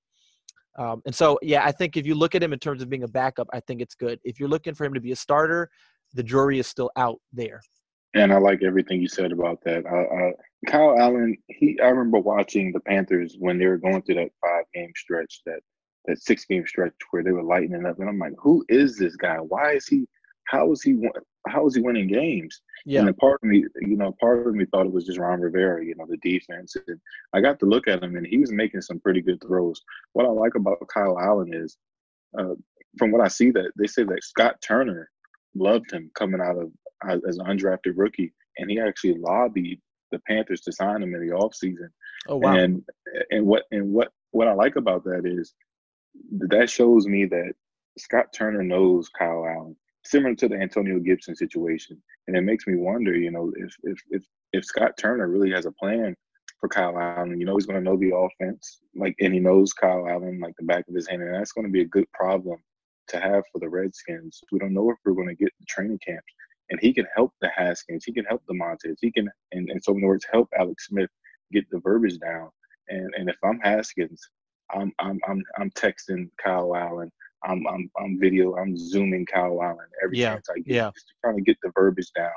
Um, 0.77 1.01
and 1.05 1.13
so, 1.13 1.39
yeah, 1.41 1.65
I 1.65 1.71
think 1.71 1.97
if 1.97 2.05
you 2.05 2.15
look 2.15 2.35
at 2.35 2.43
him 2.43 2.53
in 2.53 2.59
terms 2.59 2.81
of 2.81 2.89
being 2.89 3.03
a 3.03 3.07
backup, 3.07 3.47
I 3.51 3.59
think 3.59 3.81
it's 3.81 3.95
good. 3.95 4.19
If 4.23 4.39
you're 4.39 4.49
looking 4.49 4.73
for 4.73 4.85
him 4.85 4.93
to 4.93 5.01
be 5.01 5.11
a 5.11 5.15
starter, 5.15 5.69
the 6.13 6.23
jury 6.23 6.59
is 6.59 6.67
still 6.67 6.91
out 6.95 7.19
there. 7.33 7.61
And 8.15 8.33
I 8.33 8.37
like 8.37 8.63
everything 8.63 9.01
you 9.01 9.07
said 9.07 9.31
about 9.31 9.63
that. 9.65 9.85
Uh, 9.85 10.15
uh, 10.15 10.31
Kyle 10.67 10.99
Allen, 10.99 11.37
he 11.47 11.79
I 11.79 11.87
remember 11.89 12.19
watching 12.19 12.71
the 12.71 12.79
Panthers 12.79 13.35
when 13.39 13.59
they 13.59 13.67
were 13.67 13.77
going 13.77 14.01
through 14.01 14.15
that 14.15 14.31
five 14.41 14.65
game 14.73 14.91
stretch 14.95 15.41
that 15.45 15.59
that 16.05 16.21
six 16.21 16.45
game 16.45 16.65
stretch 16.65 16.93
where 17.11 17.23
they 17.23 17.31
were 17.31 17.43
lighting 17.43 17.85
up, 17.85 17.99
and 17.99 18.09
I'm 18.09 18.17
like, 18.17 18.33
who 18.39 18.65
is 18.67 18.97
this 18.97 19.15
guy? 19.15 19.37
Why 19.37 19.73
is 19.73 19.87
he? 19.87 20.07
How 20.45 20.71
is 20.71 20.81
he? 20.81 20.97
How 21.49 21.65
is 21.67 21.75
he 21.75 21.81
winning 21.81 22.07
games? 22.07 22.61
Yeah. 22.85 23.05
And 23.05 23.17
part 23.17 23.39
of 23.43 23.49
me, 23.49 23.65
you 23.81 23.97
know, 23.97 24.15
part 24.19 24.47
of 24.47 24.53
me 24.53 24.65
thought 24.65 24.85
it 24.85 24.91
was 24.91 25.05
just 25.05 25.19
Ron 25.19 25.41
Rivera, 25.41 25.83
you 25.83 25.95
know, 25.95 26.05
the 26.07 26.17
defense. 26.17 26.75
And 26.87 26.99
I 27.33 27.41
got 27.41 27.59
to 27.59 27.65
look 27.65 27.87
at 27.87 28.03
him, 28.03 28.15
and 28.15 28.25
he 28.25 28.37
was 28.37 28.51
making 28.51 28.81
some 28.81 28.99
pretty 28.99 29.21
good 29.21 29.41
throws. 29.41 29.81
What 30.13 30.25
I 30.25 30.29
like 30.29 30.55
about 30.55 30.87
Kyle 30.93 31.19
Allen 31.19 31.53
is, 31.53 31.77
uh, 32.37 32.55
from 32.97 33.11
what 33.11 33.21
I 33.21 33.27
see, 33.27 33.51
that 33.51 33.71
they 33.77 33.87
say 33.87 34.03
that 34.03 34.23
Scott 34.23 34.61
Turner 34.61 35.09
loved 35.55 35.91
him 35.91 36.11
coming 36.15 36.41
out 36.41 36.57
of 36.57 36.71
as 37.07 37.37
an 37.37 37.45
undrafted 37.45 37.93
rookie, 37.95 38.33
and 38.57 38.69
he 38.69 38.79
actually 38.79 39.17
lobbied 39.17 39.79
the 40.11 40.19
Panthers 40.27 40.61
to 40.61 40.71
sign 40.71 41.01
him 41.01 41.13
in 41.15 41.27
the 41.27 41.33
offseason. 41.33 41.89
Oh 42.27 42.37
wow! 42.37 42.55
And 42.55 42.83
and 43.31 43.45
what 43.45 43.63
and 43.71 43.91
what 43.91 44.11
what 44.31 44.47
I 44.47 44.53
like 44.53 44.75
about 44.75 45.03
that 45.05 45.21
is 45.25 45.53
that 46.31 46.69
shows 46.69 47.07
me 47.07 47.25
that 47.25 47.53
Scott 47.97 48.33
Turner 48.33 48.63
knows 48.63 49.09
Kyle 49.09 49.45
Allen, 49.45 49.75
similar 50.09 50.35
to 50.35 50.47
the 50.47 50.55
Antonio 50.55 50.99
Gibson 50.99 51.35
situation, 51.35 52.01
and 52.27 52.35
it 52.35 52.41
makes 52.41 52.65
me 52.67 52.75
wonder, 52.75 53.15
you 53.15 53.31
know, 53.31 53.51
if 53.55 53.73
if 53.83 53.99
if 54.09 54.23
if 54.53 54.65
Scott 54.65 54.97
Turner 54.97 55.27
really 55.27 55.51
has 55.51 55.65
a 55.65 55.71
plan 55.71 56.15
for 56.59 56.67
Kyle 56.67 56.97
Allen, 56.97 57.39
you 57.39 57.45
know, 57.45 57.55
he's 57.55 57.67
going 57.67 57.79
to 57.79 57.89
know 57.89 57.97
the 57.97 58.15
offense, 58.15 58.79
like, 58.95 59.15
and 59.21 59.33
he 59.33 59.39
knows 59.39 59.71
Kyle 59.71 60.07
Allen 60.09 60.39
like 60.41 60.55
the 60.57 60.65
back 60.65 60.85
of 60.89 60.95
his 60.95 61.07
hand, 61.07 61.21
and 61.21 61.33
that's 61.33 61.53
going 61.53 61.65
to 61.65 61.71
be 61.71 61.81
a 61.81 61.85
good 61.85 62.11
problem 62.13 62.57
to 63.09 63.19
have 63.19 63.43
for 63.51 63.59
the 63.59 63.69
Redskins. 63.69 64.41
We 64.51 64.59
don't 64.59 64.73
know 64.73 64.89
if 64.89 64.97
we're 65.05 65.13
going 65.13 65.29
to 65.29 65.35
get 65.35 65.51
the 65.59 65.65
training 65.67 65.99
camps, 66.05 66.33
and 66.69 66.79
he 66.81 66.93
can 66.93 67.05
help 67.15 67.33
the 67.41 67.49
Haskins, 67.55 68.03
he 68.03 68.13
can 68.13 68.25
help 68.25 68.41
the 68.47 68.55
Montez, 68.55 68.97
he 69.01 69.11
can, 69.11 69.29
and 69.51 69.69
in 69.69 69.81
so 69.81 69.93
many 69.93 70.07
words, 70.07 70.25
help 70.31 70.49
Alex 70.59 70.87
Smith 70.87 71.09
get 71.51 71.69
the 71.69 71.79
verbiage 71.79 72.19
down. 72.19 72.49
And 72.89 73.13
and 73.15 73.29
if 73.29 73.37
I'm 73.43 73.59
Haskins, 73.59 74.21
I'm 74.73 74.91
I'm 74.99 75.19
I'm 75.27 75.43
I'm 75.59 75.71
texting 75.71 76.29
Kyle 76.43 76.75
Allen. 76.75 77.11
I'm 77.43 77.65
I'm 77.67 77.89
I'm 77.99 78.19
video. 78.19 78.55
I'm 78.55 78.77
zooming 78.77 79.25
Kyle 79.25 79.61
Allen 79.61 79.87
every 80.03 80.17
yeah. 80.17 80.33
chance 80.33 80.47
I 80.49 80.59
get. 80.59 80.75
Yeah. 80.75 80.91
Just 80.93 81.13
trying 81.23 81.37
to 81.37 81.43
get 81.43 81.57
the 81.63 81.71
verbiage 81.75 82.11
down. 82.15 82.31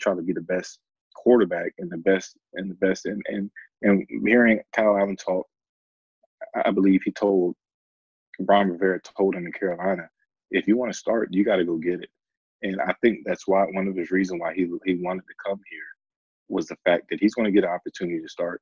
Trying 0.00 0.16
to 0.16 0.22
be 0.22 0.32
the 0.32 0.40
best 0.40 0.78
quarterback 1.14 1.72
and 1.78 1.90
the 1.90 1.98
best 1.98 2.36
and 2.54 2.70
the 2.70 2.74
best 2.74 3.06
and 3.06 3.22
and 3.28 3.50
and 3.82 4.06
hearing 4.24 4.60
Kyle 4.74 4.96
Allen 4.96 5.16
talk, 5.16 5.46
I 6.64 6.70
believe 6.70 7.02
he 7.04 7.12
told 7.12 7.54
Ron 8.40 8.70
Rivera 8.70 9.00
told 9.00 9.34
him 9.34 9.46
in 9.46 9.52
Carolina, 9.52 10.08
if 10.50 10.66
you 10.66 10.76
want 10.76 10.92
to 10.92 10.98
start, 10.98 11.28
you 11.30 11.44
got 11.44 11.56
to 11.56 11.64
go 11.64 11.76
get 11.76 12.02
it. 12.02 12.10
And 12.62 12.80
I 12.80 12.94
think 13.02 13.20
that's 13.24 13.46
why 13.46 13.64
one 13.72 13.88
of 13.88 13.96
his 13.96 14.10
reasons 14.10 14.40
why 14.40 14.54
he 14.54 14.68
he 14.84 14.96
wanted 14.96 15.22
to 15.22 15.34
come 15.46 15.60
here 15.70 15.80
was 16.48 16.66
the 16.66 16.76
fact 16.84 17.04
that 17.10 17.20
he's 17.20 17.34
going 17.34 17.46
to 17.46 17.52
get 17.52 17.64
an 17.64 17.70
opportunity 17.70 18.20
to 18.20 18.28
start 18.28 18.60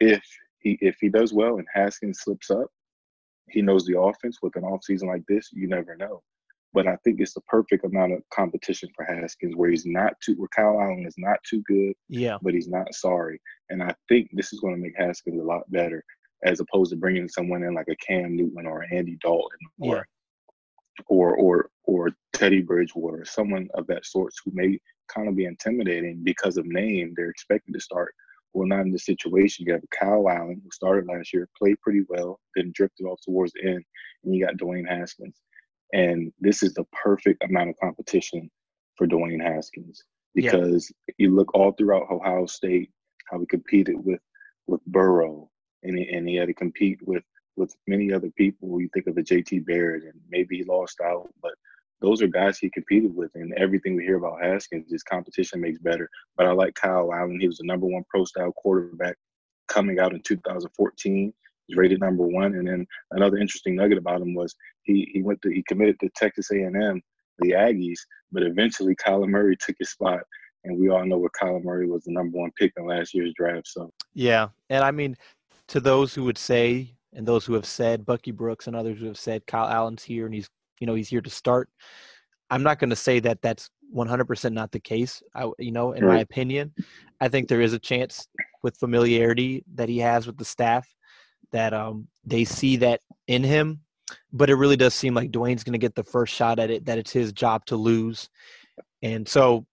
if 0.00 0.22
he 0.58 0.78
if 0.80 0.96
he 1.00 1.08
does 1.08 1.32
well 1.32 1.56
and 1.56 1.66
Haskins 1.72 2.20
slips 2.20 2.50
up, 2.50 2.68
he 3.48 3.62
knows 3.62 3.84
the 3.84 3.98
offense 3.98 4.38
with 4.42 4.56
an 4.56 4.64
off 4.64 4.84
season 4.84 5.08
like 5.08 5.24
this, 5.28 5.50
you 5.52 5.68
never 5.68 5.96
know. 5.96 6.22
But 6.74 6.86
I 6.86 6.96
think 7.04 7.20
it's 7.20 7.34
the 7.34 7.42
perfect 7.42 7.84
amount 7.84 8.12
of 8.12 8.22
competition 8.32 8.88
for 8.96 9.04
Haskins 9.04 9.54
where 9.54 9.70
he's 9.70 9.84
not 9.84 10.14
too 10.24 10.34
where 10.34 10.48
Kyle 10.48 10.80
Allen 10.80 11.04
is 11.06 11.14
not 11.18 11.36
too 11.48 11.62
good, 11.66 11.92
yeah, 12.08 12.38
but 12.40 12.54
he's 12.54 12.68
not 12.68 12.94
sorry. 12.94 13.40
And 13.68 13.82
I 13.82 13.94
think 14.08 14.30
this 14.32 14.52
is 14.52 14.60
going 14.60 14.74
to 14.74 14.80
make 14.80 14.96
Haskins 14.96 15.40
a 15.40 15.44
lot 15.44 15.70
better 15.70 16.02
as 16.44 16.60
opposed 16.60 16.90
to 16.90 16.96
bringing 16.96 17.28
someone 17.28 17.62
in 17.62 17.74
like 17.74 17.88
a 17.88 17.96
Cam 17.96 18.36
Newton 18.36 18.66
or 18.66 18.86
Andy 18.90 19.18
Dalton 19.22 19.58
or 19.80 19.96
yeah. 19.96 20.02
or 21.08 21.36
or 21.36 21.70
or 21.84 22.10
Teddy 22.32 22.62
Bridgewater, 22.62 23.24
someone 23.26 23.68
of 23.74 23.86
that 23.88 24.06
sort 24.06 24.32
who 24.44 24.52
may 24.54 24.78
kind 25.14 25.28
of 25.28 25.36
be 25.36 25.44
intimidating 25.44 26.22
because 26.24 26.56
of 26.56 26.64
name. 26.64 27.12
They're 27.14 27.28
expected 27.28 27.74
to 27.74 27.80
start 27.80 28.14
Well, 28.54 28.68
not 28.68 28.80
in 28.80 28.92
this 28.92 29.06
situation. 29.06 29.66
You 29.66 29.72
have 29.72 29.82
Kyle 29.90 30.28
Allen, 30.28 30.60
who 30.62 30.70
started 30.72 31.06
last 31.06 31.32
year, 31.32 31.48
played 31.56 31.80
pretty 31.80 32.02
well, 32.08 32.38
then 32.54 32.72
drifted 32.74 33.04
off 33.04 33.20
towards 33.24 33.52
the 33.52 33.64
end, 33.64 33.84
and 34.24 34.34
you 34.34 34.44
got 34.44 34.56
Dwayne 34.56 34.88
Haskins. 34.88 35.40
And 35.92 36.32
this 36.40 36.62
is 36.62 36.74
the 36.74 36.84
perfect 36.92 37.42
amount 37.44 37.70
of 37.70 37.76
competition 37.82 38.50
for 38.96 39.06
Dwayne 39.06 39.42
Haskins 39.42 40.02
because 40.34 40.92
yeah. 41.08 41.14
you 41.18 41.34
look 41.34 41.54
all 41.54 41.72
throughout 41.72 42.10
Ohio 42.10 42.46
State, 42.46 42.90
how 43.30 43.40
he 43.40 43.46
competed 43.46 43.96
with 44.04 44.20
with 44.66 44.84
Burrow, 44.86 45.50
and 45.82 45.98
he, 45.98 46.08
and 46.08 46.28
he 46.28 46.36
had 46.36 46.48
to 46.48 46.54
compete 46.54 46.98
with 47.02 47.24
with 47.56 47.74
many 47.86 48.12
other 48.12 48.30
people. 48.36 48.80
You 48.80 48.88
think 48.92 49.06
of 49.06 49.16
a 49.18 49.22
JT 49.22 49.66
Barrett, 49.66 50.04
and 50.04 50.20
maybe 50.30 50.58
he 50.58 50.64
lost 50.64 51.00
out, 51.00 51.28
but 51.42 51.52
those 52.02 52.20
are 52.20 52.26
guys 52.26 52.58
he 52.58 52.68
competed 52.68 53.14
with. 53.14 53.30
And 53.34 53.54
everything 53.54 53.96
we 53.96 54.04
hear 54.04 54.16
about 54.16 54.42
Haskins 54.42 54.92
is 54.92 55.02
competition 55.02 55.60
makes 55.60 55.78
better. 55.78 56.10
But 56.36 56.46
I 56.46 56.52
like 56.52 56.74
Kyle 56.74 57.12
Allen. 57.12 57.40
He 57.40 57.46
was 57.46 57.58
the 57.58 57.66
number 57.66 57.86
one 57.86 58.04
pro 58.10 58.24
style 58.24 58.52
quarterback 58.52 59.16
coming 59.68 59.98
out 59.98 60.12
in 60.12 60.20
2014. 60.22 61.32
He's 61.66 61.76
rated 61.76 62.00
number 62.00 62.26
one. 62.26 62.56
And 62.56 62.68
then 62.68 62.86
another 63.12 63.38
interesting 63.38 63.76
nugget 63.76 63.98
about 63.98 64.20
him 64.20 64.34
was 64.34 64.54
he 64.82 65.10
he 65.14 65.22
went 65.22 65.40
to 65.42 65.50
he 65.50 65.62
committed 65.68 65.98
to 66.00 66.10
Texas 66.16 66.50
A&M, 66.50 67.00
the 67.38 67.50
Aggies, 67.50 68.00
but 68.32 68.42
eventually 68.42 68.96
Kyler 68.96 69.28
Murray 69.28 69.56
took 69.56 69.76
his 69.78 69.90
spot. 69.90 70.20
And 70.64 70.78
we 70.78 70.88
all 70.90 71.06
know 71.06 71.18
where 71.18 71.30
Kyler 71.40 71.64
Murray 71.64 71.86
was 71.86 72.04
the 72.04 72.12
number 72.12 72.38
one 72.38 72.52
pick 72.58 72.72
in 72.76 72.86
last 72.86 73.14
year's 73.14 73.32
draft. 73.36 73.68
So 73.68 73.90
yeah, 74.12 74.48
and 74.70 74.84
I 74.84 74.90
mean, 74.90 75.16
to 75.68 75.80
those 75.80 76.14
who 76.14 76.24
would 76.24 76.38
say 76.38 76.94
and 77.14 77.26
those 77.26 77.44
who 77.44 77.54
have 77.54 77.66
said 77.66 78.06
Bucky 78.06 78.30
Brooks 78.30 78.66
and 78.66 78.74
others 78.74 78.98
who 78.98 79.06
have 79.06 79.18
said 79.18 79.46
Kyle 79.46 79.68
Allen's 79.68 80.02
here 80.02 80.24
and 80.24 80.34
he's 80.34 80.48
you 80.82 80.86
know 80.86 80.94
he's 80.94 81.08
here 81.08 81.20
to 81.20 81.30
start. 81.30 81.70
I'm 82.50 82.64
not 82.64 82.80
going 82.80 82.90
to 82.90 82.96
say 82.96 83.20
that 83.20 83.40
that's 83.40 83.70
100% 83.94 84.52
not 84.52 84.72
the 84.72 84.80
case. 84.80 85.22
I, 85.32 85.48
you 85.60 85.70
know, 85.70 85.92
in 85.92 86.04
right. 86.04 86.16
my 86.16 86.20
opinion, 86.22 86.74
I 87.20 87.28
think 87.28 87.46
there 87.46 87.60
is 87.60 87.72
a 87.72 87.78
chance 87.78 88.26
with 88.64 88.76
familiarity 88.76 89.64
that 89.76 89.88
he 89.88 89.98
has 89.98 90.26
with 90.26 90.36
the 90.36 90.44
staff 90.44 90.86
that 91.52 91.72
um, 91.72 92.08
they 92.24 92.44
see 92.44 92.76
that 92.78 93.00
in 93.28 93.44
him. 93.44 93.80
But 94.32 94.50
it 94.50 94.56
really 94.56 94.76
does 94.76 94.92
seem 94.92 95.14
like 95.14 95.30
Dwayne's 95.30 95.62
going 95.62 95.72
to 95.72 95.78
get 95.78 95.94
the 95.94 96.02
first 96.02 96.34
shot 96.34 96.58
at 96.58 96.68
it. 96.68 96.84
That 96.84 96.98
it's 96.98 97.12
his 97.12 97.32
job 97.32 97.64
to 97.66 97.76
lose, 97.76 98.28
and 99.02 99.26
so 99.26 99.64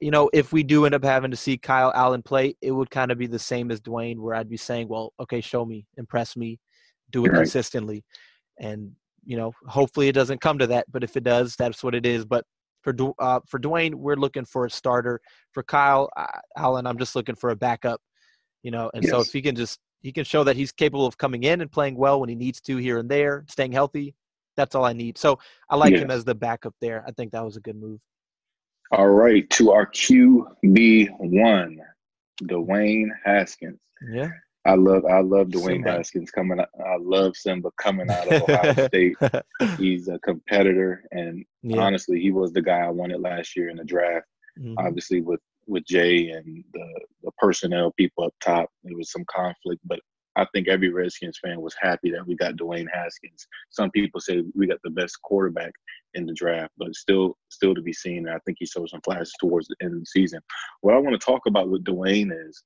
you 0.00 0.10
know, 0.10 0.30
if 0.32 0.52
we 0.52 0.62
do 0.62 0.84
end 0.84 0.94
up 0.94 1.02
having 1.02 1.30
to 1.30 1.36
see 1.36 1.58
Kyle 1.58 1.92
Allen 1.94 2.22
play, 2.22 2.54
it 2.60 2.72
would 2.72 2.90
kind 2.90 3.10
of 3.10 3.18
be 3.18 3.26
the 3.26 3.38
same 3.38 3.70
as 3.70 3.80
Dwayne, 3.80 4.18
where 4.18 4.34
I'd 4.34 4.48
be 4.48 4.56
saying, 4.56 4.88
well, 4.88 5.12
okay, 5.18 5.40
show 5.40 5.64
me, 5.64 5.86
impress 5.96 6.36
me, 6.36 6.58
do 7.10 7.24
it 7.24 7.30
right. 7.30 7.38
consistently. 7.38 8.04
And 8.58 8.92
you 9.24 9.36
know, 9.36 9.52
hopefully 9.66 10.08
it 10.08 10.12
doesn't 10.12 10.40
come 10.40 10.58
to 10.58 10.66
that, 10.68 10.86
but 10.90 11.04
if 11.04 11.16
it 11.16 11.24
does, 11.24 11.56
that's 11.56 11.82
what 11.82 11.94
it 11.94 12.06
is. 12.06 12.24
But 12.24 12.44
for 12.82 12.94
uh, 13.18 13.40
for 13.46 13.58
Dwayne, 13.58 13.94
we're 13.94 14.16
looking 14.16 14.44
for 14.44 14.66
a 14.66 14.70
starter. 14.70 15.20
For 15.52 15.62
Kyle 15.62 16.08
uh, 16.16 16.26
Allen, 16.56 16.86
I'm 16.86 16.98
just 16.98 17.14
looking 17.14 17.34
for 17.34 17.50
a 17.50 17.56
backup. 17.56 18.00
You 18.62 18.70
know, 18.70 18.90
and 18.94 19.02
yes. 19.02 19.10
so 19.10 19.20
if 19.20 19.32
he 19.32 19.42
can 19.42 19.54
just 19.54 19.78
he 20.02 20.12
can 20.12 20.24
show 20.24 20.44
that 20.44 20.56
he's 20.56 20.72
capable 20.72 21.06
of 21.06 21.18
coming 21.18 21.44
in 21.44 21.60
and 21.60 21.70
playing 21.70 21.96
well 21.96 22.20
when 22.20 22.28
he 22.28 22.34
needs 22.34 22.60
to 22.62 22.76
here 22.76 22.98
and 22.98 23.08
there, 23.10 23.44
staying 23.48 23.72
healthy. 23.72 24.14
That's 24.56 24.74
all 24.74 24.84
I 24.84 24.92
need. 24.92 25.16
So 25.16 25.38
I 25.68 25.76
like 25.76 25.94
him 25.94 26.10
as 26.10 26.24
the 26.24 26.34
backup 26.34 26.74
there. 26.80 27.04
I 27.06 27.12
think 27.12 27.32
that 27.32 27.44
was 27.44 27.56
a 27.56 27.60
good 27.60 27.76
move. 27.76 28.00
All 28.92 29.08
right, 29.08 29.48
to 29.50 29.70
our 29.70 29.86
QB 29.86 31.08
one, 31.18 31.78
Dwayne 32.42 33.08
Haskins. 33.24 33.78
Yeah. 34.12 34.30
I 34.66 34.74
love 34.74 35.04
I 35.06 35.20
love 35.20 35.48
Dwayne 35.48 35.76
Simba. 35.76 35.92
Haskins 35.92 36.30
coming. 36.30 36.60
I 36.60 36.96
love 37.00 37.34
Simba 37.34 37.70
coming 37.78 38.10
out 38.10 38.30
of 38.30 38.42
Ohio 38.42 38.86
State. 38.88 39.16
He's 39.78 40.08
a 40.08 40.18
competitor, 40.18 41.04
and 41.12 41.44
yeah. 41.62 41.80
honestly, 41.80 42.20
he 42.20 42.30
was 42.30 42.52
the 42.52 42.60
guy 42.60 42.80
I 42.80 42.90
wanted 42.90 43.20
last 43.20 43.56
year 43.56 43.70
in 43.70 43.78
the 43.78 43.84
draft. 43.84 44.26
Mm-hmm. 44.58 44.74
Obviously, 44.78 45.22
with 45.22 45.40
with 45.66 45.84
Jay 45.86 46.28
and 46.30 46.62
the 46.74 47.00
the 47.22 47.30
personnel 47.38 47.92
people 47.92 48.24
up 48.24 48.34
top, 48.44 48.68
there 48.84 48.96
was 48.96 49.10
some 49.10 49.24
conflict, 49.30 49.80
but 49.86 50.00
I 50.36 50.46
think 50.52 50.68
every 50.68 50.90
Redskins 50.90 51.38
fan 51.42 51.60
was 51.60 51.74
happy 51.80 52.10
that 52.12 52.26
we 52.26 52.36
got 52.36 52.54
Dwayne 52.54 52.86
Haskins. 52.92 53.46
Some 53.70 53.90
people 53.90 54.20
say 54.20 54.42
we 54.54 54.66
got 54.66 54.78
the 54.84 54.90
best 54.90 55.20
quarterback 55.22 55.72
in 56.14 56.24
the 56.26 56.34
draft, 56.34 56.72
but 56.78 56.94
still 56.94 57.36
still 57.48 57.74
to 57.74 57.82
be 57.82 57.92
seen. 57.92 58.26
And 58.26 58.36
I 58.36 58.38
think 58.44 58.58
he 58.60 58.66
showed 58.66 58.88
some 58.90 59.00
flashes 59.02 59.32
towards 59.40 59.68
the 59.68 59.76
end 59.82 59.94
of 59.94 60.00
the 60.00 60.06
season. 60.06 60.40
What 60.82 60.94
I 60.94 60.98
want 60.98 61.18
to 61.18 61.24
talk 61.24 61.42
about 61.46 61.68
with 61.68 61.84
Dwayne 61.84 62.30
is 62.46 62.62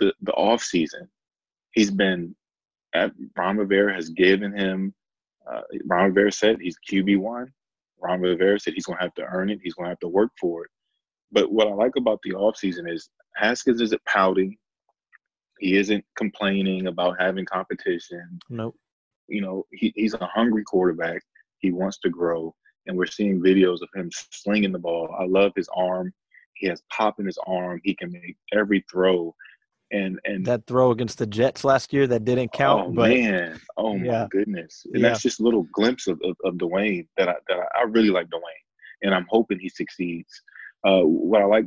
the 0.00 0.12
the 0.22 0.32
off 0.32 0.62
season. 0.62 1.08
He's 1.72 1.90
been 1.90 2.34
at 2.94 3.12
Ron 3.36 3.58
Rivera 3.58 3.94
has 3.94 4.08
given 4.10 4.52
him. 4.52 4.94
Uh, 5.50 5.62
Ron 5.86 6.06
Rivera 6.06 6.32
said 6.32 6.58
he's 6.60 6.76
QB 6.90 7.18
one. 7.18 7.52
Ron 8.02 8.20
Rivera 8.20 8.58
said 8.58 8.74
he's 8.74 8.86
going 8.86 8.98
to 8.98 9.04
have 9.04 9.14
to 9.14 9.24
earn 9.24 9.50
it. 9.50 9.60
He's 9.62 9.74
going 9.74 9.86
to 9.86 9.90
have 9.90 10.00
to 10.00 10.08
work 10.08 10.30
for 10.40 10.64
it. 10.64 10.70
But 11.32 11.52
what 11.52 11.68
I 11.68 11.72
like 11.72 11.92
about 11.96 12.20
the 12.22 12.32
off 12.32 12.56
season 12.56 12.88
is 12.88 13.10
Haskins 13.36 13.80
isn't 13.80 14.04
pouting. 14.06 14.56
He 15.58 15.76
isn't 15.76 16.04
complaining 16.16 16.86
about 16.86 17.20
having 17.20 17.44
competition. 17.44 18.40
Nope. 18.48 18.74
You 19.28 19.42
know, 19.42 19.66
he, 19.70 19.92
he's 19.94 20.14
a 20.14 20.26
hungry 20.26 20.64
quarterback. 20.64 21.22
He 21.58 21.70
wants 21.70 21.98
to 21.98 22.10
grow, 22.10 22.54
and 22.86 22.96
we're 22.96 23.06
seeing 23.06 23.40
videos 23.40 23.82
of 23.82 23.88
him 23.94 24.10
slinging 24.12 24.72
the 24.72 24.78
ball. 24.78 25.14
I 25.16 25.26
love 25.26 25.52
his 25.54 25.68
arm. 25.74 26.12
He 26.54 26.66
has 26.66 26.82
pop 26.90 27.20
in 27.20 27.26
his 27.26 27.38
arm. 27.46 27.80
He 27.84 27.94
can 27.94 28.10
make 28.10 28.36
every 28.52 28.84
throw 28.90 29.34
and 29.92 30.20
and 30.24 30.44
that 30.46 30.66
throw 30.66 30.90
against 30.90 31.18
the 31.18 31.26
Jets 31.26 31.64
last 31.64 31.92
year 31.92 32.06
that 32.06 32.24
didn't 32.24 32.52
count. 32.52 32.88
Oh 32.88 32.92
but, 32.92 33.10
man, 33.10 33.60
oh 33.76 33.96
yeah. 33.96 34.22
my 34.22 34.28
goodness, 34.30 34.86
and 34.92 35.02
yeah. 35.02 35.08
that's 35.08 35.22
just 35.22 35.40
a 35.40 35.42
little 35.42 35.66
glimpse 35.72 36.06
of, 36.06 36.20
of, 36.24 36.36
of 36.44 36.54
Dwayne 36.54 37.06
that 37.16 37.28
I 37.28 37.34
that 37.48 37.58
I 37.76 37.82
really 37.82 38.10
like 38.10 38.28
Dwayne, 38.28 38.64
and 39.02 39.14
I'm 39.14 39.26
hoping 39.28 39.58
he 39.58 39.68
succeeds. 39.68 40.42
Uh, 40.84 41.02
what 41.02 41.42
I 41.42 41.46
like 41.46 41.66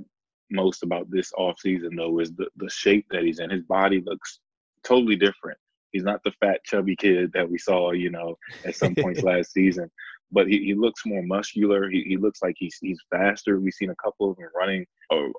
most 0.50 0.84
about 0.84 1.10
this 1.10 1.32
off 1.38 1.60
season 1.60 1.96
though 1.96 2.20
is 2.20 2.34
the 2.34 2.48
the 2.58 2.70
shape 2.70 3.06
that 3.12 3.24
he's 3.24 3.40
in. 3.40 3.50
His 3.50 3.64
body 3.64 4.02
looks 4.06 4.40
totally 4.84 5.16
different. 5.16 5.58
He's 5.92 6.04
not 6.04 6.24
the 6.24 6.34
fat 6.40 6.62
chubby 6.66 6.96
kid 6.96 7.32
that 7.34 7.50
we 7.50 7.58
saw, 7.60 7.92
you 7.92 8.10
know, 8.10 8.36
at 8.66 8.76
some 8.76 8.96
points 8.96 9.22
last 9.24 9.54
season. 9.54 9.90
But 10.32 10.48
he, 10.48 10.58
he 10.66 10.74
looks 10.74 11.06
more 11.06 11.22
muscular. 11.22 11.88
He, 11.90 12.04
he 12.08 12.18
looks 12.18 12.42
like 12.42 12.56
he's 12.58 12.78
he's 12.82 12.98
faster. 13.12 13.60
We've 13.60 13.74
seen 13.74 13.92
a 13.92 14.04
couple 14.04 14.32
of 14.32 14.38
them 14.38 14.48
running 14.58 14.86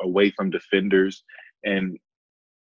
away 0.03 0.31
from 0.31 0.51
defenders, 0.51 1.25
and 1.65 1.99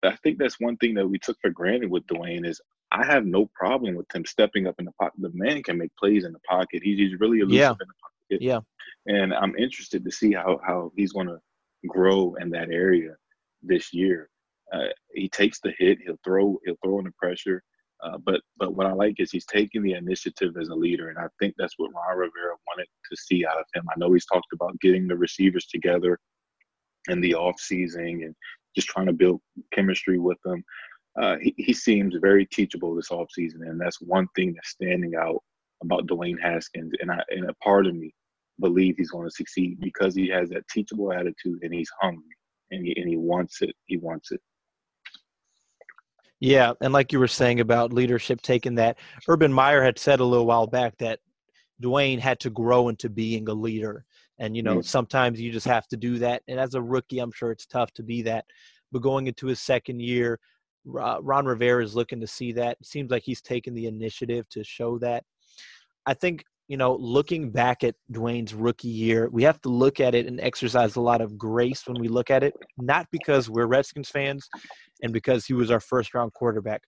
I 0.03 0.15
think 0.17 0.37
that's 0.37 0.59
one 0.59 0.77
thing 0.77 0.93
that 0.95 1.07
we 1.07 1.19
took 1.19 1.37
for 1.41 1.49
granted 1.49 1.89
with 1.89 2.05
Dwayne 2.07 2.45
is 2.45 2.59
I 2.91 3.05
have 3.05 3.25
no 3.25 3.49
problem 3.53 3.95
with 3.95 4.13
him 4.13 4.25
stepping 4.25 4.67
up 4.67 4.75
in 4.79 4.85
the 4.85 4.91
pocket. 4.93 5.21
The 5.21 5.31
man 5.33 5.63
can 5.63 5.77
make 5.77 5.95
plays 5.97 6.25
in 6.25 6.33
the 6.33 6.39
pocket. 6.39 6.81
He's, 6.83 6.97
he's 6.97 7.19
really 7.19 7.39
elusive 7.39 7.57
yeah. 7.57 7.71
in 7.71 7.77
the 7.77 8.37
pocket. 8.37 8.41
Yeah. 8.41 8.59
And 9.07 9.33
I'm 9.33 9.55
interested 9.57 10.03
to 10.03 10.11
see 10.11 10.33
how, 10.33 10.59
how 10.65 10.91
he's 10.95 11.13
going 11.13 11.27
to 11.27 11.39
grow 11.87 12.35
in 12.39 12.49
that 12.51 12.69
area 12.69 13.15
this 13.63 13.93
year. 13.93 14.29
Uh, 14.73 14.87
he 15.13 15.29
takes 15.29 15.59
the 15.59 15.73
hit. 15.77 15.99
He'll 16.05 16.19
throw. 16.23 16.57
He'll 16.65 16.77
throw 16.83 16.97
under 16.99 17.13
pressure. 17.17 17.63
Uh, 18.03 18.17
but 18.25 18.41
but 18.57 18.73
what 18.73 18.87
I 18.87 18.93
like 18.93 19.19
is 19.19 19.31
he's 19.31 19.45
taking 19.45 19.83
the 19.83 19.93
initiative 19.93 20.55
as 20.59 20.69
a 20.69 20.75
leader, 20.75 21.09
and 21.09 21.19
I 21.19 21.27
think 21.39 21.53
that's 21.57 21.75
what 21.77 21.91
Ron 21.93 22.17
Rivera 22.17 22.55
wanted 22.67 22.87
to 23.09 23.17
see 23.17 23.45
out 23.45 23.59
of 23.59 23.65
him. 23.73 23.85
I 23.89 23.99
know 23.99 24.11
he's 24.13 24.25
talked 24.25 24.53
about 24.53 24.79
getting 24.79 25.07
the 25.07 25.15
receivers 25.15 25.65
together 25.67 26.17
in 27.09 27.21
the 27.21 27.35
off 27.35 27.59
season 27.59 28.21
and 28.23 28.35
just 28.75 28.87
trying 28.87 29.07
to 29.07 29.13
build 29.13 29.41
chemistry 29.73 30.19
with 30.19 30.37
them. 30.43 30.63
Uh, 31.19 31.35
he, 31.41 31.53
he 31.57 31.73
seems 31.73 32.15
very 32.21 32.45
teachable 32.45 32.95
this 32.95 33.09
offseason, 33.09 33.61
and 33.67 33.79
that's 33.79 34.01
one 34.01 34.27
thing 34.35 34.53
that's 34.53 34.69
standing 34.69 35.13
out 35.15 35.43
about 35.83 36.07
Dwayne 36.07 36.39
Haskins. 36.41 36.93
And 37.01 37.11
I 37.11 37.21
and 37.29 37.49
a 37.49 37.53
part 37.55 37.85
of 37.85 37.95
me 37.95 38.13
believe 38.59 38.95
he's 38.97 39.11
going 39.11 39.27
to 39.27 39.35
succeed 39.35 39.79
because 39.81 40.15
he 40.15 40.29
has 40.29 40.49
that 40.49 40.67
teachable 40.69 41.11
attitude 41.11 41.59
and 41.63 41.73
he's 41.73 41.89
hungry 41.99 42.23
and 42.69 42.85
he 42.85 42.93
and 42.97 43.09
he 43.09 43.17
wants 43.17 43.61
it. 43.61 43.75
He 43.85 43.97
wants 43.97 44.31
it. 44.31 44.39
Yeah, 46.39 46.73
and 46.81 46.91
like 46.91 47.11
you 47.11 47.19
were 47.19 47.27
saying 47.27 47.59
about 47.59 47.93
leadership, 47.93 48.41
taking 48.41 48.75
that, 48.75 48.97
Urban 49.27 49.53
Meyer 49.53 49.83
had 49.83 49.99
said 49.99 50.19
a 50.19 50.25
little 50.25 50.47
while 50.47 50.65
back 50.65 50.97
that 50.97 51.19
Dwayne 51.83 52.19
had 52.19 52.39
to 52.39 52.49
grow 52.49 52.89
into 52.89 53.09
being 53.09 53.47
a 53.47 53.53
leader. 53.53 54.05
And, 54.41 54.57
you 54.57 54.63
know, 54.63 54.77
mm-hmm. 54.77 54.81
sometimes 54.81 55.39
you 55.39 55.51
just 55.51 55.67
have 55.67 55.87
to 55.89 55.97
do 55.97 56.17
that. 56.17 56.41
And 56.47 56.59
as 56.59 56.73
a 56.73 56.81
rookie, 56.81 57.19
I'm 57.19 57.31
sure 57.31 57.51
it's 57.51 57.67
tough 57.67 57.93
to 57.93 58.03
be 58.03 58.23
that. 58.23 58.43
But 58.91 59.03
going 59.03 59.27
into 59.27 59.45
his 59.45 59.61
second 59.61 60.01
year, 60.01 60.39
Ron 60.83 61.45
Rivera 61.45 61.83
is 61.83 61.95
looking 61.95 62.19
to 62.21 62.27
see 62.27 62.51
that. 62.53 62.77
It 62.81 62.87
seems 62.87 63.11
like 63.11 63.21
he's 63.23 63.41
taken 63.41 63.75
the 63.75 63.85
initiative 63.85 64.49
to 64.49 64.63
show 64.63 64.97
that. 64.97 65.23
I 66.07 66.15
think, 66.15 66.43
you 66.67 66.75
know, 66.75 66.95
looking 66.95 67.51
back 67.51 67.83
at 67.83 67.93
Dwayne's 68.11 68.55
rookie 68.55 68.87
year, 68.87 69.29
we 69.31 69.43
have 69.43 69.61
to 69.61 69.69
look 69.69 69.99
at 69.99 70.15
it 70.15 70.25
and 70.25 70.41
exercise 70.41 70.95
a 70.95 71.01
lot 71.01 71.21
of 71.21 71.37
grace 71.37 71.83
when 71.85 72.01
we 72.01 72.07
look 72.07 72.31
at 72.31 72.43
it, 72.43 72.55
not 72.79 73.05
because 73.11 73.47
we're 73.47 73.67
Redskins 73.67 74.09
fans 74.09 74.49
and 75.03 75.13
because 75.13 75.45
he 75.45 75.53
was 75.53 75.69
our 75.69 75.79
first 75.79 76.15
round 76.15 76.33
quarterback, 76.33 76.81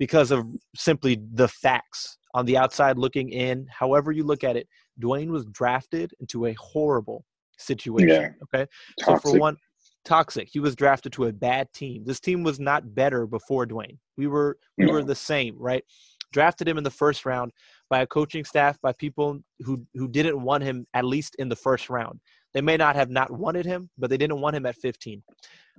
because 0.00 0.32
of 0.32 0.44
simply 0.74 1.20
the 1.34 1.46
facts 1.46 2.18
on 2.34 2.44
the 2.44 2.56
outside 2.56 2.98
looking 2.98 3.28
in, 3.28 3.66
however 3.70 4.10
you 4.10 4.24
look 4.24 4.42
at 4.42 4.56
it, 4.56 4.66
Dwayne 5.00 5.28
was 5.28 5.44
drafted 5.46 6.12
into 6.20 6.46
a 6.46 6.52
horrible 6.54 7.24
situation. 7.58 8.08
Yeah. 8.08 8.28
Okay. 8.44 8.66
Toxic. 9.00 9.22
So 9.22 9.30
for 9.32 9.38
one, 9.38 9.56
toxic. 10.04 10.48
He 10.50 10.60
was 10.60 10.74
drafted 10.74 11.12
to 11.14 11.26
a 11.26 11.32
bad 11.32 11.72
team. 11.72 12.04
This 12.04 12.20
team 12.20 12.42
was 12.42 12.58
not 12.58 12.94
better 12.94 13.26
before 13.26 13.66
Dwayne. 13.66 13.98
We 14.16 14.26
were 14.26 14.58
we 14.76 14.86
were 14.86 15.04
the 15.04 15.14
same, 15.14 15.56
right? 15.58 15.84
Drafted 16.32 16.68
him 16.68 16.78
in 16.78 16.84
the 16.84 16.90
first 16.90 17.24
round 17.24 17.52
by 17.90 18.00
a 18.00 18.06
coaching 18.06 18.44
staff, 18.44 18.78
by 18.80 18.92
people 18.92 19.40
who 19.60 19.84
who 19.94 20.08
didn't 20.08 20.40
want 20.40 20.62
him 20.62 20.86
at 20.94 21.04
least 21.04 21.36
in 21.38 21.48
the 21.48 21.56
first 21.56 21.90
round. 21.90 22.20
They 22.54 22.60
may 22.60 22.76
not 22.76 22.96
have 22.96 23.10
not 23.10 23.30
wanted 23.30 23.66
him, 23.66 23.90
but 23.98 24.10
they 24.10 24.16
didn't 24.16 24.40
want 24.40 24.56
him 24.56 24.66
at 24.66 24.76
15. 24.76 25.22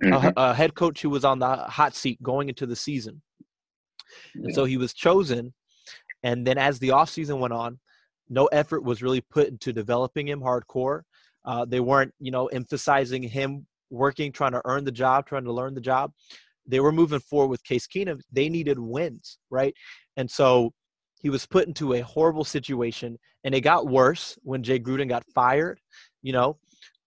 Mhm. 0.02 0.32
A, 0.36 0.50
a 0.50 0.54
head 0.54 0.74
coach 0.74 1.02
who 1.02 1.10
was 1.10 1.24
on 1.24 1.40
the 1.40 1.56
hot 1.56 1.94
seat 1.94 2.22
going 2.22 2.48
into 2.48 2.66
the 2.66 2.76
season. 2.76 3.20
And 4.34 4.54
so 4.54 4.64
he 4.64 4.76
was 4.76 4.94
chosen. 4.94 5.52
And 6.22 6.46
then 6.46 6.58
as 6.58 6.78
the 6.78 6.88
offseason 6.88 7.38
went 7.38 7.52
on, 7.52 7.78
no 8.30 8.46
effort 8.46 8.82
was 8.84 9.02
really 9.02 9.20
put 9.20 9.48
into 9.48 9.72
developing 9.72 10.28
him 10.28 10.40
hardcore. 10.40 11.02
Uh, 11.44 11.64
they 11.64 11.80
weren't, 11.80 12.14
you 12.20 12.30
know, 12.30 12.46
emphasizing 12.46 13.22
him 13.22 13.66
working, 13.90 14.30
trying 14.30 14.52
to 14.52 14.62
earn 14.64 14.84
the 14.84 14.92
job, 14.92 15.26
trying 15.26 15.44
to 15.44 15.52
learn 15.52 15.74
the 15.74 15.80
job. 15.80 16.12
They 16.66 16.80
were 16.80 16.92
moving 16.92 17.20
forward 17.20 17.48
with 17.48 17.64
Case 17.64 17.86
Keenum. 17.86 18.20
They 18.30 18.48
needed 18.48 18.78
wins, 18.78 19.38
right? 19.50 19.74
And 20.16 20.30
so 20.30 20.72
he 21.20 21.28
was 21.28 21.44
put 21.44 21.66
into 21.66 21.94
a 21.94 22.00
horrible 22.00 22.44
situation, 22.44 23.18
and 23.44 23.54
it 23.54 23.62
got 23.62 23.88
worse 23.88 24.38
when 24.42 24.62
Jay 24.62 24.78
Gruden 24.78 25.08
got 25.08 25.24
fired. 25.34 25.80
You 26.22 26.32
know, 26.32 26.58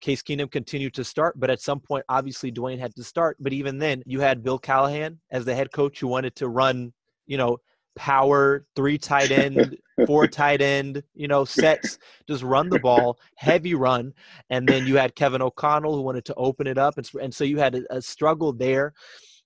Case 0.02 0.22
Keenum 0.22 0.52
continued 0.52 0.94
to 0.96 1.04
start, 1.04 1.40
but 1.40 1.50
at 1.50 1.62
some 1.62 1.80
point, 1.80 2.04
obviously, 2.10 2.52
Dwayne 2.52 2.80
had 2.80 2.94
to 2.96 3.04
start. 3.04 3.38
But 3.40 3.54
even 3.54 3.78
then, 3.78 4.04
you 4.06 4.20
had 4.20 4.44
Bill 4.44 4.60
Callahan 4.60 5.20
as 5.32 5.46
the 5.46 5.56
head 5.56 5.72
coach 5.72 6.00
who 6.00 6.08
wanted 6.08 6.36
to 6.36 6.50
run, 6.50 6.92
you 7.26 7.38
know, 7.38 7.58
power, 7.96 8.66
three 8.76 8.98
tight 8.98 9.32
end, 9.32 9.78
four 10.06 10.28
tight 10.40 10.62
end, 10.62 11.04
you 11.14 11.28
know, 11.28 11.46
sets, 11.46 12.00
just 12.28 12.44
run 12.44 12.70
the 12.70 12.80
ball, 12.80 13.20
heavy 13.36 13.76
run. 13.76 14.14
And 14.50 14.68
then 14.68 14.86
you 14.88 14.98
had 14.98 15.16
Kevin 15.16 15.42
O'Connell 15.42 15.96
who 15.96 16.02
wanted 16.02 16.26
to 16.26 16.36
open 16.36 16.68
it 16.68 16.78
up. 16.78 16.98
And, 16.98 17.10
and 17.22 17.34
so 17.34 17.44
you 17.44 17.60
had 17.60 17.76
a, 17.76 17.98
a 17.98 18.02
struggle 18.02 18.54
there. 18.54 18.94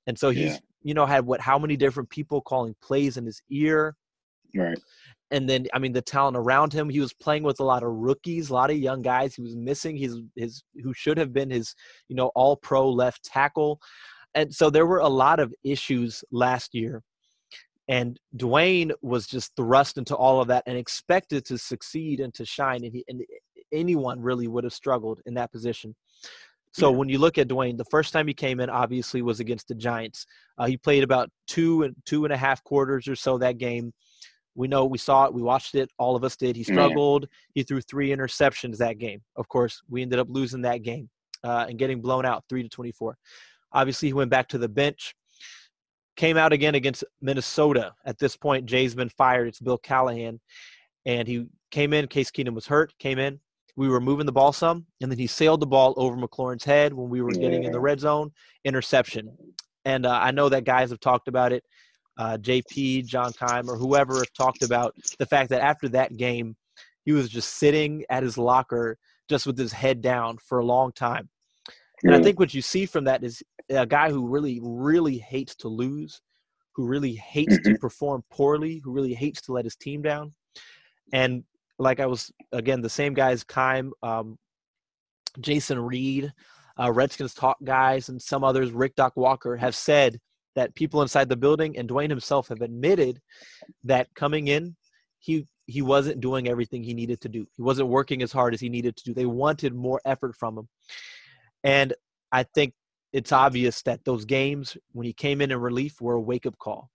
And 0.07 0.17
so 0.17 0.29
he's, 0.29 0.53
Yeah. 0.53 0.60
you 0.83 0.93
know, 0.93 1.05
had 1.05 1.25
what, 1.25 1.41
how 1.41 1.60
many 1.60 1.75
different 1.75 2.10
people 2.10 2.41
calling 2.41 2.75
plays 2.81 3.17
in 3.17 3.25
his 3.25 3.41
ear. 3.49 3.95
Right. 4.55 4.79
And 5.29 5.49
then, 5.49 5.67
I 5.73 5.79
mean, 5.79 5.91
the 5.91 6.01
talent 6.01 6.38
around 6.38 6.71
him, 6.71 6.88
he 6.89 7.01
was 7.01 7.13
playing 7.13 7.43
with 7.43 7.60
a 7.60 7.65
lot 7.65 7.83
of 7.83 7.89
rookies, 7.89 8.49
a 8.49 8.53
lot 8.53 8.69
of 8.71 8.77
young 8.77 9.01
guys. 9.01 9.36
He 9.36 9.41
was 9.41 9.57
missing 9.57 9.97
his, 9.97 10.21
his, 10.38 10.63
who 10.81 10.93
should 10.93 11.17
have 11.17 11.33
been 11.33 11.49
his, 11.49 11.75
you 12.07 12.15
know, 12.15 12.31
all 12.33 12.55
pro 12.55 12.89
left 12.89 13.25
tackle. 13.25 13.81
And 14.36 14.53
so 14.53 14.69
there 14.69 14.86
were 14.86 14.99
a 14.99 15.07
lot 15.10 15.41
of 15.41 15.53
issues 15.65 16.23
last 16.31 16.73
year. 16.73 17.03
And 17.88 18.19
Dwayne 18.36 18.91
was 19.02 19.28
just 19.28 19.56
thrust 19.56 19.97
into 19.97 20.15
all 20.15 20.41
of 20.41 20.47
that 20.50 20.63
and 20.67 20.78
expected 20.78 21.45
to 21.45 21.58
succeed 21.58 22.19
and 22.19 22.34
to 22.34 22.45
shine. 22.45 22.84
And, 22.84 22.93
he, 22.93 23.06
and 23.08 23.21
anyone 23.71 24.19
really 24.21 24.47
would 24.47 24.65
have 24.65 24.73
struggled 24.73 25.21
in 25.26 25.34
that 25.36 25.52
position. 25.52 25.95
So 26.73 26.91
Yeah. 26.91 26.97
when 26.97 27.10
you 27.10 27.17
look 27.17 27.38
at 27.38 27.47
Dwayne, 27.47 27.78
the 27.78 27.86
first 27.86 28.12
time 28.12 28.28
he 28.28 28.34
came 28.34 28.60
in, 28.60 28.69
obviously, 28.69 29.21
was 29.21 29.39
against 29.39 29.69
the 29.69 29.76
Giants. 29.76 30.26
Uh, 30.58 30.65
he 30.65 30.78
played 30.78 31.04
about 31.04 31.30
two 31.47 31.84
and 31.84 31.95
two 32.06 32.26
and 32.26 32.34
a 32.34 32.38
half 32.38 32.62
quarters 32.63 33.08
or 33.08 33.15
so 33.15 33.38
that 33.38 33.58
game. 33.58 33.93
We 34.54 34.67
know 34.67 34.86
we 34.86 34.97
saw 34.97 35.26
it, 35.26 35.34
we 35.34 35.41
watched 35.41 35.76
it, 35.76 35.89
all 35.97 36.15
of 36.15 36.23
us 36.23 36.36
did. 36.36 36.56
He 36.56 36.63
Yeah. 36.63 36.73
struggled. 36.73 37.28
He 37.54 37.63
threw 37.63 37.80
three 37.80 38.10
interceptions 38.10 38.78
that 38.78 38.97
game. 38.97 39.21
Of 39.36 39.47
course, 39.47 39.82
we 39.88 40.02
ended 40.02 40.19
up 40.19 40.28
losing 40.30 40.62
that 40.63 40.82
game 40.82 41.10
uh, 41.43 41.67
and 41.69 41.80
getting 41.80 42.02
blown 42.02 42.26
out 42.26 42.43
three 42.50 42.63
to 42.63 42.69
twenty-four. 42.69 43.17
Obviously, 43.71 44.10
he 44.10 44.13
went 44.13 44.32
back 44.32 44.47
to 44.50 44.58
the 44.58 44.67
bench. 44.69 45.15
Came 46.17 46.36
out 46.36 46.51
again 46.51 46.75
against 46.75 47.03
Minnesota. 47.21 47.93
At 48.06 48.17
this 48.17 48.36
point, 48.36 48.65
Jay's 48.65 48.95
been 48.95 49.10
fired. 49.10 49.47
It's 49.47 49.60
Bill 49.60 49.77
Callahan, 49.77 50.39
and 51.06 51.27
he 51.27 51.45
came 51.71 51.93
in. 51.93 52.08
Case 52.08 52.32
Keenum 52.32 52.56
was 52.56 52.67
hurt. 52.67 52.91
Came 52.99 53.19
in. 53.19 53.39
We 53.75 53.88
were 53.88 54.01
moving 54.01 54.25
the 54.25 54.32
ball 54.32 54.51
some, 54.51 54.88
and 55.01 55.12
then 55.12 55.19
he 55.19 55.27
sailed 55.27 55.60
the 55.60 55.67
ball 55.67 55.93
over 55.95 56.17
McLaurin's 56.17 56.63
head 56.63 56.91
when 56.91 57.10
we 57.10 57.21
were 57.21 57.32
getting 57.32 57.63
in 57.63 57.71
the 57.71 57.80
red 57.80 57.99
zone. 57.99 58.32
Interception. 58.65 59.38
And 59.86 60.08
uh, 60.08 60.19
I 60.19 60.32
know 60.32 60.49
that 60.49 60.63
guys 60.63 60.89
have 60.89 60.99
talked 60.99 61.27
about 61.27 61.53
it. 61.53 61.63
Uh, 62.17 62.38
JP, 62.41 63.06
John 63.06 63.32
Keim, 63.34 63.69
or 63.69 63.77
whoever 63.77 64.15
have 64.15 64.34
talked 64.34 64.63
about 64.63 64.95
the 65.19 65.25
fact 65.27 65.51
that 65.51 65.62
after 65.62 65.88
that 65.89 66.17
game, 66.17 66.56
he 67.06 67.12
was 67.12 67.30
just 67.30 67.58
sitting 67.58 68.03
at 68.10 68.23
his 68.23 68.39
locker, 68.39 68.97
just 69.30 69.45
with 69.45 69.58
his 69.58 69.71
head 69.71 70.01
down 70.01 70.39
for 70.39 70.58
a 70.58 70.65
long 70.65 70.91
time. 70.93 71.30
And 72.03 72.15
I 72.15 72.21
think 72.21 72.39
what 72.39 72.53
you 72.56 72.62
see 72.62 72.88
from 72.88 73.03
that 73.06 73.23
is 73.23 73.43
a 73.69 73.86
guy 73.86 74.10
who 74.10 74.27
really, 74.27 74.60
really 74.62 75.17
hates 75.17 75.56
to 75.56 75.67
lose, 75.67 76.21
who 76.73 76.86
really 76.86 77.15
hates 77.15 77.58
to 77.63 77.77
perform 77.80 78.23
poorly, 78.32 78.82
who 78.84 78.91
really 78.91 79.13
hates 79.13 79.41
to 79.41 79.53
let 79.53 79.65
his 79.65 79.75
team 79.75 80.01
down. 80.01 80.34
And 81.13 81.43
like 81.80 81.99
I 81.99 82.06
was, 82.06 82.32
again, 82.51 82.82
the 82.82 82.89
same 82.89 83.13
guys, 83.13 83.43
Keim, 83.43 83.93
um, 84.03 84.38
Jason 85.39 85.80
Reed, 85.80 86.32
uh, 86.80 86.91
Redskins 86.91 87.34
talk 87.34 87.58
guys, 87.63 88.10
and 88.10 88.21
some 88.21 88.43
others, 88.43 88.71
Rick 88.71 88.95
Doc 88.95 89.13
Walker, 89.15 89.56
have 89.56 89.75
said 89.75 90.19
that 90.56 90.73
people 90.75 91.01
inside 91.01 91.30
the 91.30 91.36
building 91.36 91.77
and 91.77 91.88
Dwayne 91.88 92.10
himself 92.10 92.47
have 92.47 92.62
admitted 92.62 93.19
that 93.84 94.08
coming 94.15 94.47
in, 94.47 94.75
he 95.19 95.45
he 95.67 95.82
wasn't 95.82 96.21
doing 96.21 96.47
everything 96.47 96.82
he 96.82 96.93
needed 96.93 97.19
to 97.21 97.30
do. 97.30 97.45
He 97.58 97.62
wasn't 97.62 97.89
working 97.89 98.21
as 98.21 98.32
hard 98.32 98.53
as 98.53 98.62
he 98.62 98.69
needed 98.69 98.95
to 98.95 99.03
do. 99.03 99.13
They 99.13 99.25
wanted 99.25 99.75
more 99.75 99.99
effort 100.06 100.36
from 100.36 100.58
him. 100.58 100.69
And 101.63 101.93
I 102.32 102.43
think 102.43 102.73
it's 103.13 103.32
obvious 103.32 103.82
that 103.84 104.04
those 104.06 104.26
games 104.26 104.78
when 104.91 105.06
he 105.06 105.13
came 105.13 105.41
in 105.41 105.52
in 105.52 105.60
relief 105.60 106.02
were 106.02 106.15
a 106.15 106.22
wake 106.22 106.46
up 106.46 106.58
call. 106.60 106.89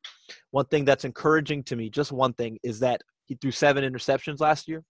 One 0.51 0.67
thing 0.67 0.85
that's 0.85 1.05
encouraging 1.05 1.65
to 1.65 1.77
me, 1.77 1.91
just 1.91 2.13
one 2.13 2.33
thing, 2.35 2.59
is 2.63 2.79
that 2.81 3.03
he 3.27 3.35
threw 3.37 3.51
seven 3.51 3.85
interceptions 3.85 4.41
last 4.41 4.69
year, 4.69 4.85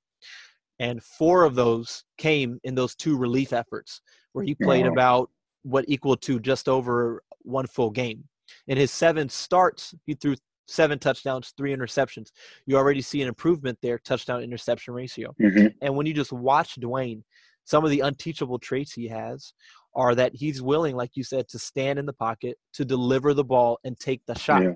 and 0.78 1.02
four 1.02 1.44
of 1.44 1.54
those 1.54 2.04
came 2.18 2.58
in 2.64 2.74
those 2.74 2.94
two 2.94 3.16
relief 3.16 3.52
efforts 3.52 4.00
where 4.32 4.44
he 4.44 4.54
played 4.54 4.86
Wow. 4.86 4.92
about 4.92 5.30
what 5.62 5.84
equal 5.88 6.16
to 6.16 6.40
just 6.40 6.68
over 6.68 7.22
one 7.42 7.66
full 7.66 7.90
game. 7.90 8.24
In 8.66 8.76
his 8.76 8.90
seven 8.90 9.28
starts, 9.28 9.94
he 10.06 10.14
threw 10.14 10.34
seven 10.66 10.98
touchdowns, 10.98 11.52
three 11.56 11.74
interceptions. 11.74 12.30
You 12.66 12.76
already 12.76 13.02
see 13.02 13.22
an 13.22 13.28
improvement 13.28 13.78
there, 13.82 13.98
touchdown 13.98 14.42
interception 14.42 14.94
ratio. 14.94 15.34
Mhm. 15.40 15.74
And 15.82 15.96
when 15.96 16.06
you 16.06 16.14
just 16.14 16.32
watch 16.32 16.76
Dwayne, 16.76 17.22
some 17.64 17.84
of 17.84 17.90
the 17.90 18.00
unteachable 18.00 18.58
traits 18.58 18.92
he 18.92 19.06
has 19.08 19.52
are 19.94 20.14
that 20.14 20.34
he's 20.34 20.62
willing, 20.62 20.96
like 20.96 21.10
you 21.14 21.24
said, 21.24 21.48
to 21.48 21.58
stand 21.58 21.98
in 21.98 22.06
the 22.06 22.12
pocket, 22.12 22.58
to 22.74 22.84
deliver 22.84 23.34
the 23.34 23.44
ball, 23.44 23.78
and 23.84 23.98
take 23.98 24.22
the 24.26 24.38
shot. 24.38 24.62
Yeah. 24.62 24.72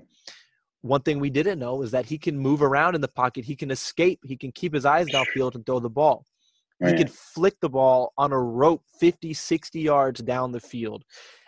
One 0.81 1.01
thing 1.01 1.19
we 1.19 1.29
didn't 1.29 1.59
know 1.59 1.81
is 1.81 1.91
that 1.91 2.05
he 2.05 2.17
can 2.17 2.37
move 2.37 2.61
around 2.61 2.95
in 2.95 3.01
the 3.01 3.07
pocket, 3.07 3.43
he 3.45 3.55
can 3.55 3.71
escape, 3.71 4.19
he 4.23 4.37
can 4.37 4.51
keep 4.51 4.73
his 4.73 4.85
eyes 4.85 5.09
downfield 5.09 5.55
and 5.55 5.65
throw 5.65 5.79
the 5.79 5.89
ball. 5.89 6.25
He 6.79 6.93
can 6.93 7.07
flick 7.07 7.59
the 7.59 7.69
ball 7.69 8.13
on 8.19 8.31
a 8.31 8.39
rope 8.39 8.83
50, 8.99 9.33
60 9.33 9.79
yards 9.79 10.21
down 10.21 10.51
the 10.51 10.59
field. 10.59 11.03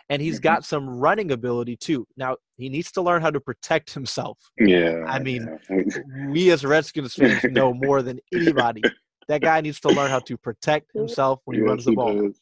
And 0.08 0.20
he's 0.20 0.40
Mhm. 0.40 0.42
got 0.42 0.64
some 0.64 0.90
running 0.90 1.30
ability 1.30 1.76
too. 1.76 2.04
Now, 2.16 2.36
he 2.56 2.68
needs 2.68 2.90
to 2.92 3.00
learn 3.00 3.22
how 3.22 3.30
to 3.30 3.40
protect 3.40 3.94
himself 3.94 4.38
Yeah. 4.58 5.04
I 5.06 5.20
mean, 5.20 5.48
yeah. 5.70 5.82
we 6.28 6.50
as 6.50 6.64
Redskins 6.64 7.14
fans 7.14 7.44
know 7.44 7.72
more 7.72 8.02
than 8.02 8.18
anybody. 8.32 8.82
That 9.28 9.42
guy 9.42 9.60
needs 9.60 9.78
to 9.80 9.90
learn 9.90 10.10
how 10.10 10.18
to 10.18 10.36
protect 10.36 10.92
himself 10.92 11.40
when 11.44 11.54
he 11.54 11.62
runs 11.62 11.84
the 11.84 11.92
he 11.92 11.94
ball. 11.94 12.22
does. 12.22 12.40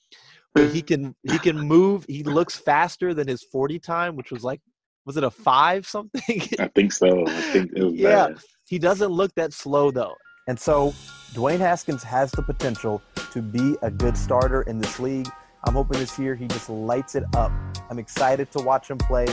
But 0.55 0.71
he 0.71 0.83
can 0.83 1.15
he 1.23 1.39
can 1.39 1.59
move. 1.59 2.05
He 2.09 2.23
looks 2.25 2.57
faster 2.57 3.15
than 3.15 3.29
his 3.29 3.43
40 3.43 3.79
time, 3.79 4.17
which 4.17 4.31
was 4.31 4.43
like 4.43 4.61
was 5.07 5.17
it 5.17 5.25
a 5.25 5.31
5 5.31 5.87
something? 5.87 6.43
I 6.59 6.69
think 6.69 6.93
so. 6.93 7.27
I 7.27 7.41
think 7.53 7.73
it 7.75 7.83
was 7.83 7.95
Yeah. 7.97 8.29
bad. 8.29 8.39
he 8.69 8.79
doesn't 8.79 9.11
look 9.11 9.35
that 9.37 9.53
slow 9.53 9.91
though. 9.91 10.15
And 10.49 10.59
so 10.59 10.93
Dwayne 11.35 11.59
Haskins 11.59 12.03
has 12.03 12.31
the 12.33 12.43
potential 12.43 13.03
to 13.33 13.43
be 13.43 13.77
a 13.83 13.91
good 13.91 14.17
starter 14.17 14.63
in 14.63 14.79
this 14.79 14.99
league. 14.99 15.29
I'm 15.67 15.75
hoping 15.75 15.99
this 16.01 16.19
year 16.19 16.35
he 16.35 16.47
just 16.49 16.69
lights 16.71 17.15
it 17.15 17.25
up. 17.37 17.53
I'm 17.91 17.99
excited 17.99 18.51
to 18.53 18.61
watch 18.61 18.91
him 18.91 18.99
play 18.99 19.27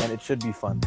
and 0.00 0.12
it 0.12 0.20
should 0.22 0.40
be 0.40 0.52
fun. 0.52 0.80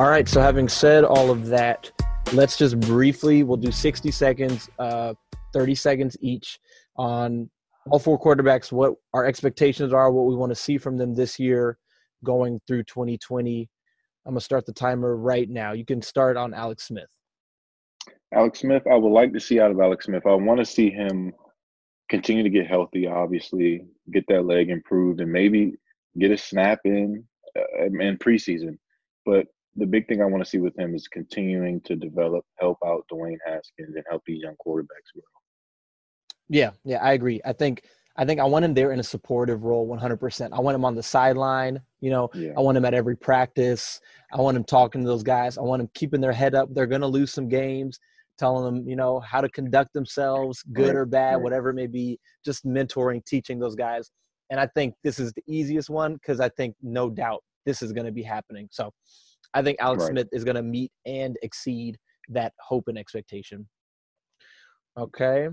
All 0.00 0.08
right, 0.08 0.28
so 0.28 0.40
having 0.40 0.68
said 0.68 1.04
all 1.04 1.30
of 1.30 1.46
that, 1.46 1.88
let's 2.32 2.56
just 2.56 2.80
briefly, 2.80 3.44
we'll 3.44 3.56
do 3.56 3.70
60 3.70 4.10
seconds, 4.10 4.68
uh, 4.80 5.14
30 5.52 5.76
seconds 5.76 6.16
each 6.20 6.58
on 6.96 7.48
all 7.88 8.00
four 8.00 8.20
quarterbacks, 8.20 8.72
what 8.72 8.94
our 9.12 9.24
expectations 9.24 9.92
are, 9.92 10.10
what 10.10 10.26
we 10.26 10.34
want 10.34 10.50
to 10.50 10.56
see 10.56 10.78
from 10.78 10.96
them 10.96 11.14
this 11.14 11.38
year 11.38 11.78
going 12.24 12.60
through 12.66 12.82
2020. 12.82 13.68
I'm 14.26 14.32
going 14.32 14.40
to 14.40 14.44
start 14.44 14.66
the 14.66 14.72
timer 14.72 15.14
right 15.14 15.48
now. 15.48 15.74
You 15.74 15.84
can 15.84 16.02
start 16.02 16.36
on 16.36 16.54
Alex 16.54 16.88
Smith. 16.88 17.10
Alex 18.32 18.60
Smith, 18.60 18.82
I 18.90 18.96
would 18.96 19.12
like 19.12 19.32
to 19.32 19.40
see 19.40 19.60
out 19.60 19.70
of 19.70 19.78
Alex 19.78 20.06
Smith. 20.06 20.26
I 20.26 20.34
want 20.34 20.58
to 20.58 20.66
see 20.66 20.90
him 20.90 21.32
continue 22.08 22.42
to 22.42 22.50
get 22.50 22.66
healthy, 22.66 23.06
obviously, 23.06 23.84
get 24.10 24.24
that 24.26 24.44
leg 24.44 24.70
improved, 24.70 25.20
and 25.20 25.30
maybe 25.30 25.74
get 26.18 26.32
a 26.32 26.36
snap 26.36 26.80
in 26.84 27.22
uh, 27.56 27.84
in 27.84 28.18
preseason. 28.18 28.76
But 29.24 29.46
the 29.76 29.86
big 29.86 30.06
thing 30.08 30.22
I 30.22 30.26
want 30.26 30.42
to 30.44 30.48
see 30.48 30.58
with 30.58 30.78
him 30.78 30.94
is 30.94 31.08
continuing 31.08 31.80
to 31.82 31.96
develop, 31.96 32.44
help 32.58 32.78
out 32.84 33.04
Dwayne 33.12 33.38
Haskins, 33.44 33.94
and 33.94 34.04
help 34.08 34.22
these 34.26 34.42
young 34.42 34.54
quarterbacks 34.64 35.12
grow. 35.12 35.22
Yeah, 36.48 36.70
yeah, 36.84 36.98
I 37.02 37.12
agree. 37.12 37.40
I 37.44 37.52
think 37.52 37.84
I 38.16 38.24
think 38.24 38.38
I 38.38 38.44
want 38.44 38.64
him 38.64 38.74
there 38.74 38.92
in 38.92 39.00
a 39.00 39.04
supportive 39.04 39.64
role 39.64 39.88
100%. 39.88 40.52
I 40.52 40.60
want 40.60 40.74
him 40.76 40.84
on 40.84 40.94
the 40.94 41.02
sideline, 41.02 41.80
you 42.00 42.10
know, 42.10 42.30
Yeah, 42.32 42.52
I 42.56 42.60
want 42.60 42.76
him 42.78 42.84
at 42.84 42.94
every 42.94 43.16
practice. 43.16 44.00
I 44.32 44.40
want 44.40 44.56
him 44.56 44.62
talking 44.62 45.00
to 45.02 45.06
those 45.06 45.24
guys. 45.24 45.58
I 45.58 45.62
want 45.62 45.82
him 45.82 45.90
keeping 45.94 46.20
their 46.20 46.32
head 46.32 46.54
up. 46.54 46.68
They're 46.72 46.86
going 46.86 47.00
to 47.00 47.08
lose 47.08 47.32
some 47.32 47.48
games, 47.48 47.98
telling 48.38 48.64
them, 48.64 48.88
you 48.88 48.94
know, 48.94 49.18
how 49.20 49.40
to 49.40 49.48
conduct 49.48 49.94
themselves, 49.94 50.62
good 50.72 50.88
Right, 50.88 50.96
or 50.96 51.06
bad, 51.06 51.34
right. 51.34 51.42
whatever 51.42 51.70
it 51.70 51.74
may 51.74 51.88
be, 51.88 52.20
just 52.44 52.64
mentoring, 52.64 53.24
teaching 53.24 53.58
those 53.58 53.74
guys. 53.74 54.12
And 54.50 54.60
I 54.60 54.68
think 54.76 54.94
this 55.02 55.18
is 55.18 55.32
the 55.32 55.42
easiest 55.48 55.90
one 55.90 56.14
because 56.14 56.38
I 56.38 56.50
think 56.50 56.76
no 56.82 57.10
doubt 57.10 57.42
this 57.66 57.82
is 57.82 57.92
going 57.92 58.06
to 58.06 58.12
be 58.12 58.22
happening. 58.22 58.68
So 58.70 58.92
I 59.54 59.62
think 59.62 59.78
Alex 59.80 60.02
Right. 60.02 60.10
Smith 60.10 60.28
is 60.32 60.44
going 60.44 60.56
to 60.56 60.62
meet 60.62 60.92
and 61.06 61.38
exceed 61.42 61.96
that 62.28 62.52
hope 62.60 62.88
and 62.88 62.98
expectation. 62.98 63.68
Okay. 64.98 65.48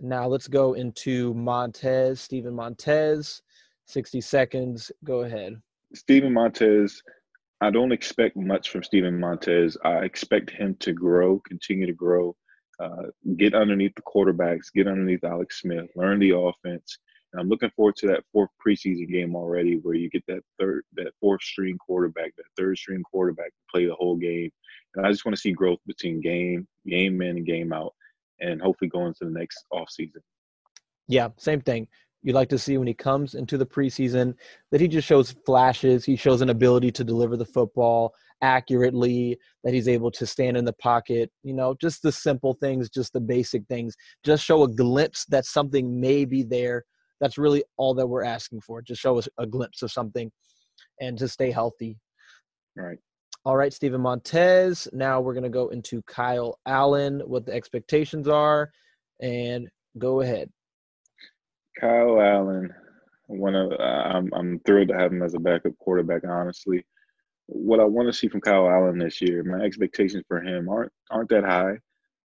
Now 0.00 0.26
let's 0.26 0.48
go 0.48 0.74
into 0.74 1.34
Montez, 1.34 2.20
Steven 2.20 2.54
Montez. 2.54 3.42
60 3.88 4.20
seconds. 4.20 4.92
Go 5.04 5.22
ahead. 5.22 5.60
Steven 5.94 6.32
Montez, 6.32 7.02
I 7.60 7.70
don't 7.70 7.92
expect 7.92 8.36
much 8.36 8.70
from 8.70 8.82
Steven 8.82 9.18
Montez. 9.18 9.76
I 9.84 10.04
expect 10.04 10.50
him 10.50 10.76
to 10.80 10.92
grow, 10.92 11.40
continue 11.40 11.86
to 11.86 11.94
grow, 11.94 12.36
uh, 12.80 13.04
get 13.36 13.54
underneath 13.54 13.94
the 13.96 14.02
quarterbacks, 14.02 14.72
get 14.74 14.86
underneath 14.86 15.24
Alex 15.24 15.62
Smith, 15.62 15.86
learn 15.96 16.20
the 16.20 16.36
offense. 16.36 16.98
And 17.32 17.40
I'm 17.40 17.48
looking 17.48 17.70
forward 17.76 17.96
to 17.96 18.06
that 18.08 18.24
fourth 18.32 18.50
preseason 18.66 19.08
game 19.08 19.36
already, 19.36 19.76
where 19.76 19.94
you 19.94 20.08
get 20.08 20.24
that 20.28 20.42
third, 20.58 20.82
that 20.94 21.12
fourth 21.20 21.42
string 21.42 21.76
quarterback, 21.78 22.34
that 22.36 22.44
third 22.56 22.78
string 22.78 23.02
quarterback 23.02 23.50
play 23.70 23.86
the 23.86 23.94
whole 23.94 24.16
game. 24.16 24.50
And 24.94 25.06
I 25.06 25.10
just 25.10 25.24
want 25.24 25.36
to 25.36 25.40
see 25.40 25.52
growth 25.52 25.78
between 25.86 26.20
game, 26.20 26.66
game 26.86 27.20
in 27.20 27.36
and 27.36 27.46
game 27.46 27.72
out, 27.72 27.94
and 28.40 28.60
hopefully 28.60 28.88
going 28.88 29.08
into 29.08 29.24
the 29.24 29.38
next 29.38 29.64
off 29.70 29.90
season. 29.90 30.22
Yeah, 31.06 31.28
same 31.36 31.60
thing. 31.60 31.86
You'd 32.22 32.34
like 32.34 32.48
to 32.48 32.58
see 32.58 32.76
when 32.78 32.88
he 32.88 32.94
comes 32.94 33.34
into 33.34 33.56
the 33.56 33.66
preseason 33.66 34.34
that 34.70 34.80
he 34.80 34.88
just 34.88 35.06
shows 35.06 35.34
flashes. 35.46 36.04
He 36.04 36.16
shows 36.16 36.40
an 36.40 36.50
ability 36.50 36.90
to 36.92 37.04
deliver 37.04 37.36
the 37.36 37.44
football 37.44 38.12
accurately, 38.42 39.38
that 39.64 39.74
he's 39.74 39.88
able 39.88 40.10
to 40.12 40.26
stand 40.26 40.56
in 40.56 40.64
the 40.64 40.72
pocket. 40.74 41.30
You 41.42 41.54
know, 41.54 41.74
just 41.80 42.02
the 42.02 42.12
simple 42.12 42.54
things, 42.54 42.88
just 42.90 43.12
the 43.12 43.20
basic 43.20 43.66
things. 43.66 43.94
Just 44.24 44.44
show 44.44 44.64
a 44.64 44.68
glimpse 44.68 45.26
that 45.26 45.44
something 45.44 46.00
may 46.00 46.24
be 46.24 46.42
there. 46.42 46.84
That's 47.20 47.38
really 47.38 47.64
all 47.76 47.94
that 47.94 48.06
we're 48.06 48.24
asking 48.24 48.60
for. 48.60 48.82
Just 48.82 49.00
show 49.00 49.18
us 49.18 49.28
a 49.38 49.46
glimpse 49.46 49.82
of 49.82 49.90
something 49.90 50.30
and 51.00 51.18
to 51.18 51.28
stay 51.28 51.50
healthy. 51.50 51.98
Right. 52.76 52.98
All 53.44 53.56
right, 53.56 53.72
Steven 53.72 54.00
Montez. 54.00 54.88
Now 54.92 55.20
we're 55.20 55.34
going 55.34 55.44
to 55.44 55.48
go 55.48 55.68
into 55.68 56.02
Kyle 56.02 56.58
Allen, 56.66 57.20
what 57.26 57.46
the 57.46 57.52
expectations 57.52 58.28
are, 58.28 58.70
and 59.20 59.68
go 59.96 60.20
ahead. 60.20 60.50
Kyle 61.80 62.20
Allen, 62.20 62.70
one 63.26 63.54
of 63.54 63.72
uh, 63.72 63.82
I'm 63.82 64.30
I'm 64.34 64.60
thrilled 64.60 64.88
to 64.88 64.98
have 64.98 65.12
him 65.12 65.22
as 65.22 65.34
a 65.34 65.38
backup 65.38 65.78
quarterback. 65.78 66.22
Honestly, 66.28 66.84
what 67.46 67.80
I 67.80 67.84
want 67.84 68.08
to 68.08 68.12
see 68.12 68.28
from 68.28 68.40
Kyle 68.40 68.68
Allen 68.68 68.98
this 68.98 69.20
year, 69.22 69.44
my 69.44 69.64
expectations 69.64 70.24
for 70.28 70.42
him 70.42 70.68
aren't 70.68 70.92
aren't 71.10 71.30
that 71.30 71.44
high. 71.44 71.78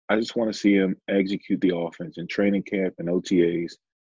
I 0.09 0.16
just 0.16 0.37
want 0.37 0.53
to 0.53 0.59
see 0.59 0.75
him 0.75 0.97
execute 1.09 1.61
the 1.61 1.77
offense 1.77 2.18
in 2.18 2.27
training 2.27 2.64
camp 2.64 2.94
and 2.99 3.09
OTAs, 3.09 3.73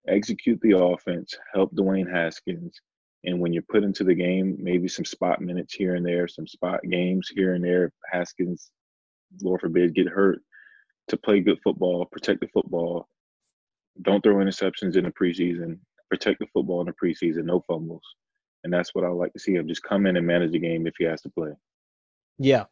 execute 0.09 0.61
the 0.61 0.79
offense, 0.79 1.35
help 1.55 1.75
Dwayne 1.75 2.11
Haskins, 2.11 2.81
and 3.25 3.41
when 3.41 3.53
you're 3.53 3.63
put 3.71 3.85
into 3.85 4.05
the 4.05 4.15
game, 4.15 4.57
maybe 4.61 4.89
some 4.89 5.05
spot 5.05 5.41
minutes 5.41 5.75
here 5.75 5.97
and 5.97 6.07
there, 6.07 6.29
some 6.29 6.47
spot 6.47 6.81
games 6.89 7.31
here 7.35 7.55
and 7.55 7.65
there. 7.65 7.93
Haskins, 8.11 8.71
Lord 9.43 9.61
forbid, 9.61 9.95
get 9.95 10.09
hurt 10.09 10.41
to 11.09 11.17
play 11.17 11.41
good 11.41 11.59
football, 11.65 12.07
protect 12.07 12.41
the 12.41 12.49
football, 12.49 13.09
don't 14.03 14.23
throw 14.23 14.37
interceptions 14.37 14.97
in 14.97 15.05
the 15.05 15.11
preseason. 15.11 15.79
Protect 16.11 16.39
the 16.39 16.47
football 16.53 16.81
in 16.81 16.87
the 16.87 16.93
preseason. 16.93 17.45
No 17.45 17.65
fumbles. 17.67 18.03
And 18.65 18.73
that's 18.73 18.95
what 18.95 19.05
I 19.05 19.09
like 19.09 19.33
to 19.33 19.39
see 19.39 19.55
him 19.55 19.69
just 19.69 19.83
come 19.83 20.07
in 20.07 20.17
and 20.17 20.27
manage 20.27 20.53
the 20.53 20.59
game 20.59 20.87
if 20.87 20.95
he 20.99 21.05
has 21.05 21.21
to 21.23 21.31
play. 21.31 21.51
Yeah. 22.39 22.65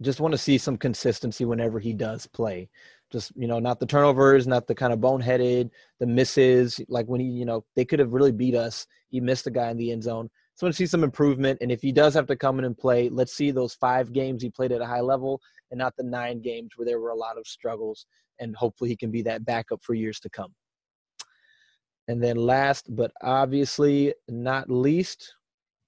Just 0.00 0.20
want 0.20 0.32
to 0.32 0.38
see 0.38 0.58
some 0.58 0.76
consistency 0.76 1.44
whenever 1.44 1.80
he 1.80 1.92
does 1.92 2.26
play. 2.26 2.68
Just, 3.10 3.32
you 3.36 3.46
know, 3.46 3.58
not 3.58 3.80
the 3.80 3.86
turnovers, 3.86 4.46
not 4.46 4.66
the 4.66 4.74
kind 4.74 4.92
of 4.92 4.98
boneheaded, 4.98 5.70
the 5.98 6.06
misses. 6.06 6.80
Like 6.88 7.06
when 7.06 7.20
he, 7.20 7.26
you 7.26 7.44
know, 7.44 7.64
they 7.74 7.84
could 7.84 7.98
have 8.00 8.12
really 8.12 8.32
beat 8.32 8.54
us. 8.54 8.86
He 9.08 9.20
missed 9.20 9.46
a 9.46 9.50
guy 9.50 9.70
in 9.70 9.76
the 9.78 9.92
end 9.92 10.02
zone. 10.02 10.28
So 10.54 10.66
I 10.66 10.66
want 10.66 10.74
to 10.74 10.78
see 10.78 10.86
some 10.86 11.04
improvement. 11.04 11.58
And 11.62 11.70
if 11.70 11.80
he 11.80 11.92
does 11.92 12.14
have 12.14 12.26
to 12.26 12.36
come 12.36 12.58
in 12.58 12.64
and 12.64 12.76
play, 12.76 13.08
let's 13.08 13.32
see 13.32 13.50
those 13.50 13.74
five 13.74 14.12
games 14.12 14.42
he 14.42 14.50
played 14.50 14.72
at 14.72 14.80
a 14.80 14.86
high 14.86 15.00
level 15.00 15.40
and 15.70 15.78
not 15.78 15.94
the 15.96 16.02
nine 16.02 16.42
games 16.42 16.70
where 16.76 16.84
there 16.84 17.00
were 17.00 17.10
a 17.10 17.16
lot 17.16 17.38
of 17.38 17.46
struggles. 17.46 18.06
And 18.40 18.54
hopefully 18.56 18.90
he 18.90 18.96
can 18.96 19.10
be 19.10 19.22
that 19.22 19.44
backup 19.44 19.82
for 19.82 19.94
years 19.94 20.20
to 20.20 20.30
come. 20.30 20.52
And 22.08 22.22
then 22.22 22.36
last 22.36 22.94
but 22.94 23.12
obviously 23.22 24.14
not 24.28 24.70
least, 24.70 25.34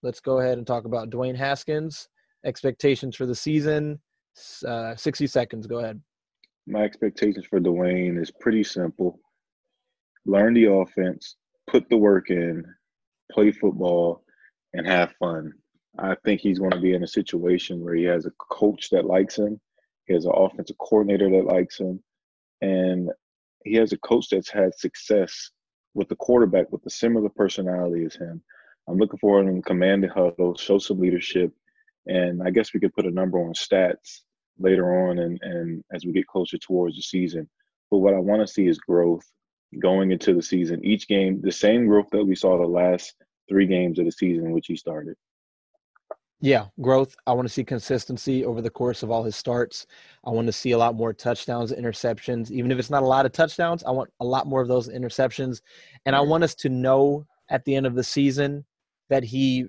let's 0.02 0.20
go 0.20 0.38
ahead 0.38 0.58
and 0.58 0.66
talk 0.66 0.84
about 0.84 1.10
Dwayne 1.10 1.36
Haskins. 1.36 2.08
Expectations 2.44 3.16
for 3.16 3.26
the 3.26 3.34
season. 3.34 4.00
Uh, 4.66 4.94
60 4.94 5.26
seconds. 5.26 5.66
Go 5.66 5.80
ahead. 5.80 6.00
My 6.66 6.82
expectations 6.82 7.46
for 7.46 7.60
Dwayne 7.60 8.20
is 8.20 8.30
pretty 8.30 8.62
simple. 8.64 9.18
Learn 10.26 10.54
the 10.54 10.66
offense, 10.66 11.36
put 11.66 11.88
the 11.88 11.96
work 11.96 12.30
in, 12.30 12.64
play 13.32 13.50
football, 13.50 14.22
and 14.74 14.86
have 14.86 15.12
fun. 15.18 15.52
I 15.98 16.14
think 16.24 16.40
he's 16.40 16.58
going 16.58 16.70
to 16.72 16.80
be 16.80 16.94
in 16.94 17.02
a 17.02 17.08
situation 17.08 17.82
where 17.82 17.94
he 17.94 18.04
has 18.04 18.26
a 18.26 18.32
coach 18.38 18.90
that 18.90 19.06
likes 19.06 19.38
him, 19.38 19.60
he 20.06 20.14
has 20.14 20.24
an 20.24 20.32
offensive 20.34 20.78
coordinator 20.78 21.30
that 21.30 21.46
likes 21.46 21.78
him, 21.78 22.02
and 22.60 23.10
he 23.64 23.74
has 23.74 23.92
a 23.92 23.98
coach 23.98 24.28
that's 24.30 24.50
had 24.50 24.74
success 24.74 25.50
with 25.94 26.08
the 26.08 26.16
quarterback 26.16 26.70
with 26.70 26.84
a 26.86 26.90
similar 26.90 27.28
personality 27.30 28.04
as 28.04 28.14
him. 28.14 28.42
I'm 28.88 28.98
looking 28.98 29.18
for 29.18 29.40
him 29.40 29.56
to 29.56 29.62
command 29.62 30.04
the 30.04 30.08
huddle, 30.08 30.56
show 30.56 30.78
some 30.78 31.00
leadership, 31.00 31.52
and 32.06 32.42
I 32.42 32.50
guess 32.50 32.72
we 32.72 32.80
could 32.80 32.94
put 32.94 33.06
a 33.06 33.10
number 33.10 33.38
on 33.38 33.54
stats 33.54 34.20
later 34.60 35.08
on 35.08 35.18
and, 35.18 35.38
and 35.42 35.82
as 35.92 36.04
we 36.04 36.12
get 36.12 36.26
closer 36.26 36.58
towards 36.58 36.96
the 36.96 37.02
season. 37.02 37.48
But 37.90 37.98
what 37.98 38.14
I 38.14 38.18
want 38.18 38.40
to 38.40 38.52
see 38.52 38.66
is 38.68 38.78
growth 38.78 39.24
going 39.80 40.12
into 40.12 40.34
the 40.34 40.42
season. 40.42 40.84
Each 40.84 41.08
game, 41.08 41.40
the 41.40 41.52
same 41.52 41.86
growth 41.86 42.08
that 42.12 42.24
we 42.24 42.34
saw 42.34 42.58
the 42.58 42.66
last 42.66 43.14
three 43.48 43.66
games 43.66 43.98
of 43.98 44.04
the 44.04 44.12
season 44.12 44.46
in 44.46 44.52
which 44.52 44.66
he 44.66 44.76
started. 44.76 45.16
Yeah, 46.42 46.66
growth. 46.80 47.14
I 47.26 47.34
want 47.34 47.46
to 47.46 47.52
see 47.52 47.64
consistency 47.64 48.46
over 48.46 48.62
the 48.62 48.70
course 48.70 49.02
of 49.02 49.10
all 49.10 49.22
his 49.22 49.36
starts. 49.36 49.86
I 50.24 50.30
want 50.30 50.46
to 50.46 50.52
see 50.52 50.70
a 50.70 50.78
lot 50.78 50.94
more 50.94 51.12
touchdowns, 51.12 51.70
interceptions. 51.70 52.50
Even 52.50 52.72
if 52.72 52.78
it's 52.78 52.88
not 52.88 53.02
a 53.02 53.06
lot 53.06 53.26
of 53.26 53.32
touchdowns, 53.32 53.84
I 53.84 53.90
want 53.90 54.10
a 54.20 54.24
lot 54.24 54.46
more 54.46 54.62
of 54.62 54.68
those 54.68 54.88
interceptions. 54.88 55.60
And 56.06 56.16
I 56.16 56.20
want 56.20 56.42
us 56.42 56.54
to 56.56 56.70
know 56.70 57.26
at 57.50 57.64
the 57.64 57.74
end 57.74 57.84
of 57.84 57.94
the 57.94 58.04
season 58.04 58.64
that 59.10 59.22
he 59.22 59.66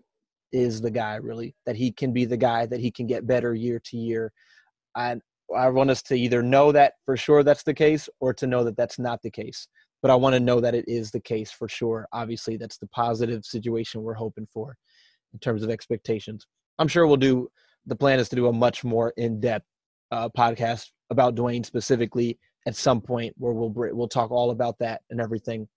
is 0.53 0.79
the 0.79 0.91
guy, 0.91 1.15
really, 1.15 1.55
that 1.65 1.75
he 1.75 1.91
can 1.91 2.13
be 2.13 2.23
the 2.23 2.37
guy, 2.37 2.65
that 2.65 2.79
he 2.79 2.89
can 2.89 3.05
get 3.05 3.27
better 3.27 3.53
year 3.53 3.79
to 3.79 3.97
year. 3.97 4.31
And 4.95 5.21
I 5.55 5.69
want 5.69 5.89
us 5.89 6.01
to 6.03 6.15
either 6.15 6.41
know 6.41 6.71
that 6.71 6.93
for 7.05 7.17
sure 7.17 7.43
that's 7.43 7.63
the 7.63 7.73
case 7.73 8.09
or 8.19 8.33
to 8.35 8.47
know 8.47 8.63
that 8.63 8.77
that's 8.77 8.99
not 8.99 9.21
the 9.21 9.31
case. 9.31 9.67
But 10.01 10.11
I 10.11 10.15
want 10.15 10.33
to 10.33 10.39
know 10.39 10.59
that 10.59 10.73
it 10.73 10.85
is 10.87 11.11
the 11.11 11.19
case 11.19 11.51
for 11.51 11.67
sure. 11.67 12.07
Obviously, 12.11 12.57
that's 12.57 12.77
the 12.77 12.87
positive 12.87 13.45
situation 13.45 14.01
we're 14.01 14.13
hoping 14.15 14.47
for 14.51 14.75
in 15.33 15.39
terms 15.39 15.63
of 15.63 15.69
expectations. 15.69 16.47
I'm 16.79 16.87
sure 16.87 17.05
we'll 17.05 17.17
do. 17.17 17.49
The 17.85 17.95
plan 17.95 18.19
is 18.19 18.29
to 18.29 18.35
do 18.35 18.47
a 18.47 18.53
much 18.53 18.83
more 18.83 19.13
in-depth 19.17 19.65
uh, 20.11 20.29
podcast 20.29 20.87
about 21.09 21.35
Dwayne 21.35 21.65
specifically 21.65 22.39
at 22.67 22.75
some 22.75 23.01
point, 23.01 23.33
where 23.37 23.53
we'll 23.53 23.71
we'll 23.75 24.07
talk 24.07 24.31
all 24.31 24.51
about 24.51 24.77
that 24.79 25.01
and 25.09 25.21
everything. 25.21 25.67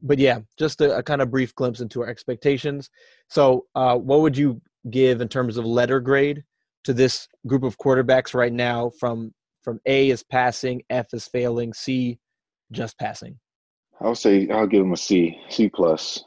But 0.00 0.18
yeah, 0.18 0.40
just 0.58 0.80
a, 0.80 0.98
a 0.98 1.02
kind 1.02 1.20
of 1.20 1.30
brief 1.30 1.54
glimpse 1.54 1.80
into 1.80 2.02
our 2.02 2.08
expectations. 2.08 2.90
So, 3.28 3.66
uh, 3.74 3.96
what 3.96 4.20
would 4.20 4.36
you 4.36 4.60
give 4.90 5.20
in 5.20 5.28
terms 5.28 5.56
of 5.56 5.64
letter 5.64 6.00
grade 6.00 6.44
to 6.84 6.92
this 6.92 7.28
group 7.46 7.62
of 7.62 7.78
quarterbacks 7.78 8.34
right 8.34 8.52
now? 8.52 8.90
From 8.98 9.32
from 9.62 9.80
A 9.86 10.10
is 10.10 10.22
passing, 10.22 10.82
F 10.88 11.06
is 11.12 11.26
failing, 11.26 11.72
C 11.72 12.18
just 12.72 12.98
passing. 12.98 13.38
I'll 14.00 14.14
say 14.14 14.48
I'll 14.48 14.66
give 14.66 14.82
them 14.82 14.92
a 14.92 14.96
C, 14.96 15.38
C 15.48 15.68
plus. 15.68 16.24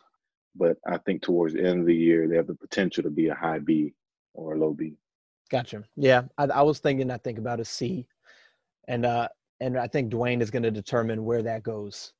But 0.55 0.77
I 0.85 0.97
think 0.97 1.21
towards 1.21 1.53
the 1.53 1.65
end 1.65 1.79
of 1.79 1.85
the 1.85 1.95
year, 1.95 2.27
they 2.27 2.35
have 2.35 2.47
the 2.47 2.55
potential 2.55 3.03
to 3.03 3.09
be 3.09 3.29
a 3.29 3.35
high 3.35 3.59
B 3.59 3.93
or 4.33 4.53
a 4.53 4.59
low 4.59 4.73
B. 4.73 4.95
Gotcha. 5.49 5.83
Yeah, 5.95 6.23
I, 6.37 6.45
I 6.45 6.61
was 6.61 6.79
thinking. 6.79 7.09
I 7.09 7.17
think 7.17 7.37
about 7.37 7.59
a 7.59 7.65
C, 7.65 8.05
and 8.87 9.05
uh, 9.05 9.29
and 9.59 9.77
I 9.77 9.87
think 9.87 10.11
Dwayne 10.11 10.41
is 10.41 10.51
going 10.51 10.63
to 10.63 10.71
determine 10.71 11.23
where 11.23 11.41
that 11.43 11.63
goes. 11.63 12.13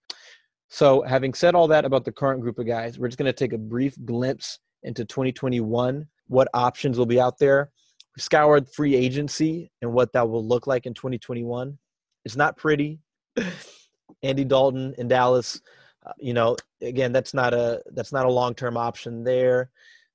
So, 0.69 1.01
having 1.01 1.33
said 1.33 1.55
all 1.55 1.67
that 1.67 1.83
about 1.83 2.05
the 2.05 2.11
current 2.11 2.41
group 2.41 2.57
of 2.57 2.67
guys, 2.67 2.97
we're 2.97 3.09
just 3.09 3.17
going 3.17 3.25
to 3.25 3.33
take 3.33 3.51
a 3.51 3.57
brief 3.57 3.95
glimpse 4.05 4.59
into 4.83 5.03
2021. 5.03 6.05
What 6.27 6.47
options 6.53 6.97
will 6.97 7.05
be 7.05 7.19
out 7.19 7.37
there? 7.37 7.71
We 8.15 8.21
scoured 8.21 8.67
free 8.69 8.95
agency 8.95 9.71
and 9.81 9.93
what 9.93 10.11
that 10.13 10.29
will 10.29 10.45
look 10.45 10.67
like 10.67 10.85
in 10.85 10.93
2021. 10.93 11.77
It's 12.25 12.35
not 12.35 12.57
pretty. 12.57 12.99
Andy 14.23 14.43
Dalton 14.43 14.93
in 14.97 15.07
Dallas, 15.07 15.61
uh, 16.05 16.13
you 16.17 16.33
know, 16.33 16.55
again, 16.81 17.11
that's 17.11 17.33
not 17.33 17.53
a 17.53 17.81
that's 17.93 18.11
not 18.11 18.25
a 18.25 18.31
long 18.31 18.53
term 18.53 18.77
option 18.77 19.23
there. 19.23 19.69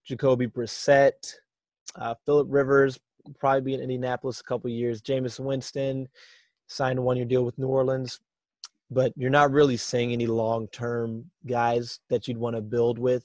Jacoby 0.05 0.47
Brissett, 0.47 1.35
uh, 1.97 2.14
Philip 2.25 2.47
Rivers 2.51 2.99
probably 3.39 3.61
be 3.61 3.75
in 3.75 3.81
Indianapolis 3.81 4.41
a 4.41 4.45
couple 4.45 4.71
years. 4.71 5.03
Jameis 5.03 5.41
Winston 5.41 6.09
signed 6.68 6.99
a 6.99 7.03
one 7.03 7.16
year 7.16 7.27
deal 7.27 7.45
with 7.45 7.59
New 7.59 7.68
Orleans, 7.68 8.21
but 8.91 9.12
you're 9.16 9.31
not 9.31 9.51
really 9.51 9.77
seeing 9.77 10.12
any 10.12 10.27
long 10.27 10.68
term 10.68 11.31
guys 11.47 12.01
that 12.09 12.29
you'd 12.29 12.39
want 12.39 12.57
to 12.57 12.62
build 12.62 12.99
with. 12.99 13.25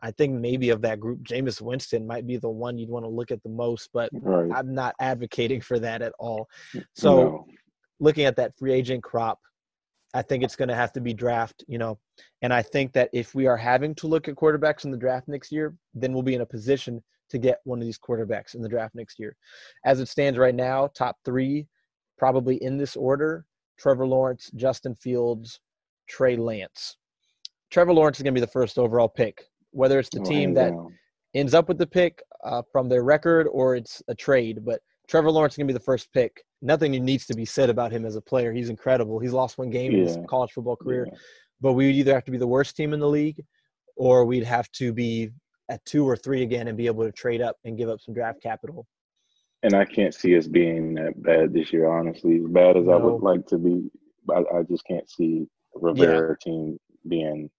I 0.00 0.10
think 0.12 0.34
maybe 0.34 0.70
of 0.70 0.82
that 0.82 1.00
group, 1.00 1.20
Jameis 1.22 1.60
Winston 1.60 2.06
might 2.06 2.26
be 2.26 2.36
the 2.36 2.48
one 2.48 2.78
you'd 2.78 2.88
want 2.88 3.04
to 3.04 3.08
look 3.10 3.30
at 3.30 3.42
the 3.42 3.48
most, 3.48 3.90
but 3.92 4.10
Right. 4.12 4.50
I'm 4.54 4.72
not 4.74 4.94
advocating 5.00 5.60
for 5.60 5.78
that 5.80 6.02
at 6.02 6.12
all. 6.18 6.48
So 6.94 7.22
No. 7.22 7.46
looking 7.98 8.24
at 8.24 8.36
that 8.36 8.56
free 8.56 8.72
agent 8.72 9.02
crop, 9.02 9.40
I 10.14 10.22
think 10.22 10.42
it's 10.42 10.56
going 10.56 10.68
to 10.68 10.74
have 10.74 10.92
to 10.94 11.00
be 11.00 11.12
draft, 11.12 11.64
you 11.68 11.78
know. 11.78 11.98
And 12.42 12.52
I 12.52 12.62
think 12.62 12.92
that 12.92 13.10
if 13.12 13.34
we 13.34 13.46
are 13.46 13.56
having 13.56 13.94
to 13.96 14.06
look 14.06 14.28
at 14.28 14.36
quarterbacks 14.36 14.84
in 14.84 14.90
the 14.90 14.96
draft 14.96 15.28
next 15.28 15.52
year, 15.52 15.74
then 15.94 16.12
we'll 16.12 16.22
be 16.22 16.34
in 16.34 16.40
a 16.40 16.46
position 16.46 17.02
to 17.30 17.38
get 17.38 17.60
one 17.64 17.78
of 17.78 17.84
these 17.84 17.98
quarterbacks 17.98 18.54
in 18.54 18.62
the 18.62 18.68
draft 18.68 18.94
next 18.94 19.18
year. 19.18 19.36
As 19.84 20.00
it 20.00 20.08
stands 20.08 20.38
right 20.38 20.54
now, 20.54 20.86
top 20.88 21.16
three, 21.24 21.66
probably 22.16 22.56
in 22.62 22.78
this 22.78 22.96
order 22.96 23.44
Trevor 23.78 24.06
Lawrence, 24.06 24.50
Justin 24.56 24.94
Fields, 24.94 25.60
Trey 26.08 26.36
Lance. 26.36 26.96
Trevor 27.70 27.92
Lawrence 27.92 28.18
is 28.18 28.22
going 28.22 28.34
to 28.34 28.40
be 28.40 28.44
the 28.44 28.50
first 28.50 28.78
overall 28.78 29.08
pick, 29.08 29.44
whether 29.78 30.00
it's 30.00 30.10
the 30.10 30.20
team 30.20 30.52
that 30.54 30.72
ends 31.34 31.54
up 31.54 31.68
with 31.68 31.78
the 31.78 31.86
pick 31.86 32.20
uh, 32.44 32.62
from 32.72 32.88
their 32.88 33.04
record 33.04 33.46
or 33.52 33.76
it's 33.76 34.02
a 34.08 34.14
trade. 34.14 34.64
But 34.64 34.80
Trevor 35.06 35.30
Lawrence 35.30 35.54
is 35.54 35.58
going 35.58 35.68
to 35.68 35.72
be 35.72 35.78
the 35.78 35.84
first 35.84 36.12
pick. 36.12 36.42
Nothing 36.60 36.92
needs 37.04 37.26
to 37.26 37.34
be 37.34 37.44
said 37.44 37.70
about 37.70 37.92
him 37.92 38.04
as 38.04 38.16
a 38.16 38.20
player. 38.20 38.52
He's 38.52 38.70
incredible. 38.70 39.20
He's 39.20 39.32
lost 39.32 39.56
one 39.56 39.70
game 39.70 39.92
yeah. 39.92 39.98
in 39.98 40.06
his 40.06 40.18
college 40.28 40.50
football 40.50 40.74
career. 40.74 41.06
Yeah. 41.06 41.18
But 41.60 41.74
we 41.74 41.86
would 41.86 41.94
either 41.94 42.12
have 42.12 42.24
to 42.24 42.32
be 42.32 42.38
the 42.38 42.46
worst 42.46 42.76
team 42.76 42.92
in 42.92 42.98
the 42.98 43.08
league 43.08 43.40
or 43.96 44.24
we'd 44.24 44.44
have 44.44 44.68
to 44.72 44.92
be 44.92 45.30
at 45.68 45.84
two 45.84 46.04
or 46.08 46.16
three 46.16 46.42
again 46.42 46.66
and 46.66 46.76
be 46.76 46.86
able 46.86 47.04
to 47.04 47.12
trade 47.12 47.40
up 47.40 47.56
and 47.64 47.78
give 47.78 47.88
up 47.88 48.00
some 48.00 48.14
draft 48.14 48.42
capital. 48.42 48.84
And 49.62 49.74
I 49.74 49.84
can't 49.84 50.14
see 50.14 50.36
us 50.36 50.48
being 50.48 50.94
that 50.94 51.22
bad 51.22 51.52
this 51.52 51.72
year, 51.72 51.88
honestly. 51.88 52.36
As 52.36 52.50
bad 52.50 52.76
as 52.76 52.86
no. 52.86 52.92
I 52.92 52.96
would 52.96 53.22
like 53.22 53.46
to 53.46 53.58
be, 53.58 53.90
I, 54.28 54.58
I 54.58 54.62
just 54.68 54.84
can't 54.86 55.08
see 55.08 55.46
Rivera 55.74 56.30
yeah. 56.30 56.52
team 56.52 56.78
being 57.06 57.50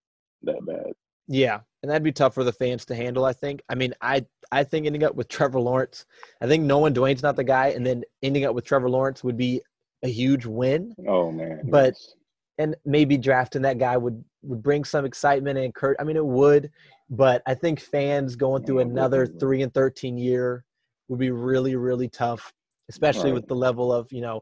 that 0.44 0.66
bad. 0.66 0.92
Yeah, 1.30 1.60
and 1.84 1.90
that'd 1.90 2.04
be 2.04 2.12
tough 2.12 2.34
for 2.34 2.44
the 2.44 2.52
fans 2.52 2.84
to 2.86 2.96
handle. 2.96 3.24
I 3.24 3.34
think. 3.34 3.62
I 3.70 3.76
mean, 3.76 3.94
I 4.02 4.26
I 4.52 4.64
think 4.64 4.88
ending 4.88 5.04
up 5.04 5.16
with 5.16 5.28
Trevor 5.28 5.60
Lawrence, 5.60 6.06
I 6.42 6.48
think 6.48 6.64
knowing 6.64 6.94
Dwayne's 6.94 7.22
not 7.22 7.36
the 7.36 7.44
guy, 7.44 7.68
and 7.68 7.86
then 7.86 8.04
ending 8.24 8.46
up 8.46 8.56
with 8.56 8.66
Trevor 8.66 8.90
Lawrence 8.90 9.24
would 9.24 9.38
be 9.38 9.62
a 10.04 10.08
huge 10.08 10.48
win. 10.48 10.94
Oh 11.08 11.32
man! 11.32 11.62
But 11.66 11.94
yes. 11.94 12.16
and 12.58 12.76
maybe 12.84 13.16
drafting 13.16 13.62
that 13.62 13.78
guy 13.78 13.96
would 13.96 14.24
would 14.42 14.64
bring 14.64 14.84
some 14.84 15.06
excitement 15.06 15.58
and 15.58 15.66
encourage. 15.66 15.98
I 16.00 16.04
mean, 16.04 16.18
it 16.18 16.26
would, 16.26 16.72
but 17.12 17.44
I 17.46 17.54
think 17.54 17.80
fans 17.80 18.36
going 18.36 18.66
through 18.66 18.80
another 18.80 19.28
three 19.28 19.62
and 19.62 19.72
thirteen 19.72 20.18
year 20.18 20.66
would 21.10 21.20
be 21.20 21.30
really 21.30 21.76
really 21.76 22.10
tough, 22.10 22.52
especially 22.90 23.26
right. 23.26 23.36
with 23.36 23.48
the 23.48 23.56
level 23.56 23.94
of 23.94 24.12
you 24.12 24.22
know 24.22 24.42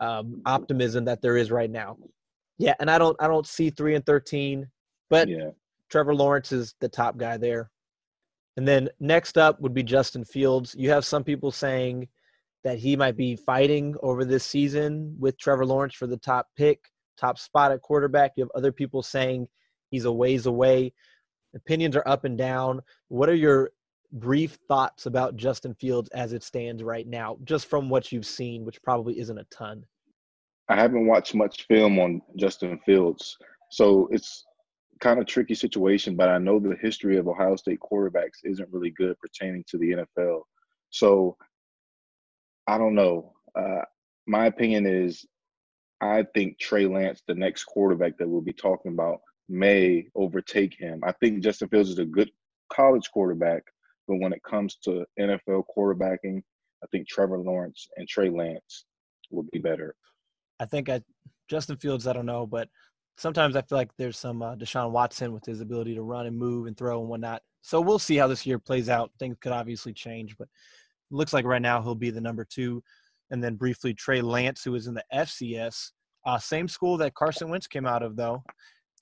um, 0.00 0.42
optimism 0.46 1.04
that 1.06 1.22
there 1.22 1.36
is 1.36 1.50
right 1.50 1.70
now. 1.70 1.96
Yeah, 2.58 2.74
and 2.78 2.88
I 2.88 2.98
don't 2.98 3.16
I 3.20 3.26
don't 3.26 3.48
see 3.48 3.70
three 3.70 3.96
and 3.96 4.06
thirteen, 4.06 4.68
but 5.08 5.28
yeah. 5.28 5.50
Trevor 5.90 6.14
Lawrence 6.14 6.52
is 6.52 6.74
the 6.80 6.88
top 6.88 7.16
guy 7.16 7.36
there. 7.36 7.70
And 8.56 8.66
then 8.66 8.88
next 9.00 9.38
up 9.38 9.60
would 9.60 9.74
be 9.74 9.82
Justin 9.82 10.24
Fields. 10.24 10.74
You 10.78 10.90
have 10.90 11.04
some 11.04 11.24
people 11.24 11.50
saying 11.50 12.08
that 12.64 12.78
he 12.78 12.96
might 12.96 13.16
be 13.16 13.36
fighting 13.36 13.94
over 14.02 14.24
this 14.24 14.44
season 14.44 15.14
with 15.18 15.38
Trevor 15.38 15.66
Lawrence 15.66 15.94
for 15.94 16.06
the 16.06 16.18
top 16.18 16.46
pick, 16.56 16.80
top 17.18 17.38
spot 17.38 17.72
at 17.72 17.80
quarterback. 17.80 18.32
You 18.36 18.44
have 18.44 18.50
other 18.54 18.72
people 18.72 19.02
saying 19.02 19.48
he's 19.90 20.04
a 20.04 20.12
ways 20.12 20.46
away. 20.46 20.92
Opinions 21.54 21.96
are 21.96 22.06
up 22.06 22.24
and 22.24 22.36
down. 22.36 22.80
What 23.08 23.28
are 23.28 23.34
your 23.34 23.70
brief 24.12 24.58
thoughts 24.68 25.06
about 25.06 25.36
Justin 25.36 25.74
Fields 25.74 26.10
as 26.10 26.32
it 26.32 26.42
stands 26.42 26.82
right 26.82 27.06
now, 27.06 27.38
just 27.44 27.66
from 27.66 27.88
what 27.88 28.12
you've 28.12 28.26
seen, 28.26 28.64
which 28.64 28.82
probably 28.82 29.18
isn't 29.18 29.38
a 29.38 29.46
ton? 29.50 29.84
I 30.68 30.76
haven't 30.76 31.06
watched 31.06 31.34
much 31.34 31.66
film 31.66 31.98
on 31.98 32.20
Justin 32.36 32.78
Fields, 32.84 33.36
so 33.70 34.08
it's 34.12 34.44
kind 35.00 35.18
of 35.18 35.26
tricky 35.26 35.54
situation, 35.54 36.16
but 36.16 36.28
I 36.28 36.38
know 36.38 36.58
the 36.58 36.76
history 36.80 37.16
of 37.16 37.28
Ohio 37.28 37.56
State 37.56 37.80
quarterbacks 37.80 38.44
isn't 38.44 38.72
really 38.72 38.90
good 38.90 39.18
pertaining 39.18 39.64
to 39.68 39.78
the 39.78 40.06
NFL. 40.18 40.42
So 40.90 41.36
I 42.66 42.78
don't 42.78 42.94
know. 42.94 43.32
Uh, 43.54 43.82
my 44.26 44.46
opinion 44.46 44.86
is 44.86 45.26
I 46.00 46.24
think 46.34 46.58
Trey 46.58 46.86
Lance, 46.86 47.22
the 47.26 47.34
next 47.34 47.64
quarterback 47.64 48.16
that 48.18 48.28
we'll 48.28 48.40
be 48.40 48.52
talking 48.52 48.92
about, 48.92 49.20
may 49.48 50.06
overtake 50.14 50.74
him. 50.78 51.00
I 51.04 51.12
think 51.12 51.42
Justin 51.42 51.68
Fields 51.68 51.90
is 51.90 51.98
a 51.98 52.04
good 52.04 52.30
college 52.72 53.10
quarterback, 53.12 53.62
but 54.06 54.18
when 54.20 54.32
it 54.32 54.42
comes 54.42 54.76
to 54.84 55.04
NFL 55.18 55.64
quarterbacking, 55.76 56.42
I 56.82 56.86
think 56.90 57.08
Trevor 57.08 57.38
Lawrence 57.38 57.88
and 57.96 58.08
Trey 58.08 58.30
Lance 58.30 58.86
will 59.30 59.44
be 59.52 59.58
better. 59.58 59.94
I 60.60 60.66
think 60.66 60.88
I 60.88 61.02
Justin 61.48 61.76
Fields, 61.76 62.06
I 62.06 62.12
don't 62.12 62.26
know, 62.26 62.46
but 62.46 62.68
sometimes 63.20 63.54
I 63.54 63.60
feel 63.60 63.76
like 63.76 63.90
there's 63.98 64.18
some 64.18 64.40
uh, 64.40 64.56
Deshaun 64.56 64.92
Watson 64.92 65.34
with 65.34 65.44
his 65.44 65.60
ability 65.60 65.94
to 65.94 66.02
run 66.02 66.24
and 66.24 66.36
move 66.36 66.66
and 66.66 66.76
throw 66.76 67.00
and 67.00 67.08
whatnot. 67.08 67.42
So 67.60 67.78
we'll 67.78 67.98
see 67.98 68.16
how 68.16 68.26
this 68.26 68.46
year 68.46 68.58
plays 68.58 68.88
out. 68.88 69.10
Things 69.18 69.36
could 69.42 69.52
obviously 69.52 69.92
change, 69.92 70.36
but 70.38 70.48
looks 71.10 71.34
like 71.34 71.44
right 71.44 71.60
now 71.60 71.82
he'll 71.82 71.94
be 71.94 72.10
the 72.10 72.20
number 72.20 72.46
two. 72.46 72.82
And 73.30 73.44
then 73.44 73.56
briefly, 73.56 73.92
Trey 73.92 74.22
Lance, 74.22 74.64
who 74.64 74.74
is 74.74 74.86
in 74.86 74.94
the 74.94 75.04
FCS, 75.12 75.90
uh, 76.24 76.38
same 76.38 76.66
school 76.66 76.96
that 76.96 77.14
Carson 77.14 77.50
Wentz 77.50 77.66
came 77.66 77.86
out 77.86 78.02
of, 78.02 78.16
though. 78.16 78.42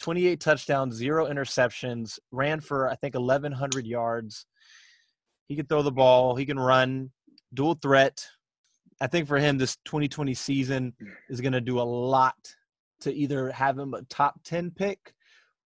28 0.00 0.40
touchdowns, 0.40 0.96
zero 0.96 1.26
interceptions, 1.26 2.18
ran 2.32 2.60
for, 2.60 2.88
I 2.88 2.96
think, 2.96 3.14
1,100 3.14 3.86
yards. 3.86 4.46
He 5.46 5.54
can 5.54 5.66
throw 5.66 5.82
the 5.82 5.92
ball, 5.92 6.34
he 6.34 6.44
can 6.44 6.58
run, 6.58 7.12
dual 7.54 7.78
threat. 7.80 8.26
I 9.00 9.06
think 9.06 9.28
for 9.28 9.38
him, 9.38 9.58
this 9.58 9.76
2020 9.84 10.34
season 10.34 10.92
is 11.30 11.40
going 11.40 11.52
to 11.52 11.60
do 11.60 11.78
a 11.78 11.82
lot 11.82 12.34
to 13.00 13.12
either 13.12 13.50
have 13.50 13.78
him 13.78 13.94
a 13.94 14.02
top 14.02 14.42
10 14.44 14.70
pick 14.70 15.14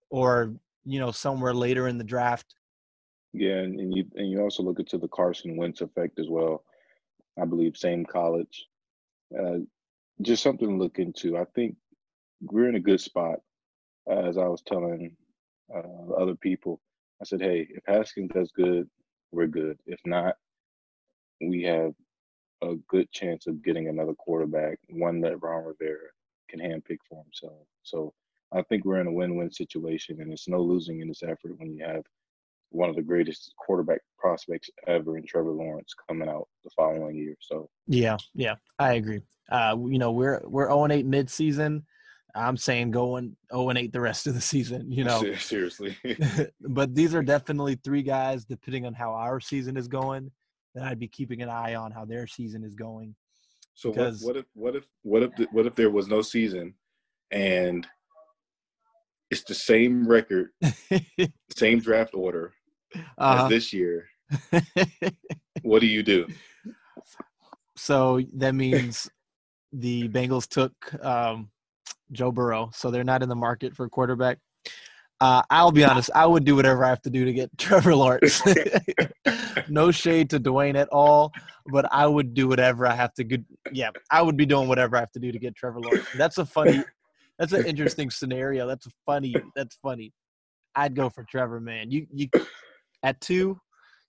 or, 0.10 0.54
you 0.86 1.00
know, 1.00 1.12
somewhere 1.12 1.54
later 1.54 1.88
in 1.88 1.98
the 1.98 2.04
draft. 2.04 2.56
Yeah, 3.34 3.60
and, 3.60 3.80
and 3.80 3.96
you 3.96 4.06
and 4.16 4.30
you 4.30 4.42
also 4.42 4.62
look 4.62 4.80
into 4.80 4.98
the 4.98 5.08
Carson 5.08 5.56
Wentz 5.56 5.82
effect 5.82 6.20
as 6.20 6.28
well. 6.30 6.66
I 7.42 7.46
believe 7.46 7.78
same 7.78 8.06
college. 8.06 8.68
Uh, 9.38 9.60
just 10.22 10.44
something 10.44 10.68
to 10.68 10.76
look 10.76 11.00
into. 11.00 11.38
I 11.38 11.46
think 11.56 11.76
we're 12.42 12.68
in 12.68 12.76
a 12.76 12.80
good 12.80 13.00
spot. 13.00 13.40
Uh, 14.10 14.24
as 14.28 14.38
I 14.38 14.48
was 14.48 14.62
telling 14.64 15.16
uh, 15.74 16.14
other 16.14 16.36
people, 16.36 16.82
I 17.22 17.26
said, 17.26 17.42
"Hey, 17.42 17.68
if 17.70 17.84
Haskins 17.88 18.32
does 18.34 18.52
good, 18.52 18.90
we're 19.32 19.48
good. 19.48 19.78
If 19.86 20.02
not, 20.06 20.36
we 21.40 21.64
have 21.64 21.94
a 22.62 22.76
good 22.90 23.10
chance 23.12 23.48
of 23.48 23.64
getting 23.64 23.88
another 23.88 24.14
quarterback, 24.14 24.78
one 24.90 25.22
that 25.22 25.42
Ron 25.42 25.64
Rivera 25.64 26.10
can 26.52 26.60
handpick 26.60 26.98
for 27.08 27.24
himself. 27.24 27.66
So 27.84 28.14
I 28.54 28.62
think 28.64 28.86
we're 28.86 29.00
in 29.00 29.08
a 29.08 29.14
win-win 29.14 29.52
situation, 29.52 30.22
and 30.22 30.32
it's 30.32 30.48
no 30.48 30.60
losing 30.60 31.00
in 31.02 31.08
this 31.08 31.24
effort 31.24 31.58
when 31.58 31.74
you 31.74 31.86
have 31.86 32.04
one 32.70 32.90
of 32.90 32.96
the 32.96 33.02
greatest 33.02 33.54
quarterback 33.58 34.00
prospects 34.18 34.70
ever 34.88 35.18
in 35.18 35.26
Trevor 35.26 35.52
Lawrence 35.52 35.94
coming 36.08 36.30
out 36.30 36.48
the 36.64 36.70
following 36.76 37.16
year. 37.16 37.36
So 37.40 37.70
yeah, 37.88 38.18
yeah, 38.34 38.56
I 38.80 38.94
agree. 38.94 39.22
Uh, 39.52 39.76
you 39.88 40.00
know, 40.00 40.12
we're 40.12 40.42
we're 40.46 40.68
0 40.68 40.88
8 40.90 41.06
mid-season. 41.06 41.86
I'm 42.34 42.56
saying 42.56 42.92
going 42.92 43.36
0 43.52 43.70
and 43.70 43.78
8 43.78 43.92
the 43.92 44.00
rest 44.00 44.28
of 44.28 44.34
the 44.34 44.42
season. 44.42 44.92
You 44.92 45.04
know, 45.04 45.34
seriously. 45.36 45.98
but 46.62 46.96
these 46.96 47.14
are 47.14 47.24
definitely 47.24 47.76
three 47.84 48.04
guys, 48.04 48.46
depending 48.46 48.86
on 48.86 48.94
how 48.94 49.12
our 49.12 49.40
season 49.40 49.76
is 49.76 49.88
going, 49.88 50.32
that 50.74 50.84
I'd 50.84 51.00
be 51.00 51.10
keeping 51.10 51.42
an 51.42 51.50
eye 51.50 51.76
on 51.76 51.92
how 51.92 52.06
their 52.06 52.28
season 52.28 52.64
is 52.64 52.76
going. 52.76 53.16
So 53.74 53.90
what, 53.92 54.14
what 54.22 54.38
if 54.38 54.46
what 54.54 54.76
if 54.76 54.86
what 55.04 55.24
if 55.24 55.32
what 55.52 55.66
if 55.66 55.76
there 55.76 55.90
was 55.90 56.08
no 56.08 56.22
season, 56.22 56.74
and 57.32 57.88
it's 59.30 59.44
the 59.44 59.56
same 59.56 60.08
record, 60.08 60.50
same 61.56 61.80
draft 61.80 62.14
order 62.14 62.54
uh-huh. 63.18 63.46
as 63.46 63.50
this 63.50 63.74
year? 63.74 64.08
what 65.62 65.80
do 65.80 65.88
you 65.88 66.04
do? 66.04 66.28
So 67.76 68.22
that 68.34 68.54
means 68.54 69.10
the 69.74 70.08
Bengals 70.10 70.48
took 70.48 70.74
um, 71.04 71.50
Joe 72.12 72.32
Burrow, 72.32 72.70
so 72.74 72.92
they're 72.92 73.04
not 73.04 73.24
in 73.24 73.30
the 73.30 73.36
market 73.36 73.76
for 73.76 73.88
quarterback. 73.90 74.38
Uh, 75.22 75.44
I'll 75.52 75.72
be 75.72 75.86
honest. 75.86 76.10
I 76.16 76.26
would 76.26 76.46
do 76.46 76.56
whatever 76.56 76.84
I 76.84 76.90
have 76.90 77.04
to 77.04 77.12
do 77.12 77.24
to 77.26 77.32
get 77.32 77.52
Trevor 77.58 77.96
Lawrence. 77.96 78.42
no 79.70 79.92
shade 79.92 80.32
to 80.32 80.40
Dwayne 80.40 80.76
at 80.76 80.90
all, 80.90 81.32
but 81.68 81.86
I 81.92 82.08
would 82.08 82.34
do 82.34 82.48
whatever 82.48 82.88
I 82.88 82.96
have 82.96 83.14
to. 83.14 83.24
Good, 83.24 83.46
yeah, 83.72 83.92
I 84.10 84.24
would 84.24 84.36
be 84.36 84.48
doing 84.48 84.68
whatever 84.68 84.98
I 84.98 85.02
have 85.02 85.12
to 85.12 85.20
do 85.20 85.32
to 85.32 85.38
get 85.38 85.56
Trevor 85.56 85.80
Lawrence. 85.80 86.08
That's 86.18 86.40
a 86.40 86.46
funny. 86.46 86.84
That's 87.38 87.54
an 87.54 87.66
interesting 87.66 88.10
scenario. 88.10 88.68
That's 88.68 88.88
funny. 89.06 89.36
That's 89.56 89.78
funny. 89.82 90.12
I'd 90.76 90.96
go 90.96 91.10
for 91.10 91.24
Trevor, 91.24 91.60
man. 91.60 91.92
You 91.92 92.08
you 92.12 92.28
at 93.04 93.22
two, 93.22 93.60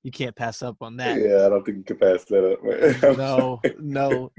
you 0.03 0.11
can't 0.11 0.35
pass 0.35 0.63
up 0.63 0.77
on 0.81 0.97
that. 0.97 1.21
Yeah, 1.21 1.45
I 1.45 1.49
don't 1.51 1.65
think 1.65 1.79
you 1.79 1.85
can 1.85 1.99
pass 1.99 2.25
that 2.25 2.53
up, 2.53 2.65
man. 2.65 3.17
no, 3.19 3.61
no. 3.79 4.33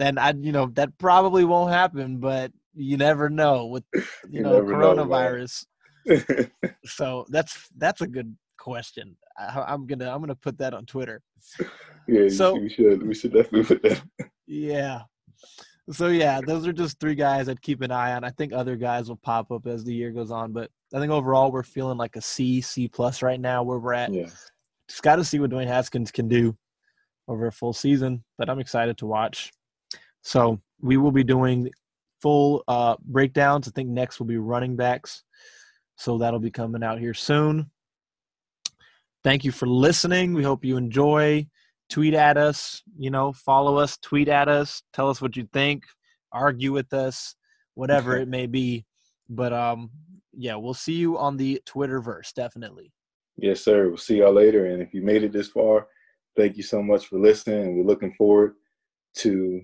and 0.00 0.18
I, 0.18 0.34
you 0.38 0.50
know, 0.50 0.66
that 0.74 0.96
probably 0.98 1.44
won't 1.44 1.72
happen, 1.72 2.18
but 2.18 2.50
you 2.76 2.96
never 2.96 3.28
know 3.28 3.66
with 3.66 3.84
you, 3.94 4.02
you 4.30 4.42
know 4.42 4.60
coronavirus. 4.62 5.66
Know, 6.04 6.46
so 6.84 7.26
that's 7.30 7.68
that's 7.76 8.00
a 8.02 8.06
good 8.06 8.36
question. 8.58 9.16
I, 9.38 9.74
am 9.74 9.86
gonna 9.86 10.12
I'm 10.12 10.20
gonna 10.20 10.34
put 10.34 10.58
that 10.58 10.74
on 10.74 10.86
Twitter. 10.86 11.22
Yeah, 12.06 12.28
so 12.28 12.54
we 12.54 12.68
should 12.68 13.06
we 13.06 13.14
should 13.14 13.32
definitely 13.32 13.64
put 13.64 13.82
that. 13.82 14.02
yeah. 14.46 15.02
So 15.90 16.08
yeah, 16.08 16.40
those 16.44 16.66
are 16.66 16.72
just 16.72 16.98
three 16.98 17.14
guys 17.14 17.48
I'd 17.48 17.62
keep 17.62 17.80
an 17.80 17.92
eye 17.92 18.12
on. 18.12 18.24
I 18.24 18.30
think 18.30 18.52
other 18.52 18.76
guys 18.76 19.08
will 19.08 19.16
pop 19.16 19.50
up 19.52 19.66
as 19.66 19.84
the 19.84 19.94
year 19.94 20.10
goes 20.10 20.30
on, 20.30 20.52
but 20.52 20.70
I 20.92 20.98
think 20.98 21.12
overall 21.12 21.52
we're 21.52 21.62
feeling 21.62 21.96
like 21.96 22.16
a 22.16 22.20
C 22.20 22.60
C 22.60 22.88
plus 22.88 23.22
right 23.22 23.40
now 23.40 23.62
where 23.62 23.78
we're 23.78 23.94
at. 23.94 24.12
Yeah. 24.12 24.28
Just 24.88 25.02
got 25.02 25.16
to 25.16 25.24
see 25.24 25.40
what 25.40 25.50
Dwayne 25.50 25.66
Haskins 25.66 26.12
can 26.12 26.28
do 26.28 26.56
over 27.26 27.48
a 27.48 27.52
full 27.52 27.72
season, 27.72 28.22
but 28.38 28.48
I'm 28.48 28.60
excited 28.60 28.96
to 28.98 29.06
watch. 29.06 29.50
So 30.22 30.60
we 30.80 30.96
will 30.96 31.10
be 31.10 31.24
doing 31.24 31.70
full 32.20 32.64
uh, 32.68 32.96
breakdowns. 33.04 33.68
I 33.68 33.70
think 33.72 33.88
next 33.88 34.18
will 34.18 34.26
be 34.26 34.38
running 34.38 34.76
backs. 34.76 35.22
So 35.96 36.18
that'll 36.18 36.40
be 36.40 36.50
coming 36.50 36.82
out 36.82 36.98
here 36.98 37.14
soon. 37.14 37.70
thank 39.24 39.44
you 39.44 39.50
for 39.50 39.66
listening. 39.66 40.34
We 40.34 40.42
hope 40.42 40.64
you 40.64 40.76
enjoy. 40.76 41.46
Tweet 41.88 42.14
at 42.14 42.36
us, 42.36 42.82
you 42.98 43.10
know, 43.10 43.32
follow 43.32 43.76
us, 43.76 43.96
tweet 43.98 44.28
at 44.28 44.48
us, 44.48 44.82
tell 44.92 45.08
us 45.08 45.22
what 45.22 45.36
you 45.36 45.48
think, 45.52 45.84
argue 46.32 46.72
with 46.72 46.92
us, 46.92 47.36
whatever 47.74 48.16
it 48.22 48.28
may 48.28 48.46
be. 48.46 48.84
But 49.28 49.52
um, 49.52 49.90
yeah, 50.32 50.56
we'll 50.56 50.74
see 50.74 50.94
you 50.94 51.16
on 51.18 51.36
the 51.36 51.62
Twitterverse, 51.66 52.34
definitely. 52.34 52.92
Yes, 53.36 53.60
sir. 53.60 53.88
We'll 53.88 53.98
see 53.98 54.18
y'all 54.18 54.32
later. 54.32 54.66
And 54.66 54.82
if 54.82 54.92
you 54.94 55.02
made 55.02 55.22
it 55.22 55.32
this 55.32 55.48
far, 55.48 55.86
thank 56.36 56.56
you 56.56 56.62
so 56.62 56.82
much 56.82 57.06
for 57.06 57.18
listening. 57.18 57.62
And 57.62 57.76
we're 57.76 57.84
looking 57.84 58.14
forward 58.14 58.54
to 59.18 59.60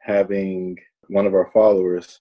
having 0.00 0.76
one 1.10 1.26
of 1.26 1.34
our 1.34 1.50
followers 1.52 2.20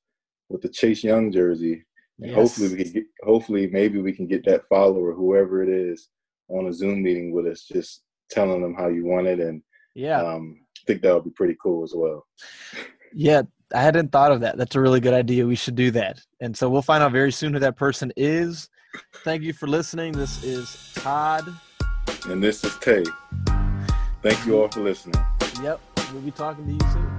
with 0.50 0.62
the 0.62 0.70
Chase 0.70 1.04
Young 1.04 1.32
jersey. 1.32 1.86
And 2.20 2.32
yes. 2.32 2.36
hopefully 2.36 2.70
we 2.70 2.84
can 2.84 2.94
get 2.94 3.04
hopefully 3.24 3.68
maybe 3.72 4.02
we 4.02 4.12
can 4.12 4.28
get 4.28 4.44
that 4.46 4.68
follower, 4.68 5.14
whoever 5.14 5.64
it 5.64 5.70
is, 5.70 6.10
on 6.50 6.68
a 6.68 6.74
Zoom 6.74 7.02
meeting 7.02 7.32
with 7.32 7.48
us, 7.48 7.64
just 7.64 8.02
telling 8.30 8.62
them 8.62 8.76
how 8.76 8.90
you 8.90 9.06
want 9.06 9.28
it 9.28 9.40
and 9.40 9.62
yeah. 9.96 10.22
Um, 10.22 10.62
I 10.78 10.82
think 10.88 11.02
that 11.02 11.14
would 11.14 11.26
be 11.26 11.30
pretty 11.32 11.58
cool 11.62 11.84
as 11.84 11.94
well. 11.96 12.26
Yeah, 13.14 13.44
I 13.74 13.82
hadn't 13.82 14.12
thought 14.12 14.32
of 14.32 14.42
that. 14.42 14.58
That's 14.58 14.76
a 14.76 14.80
really 14.80 15.00
good 15.00 15.14
idea. 15.14 15.46
We 15.46 15.56
should 15.56 15.76
do 15.76 15.92
that. 15.92 16.22
And 16.40 16.56
so 16.56 16.70
we'll 16.70 16.82
find 16.82 17.04
out 17.04 17.12
very 17.12 17.32
soon 17.32 17.54
who 17.54 17.60
that 17.60 17.76
person 17.76 18.12
is. 18.16 18.70
Thank 19.24 19.44
you 19.44 19.54
for 19.54 19.68
listening. 19.68 20.14
This 20.14 20.44
is 20.44 20.92
Todd. 20.96 21.54
And 22.28 22.42
this 22.42 22.64
is 22.64 22.78
Tay. 22.78 23.04
Thank 24.22 24.46
you 24.46 24.62
all 24.62 24.70
for 24.70 24.82
listening. 24.82 25.24
Yep. 25.62 25.80
We'll 26.14 26.22
be 26.22 26.32
talking 26.32 26.66
to 26.66 26.72
you 26.72 26.92
soon. 26.94 27.19